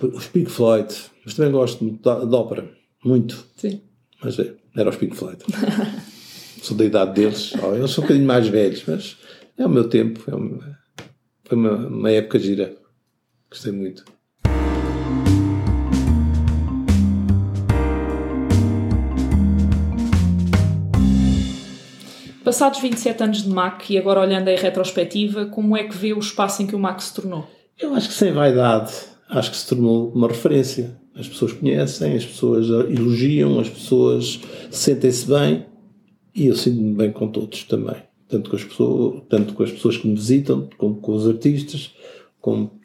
Os 0.00 0.26
Pink 0.28 0.50
Floyd. 0.50 0.94
Mas 1.24 1.34
também 1.34 1.52
gosto 1.52 1.82
muito 1.82 2.02
da, 2.02 2.24
da 2.24 2.36
ópera. 2.36 2.70
Muito. 3.04 3.46
Sim. 3.56 3.80
Mas 4.22 4.38
é, 4.38 4.54
era 4.76 4.90
os 4.90 4.96
Pink 4.96 5.16
Floyd. 5.16 5.38
sou 6.66 6.76
da 6.76 6.84
idade 6.84 7.12
deles, 7.14 7.52
eles 7.76 7.90
são 7.92 8.02
um 8.02 8.06
bocadinho 8.06 8.26
mais 8.26 8.48
velhos, 8.48 8.82
mas 8.86 9.16
é 9.56 9.64
o 9.64 9.68
meu 9.68 9.88
tempo, 9.88 10.22
é 10.28 10.34
uma, 10.34 10.78
foi 11.44 11.56
uma, 11.56 11.76
uma 11.86 12.10
época 12.10 12.38
gira. 12.38 12.76
Gostei 13.48 13.72
muito. 13.72 14.04
Passados 22.44 22.80
27 22.80 23.22
anos 23.22 23.42
de 23.42 23.48
Mac 23.48 23.90
e 23.90 23.98
agora 23.98 24.20
olhando 24.20 24.48
em 24.48 24.56
retrospectiva, 24.56 25.46
como 25.46 25.76
é 25.76 25.84
que 25.84 25.96
vê 25.96 26.12
o 26.12 26.18
espaço 26.18 26.62
em 26.62 26.66
que 26.66 26.76
o 26.76 26.78
Mac 26.78 27.00
se 27.00 27.12
tornou? 27.12 27.48
Eu 27.78 27.94
acho 27.94 28.08
que 28.08 28.14
sem 28.14 28.32
vaidade, 28.32 28.92
acho 29.28 29.50
que 29.50 29.56
se 29.56 29.66
tornou 29.68 30.10
uma 30.12 30.28
referência. 30.28 30.96
As 31.14 31.28
pessoas 31.28 31.52
conhecem, 31.52 32.14
as 32.14 32.24
pessoas 32.24 32.68
elogiam, 32.68 33.58
as 33.58 33.68
pessoas 33.68 34.40
sentem-se 34.70 35.26
bem 35.26 35.66
e 36.36 36.48
eu 36.48 36.54
sinto-me 36.54 36.92
bem 36.92 37.10
com 37.10 37.28
todos 37.28 37.64
também. 37.64 37.96
Tanto 38.28 38.50
com, 38.50 38.56
as 38.56 38.64
pessoas, 38.64 39.22
tanto 39.26 39.54
com 39.54 39.62
as 39.62 39.72
pessoas 39.72 39.96
que 39.96 40.06
me 40.06 40.14
visitam, 40.14 40.68
como 40.76 40.96
com 40.96 41.14
os 41.14 41.26
artistas, 41.26 41.94
como, 42.38 42.78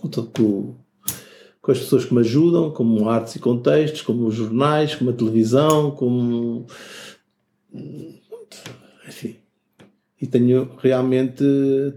com, 0.00 0.08
com 1.60 1.72
as 1.72 1.78
pessoas 1.80 2.04
que 2.04 2.14
me 2.14 2.20
ajudam, 2.20 2.70
como 2.70 3.08
artes 3.08 3.34
e 3.34 3.40
contextos, 3.40 4.02
como 4.02 4.26
os 4.26 4.36
jornais, 4.36 4.94
como 4.94 5.10
a 5.10 5.12
televisão, 5.12 5.90
como. 5.90 6.66
Enfim. 9.08 9.36
E 10.20 10.26
tenho 10.26 10.70
realmente 10.78 11.42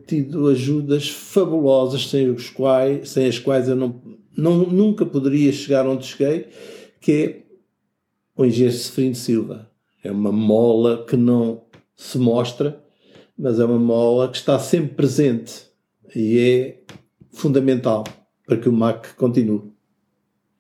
tido 0.08 0.48
ajudas 0.48 1.08
fabulosas 1.08 2.10
sem, 2.10 2.32
os 2.32 2.50
quais, 2.50 3.10
sem 3.10 3.28
as 3.28 3.38
quais 3.38 3.70
eu 3.70 3.76
não, 3.76 4.02
não, 4.36 4.58
nunca 4.66 5.06
poderia 5.06 5.52
chegar 5.54 5.88
onde 5.88 6.08
cheguei, 6.08 6.48
que 7.00 7.12
é 7.12 7.44
o 8.36 8.44
engenheiro 8.44 8.76
Seferino 8.76 9.14
Silva 9.14 9.75
é 10.06 10.12
uma 10.12 10.32
mola 10.32 11.04
que 11.04 11.18
não 11.18 11.64
se 11.96 12.20
mostra, 12.20 12.80
mas 13.36 13.60
é 13.60 13.66
uma 13.66 13.80
mola 13.80 14.30
que 14.30 14.38
está 14.38 14.60
sempre 14.60 14.94
presente 14.94 15.66
e 16.16 16.38
é 16.38 16.84
fundamental 17.34 18.04
para 18.46 18.58
que 18.58 18.70
o 18.70 18.74
Mac 18.74 19.16
continue. 19.16 19.74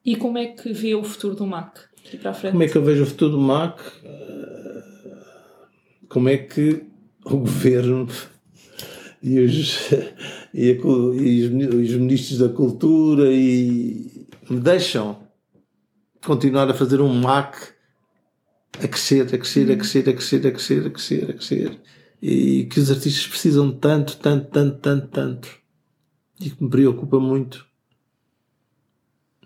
E 0.03 0.15
como 0.15 0.39
é 0.39 0.47
que 0.47 0.73
vê 0.73 0.95
o 0.95 1.03
futuro 1.03 1.35
do 1.35 1.45
Mac? 1.45 1.77
para 2.21 2.31
a 2.31 2.33
frente? 2.33 2.53
Como 2.53 2.63
é 2.63 2.67
que 2.67 2.75
eu 2.75 2.83
vejo 2.83 3.03
o 3.03 3.05
futuro 3.05 3.31
do 3.33 3.39
Mac? 3.39 3.79
Como 6.09 6.27
é 6.27 6.37
que 6.37 6.83
o 7.23 7.37
governo 7.37 8.07
e 9.21 9.39
os, 9.39 9.91
e, 10.53 10.71
a, 10.71 10.75
e 11.21 11.45
os 11.45 11.91
ministros 11.93 12.39
da 12.39 12.49
cultura 12.49 13.31
e 13.31 14.27
me 14.49 14.59
deixam 14.59 15.19
continuar 16.25 16.67
a 16.67 16.73
fazer 16.73 16.99
um 16.99 17.13
Mac 17.13 17.74
a 18.84 18.88
crescer, 18.88 19.21
a 19.21 19.38
crescer, 19.38 19.71
a 19.71 19.76
crescer, 19.76 20.09
a 20.09 20.13
crescer, 20.13 20.47
a 20.47 20.51
crescer, 20.51 20.86
a 20.86 20.89
crescer, 20.89 21.30
a 21.30 21.34
crescer. 21.34 21.82
E 22.21 22.65
que 22.65 22.80
os 22.80 22.89
artistas 22.91 23.28
precisam 23.28 23.71
tanto, 23.71 24.17
tanto, 24.17 24.49
tanto, 24.49 24.80
tanto, 24.80 25.07
tanto. 25.07 25.59
E 26.39 26.49
que 26.49 26.63
me 26.63 26.69
preocupa 26.69 27.19
muito. 27.19 27.65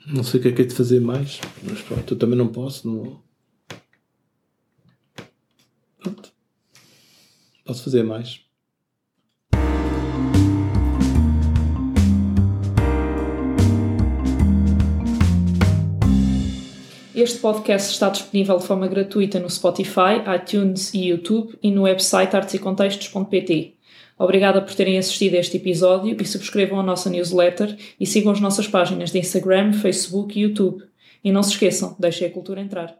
Não 0.07 0.23
sei 0.23 0.39
o 0.39 0.43
que 0.43 0.49
é 0.49 0.51
que 0.53 0.61
é 0.63 0.65
de 0.65 0.73
fazer 0.73 0.99
mais, 0.99 1.39
mas 1.63 1.81
pronto, 1.81 2.13
eu 2.13 2.17
também 2.17 2.37
não 2.37 2.47
posso. 2.47 2.87
Não... 2.87 3.21
Pronto. 5.99 6.31
Posso 7.65 7.83
fazer 7.83 8.03
mais. 8.03 8.48
Este 17.21 17.39
podcast 17.39 17.91
está 17.91 18.07
disponível 18.07 18.57
de 18.57 18.65
forma 18.65 18.87
gratuita 18.87 19.41
no 19.41 19.49
Spotify, 19.49 20.23
iTunes 20.37 20.93
e 20.93 21.09
YouTube 21.09 21.53
e 21.61 21.69
no 21.69 21.81
website 21.81 22.33
artesecontextos.pt. 22.33 23.75
Obrigada 24.17 24.61
por 24.61 24.73
terem 24.73 24.97
assistido 24.97 25.35
a 25.35 25.39
este 25.39 25.57
episódio 25.57 26.15
e 26.17 26.25
subscrevam 26.25 26.79
a 26.79 26.83
nossa 26.83 27.09
newsletter 27.09 27.77
e 27.99 28.05
sigam 28.05 28.31
as 28.31 28.39
nossas 28.39 28.69
páginas 28.69 29.11
de 29.11 29.19
Instagram, 29.19 29.73
Facebook 29.73 30.39
e 30.39 30.43
YouTube. 30.43 30.81
E 31.21 31.29
não 31.29 31.43
se 31.43 31.51
esqueçam, 31.51 31.93
deixem 31.99 32.25
a 32.25 32.31
cultura 32.31 32.61
entrar. 32.61 32.97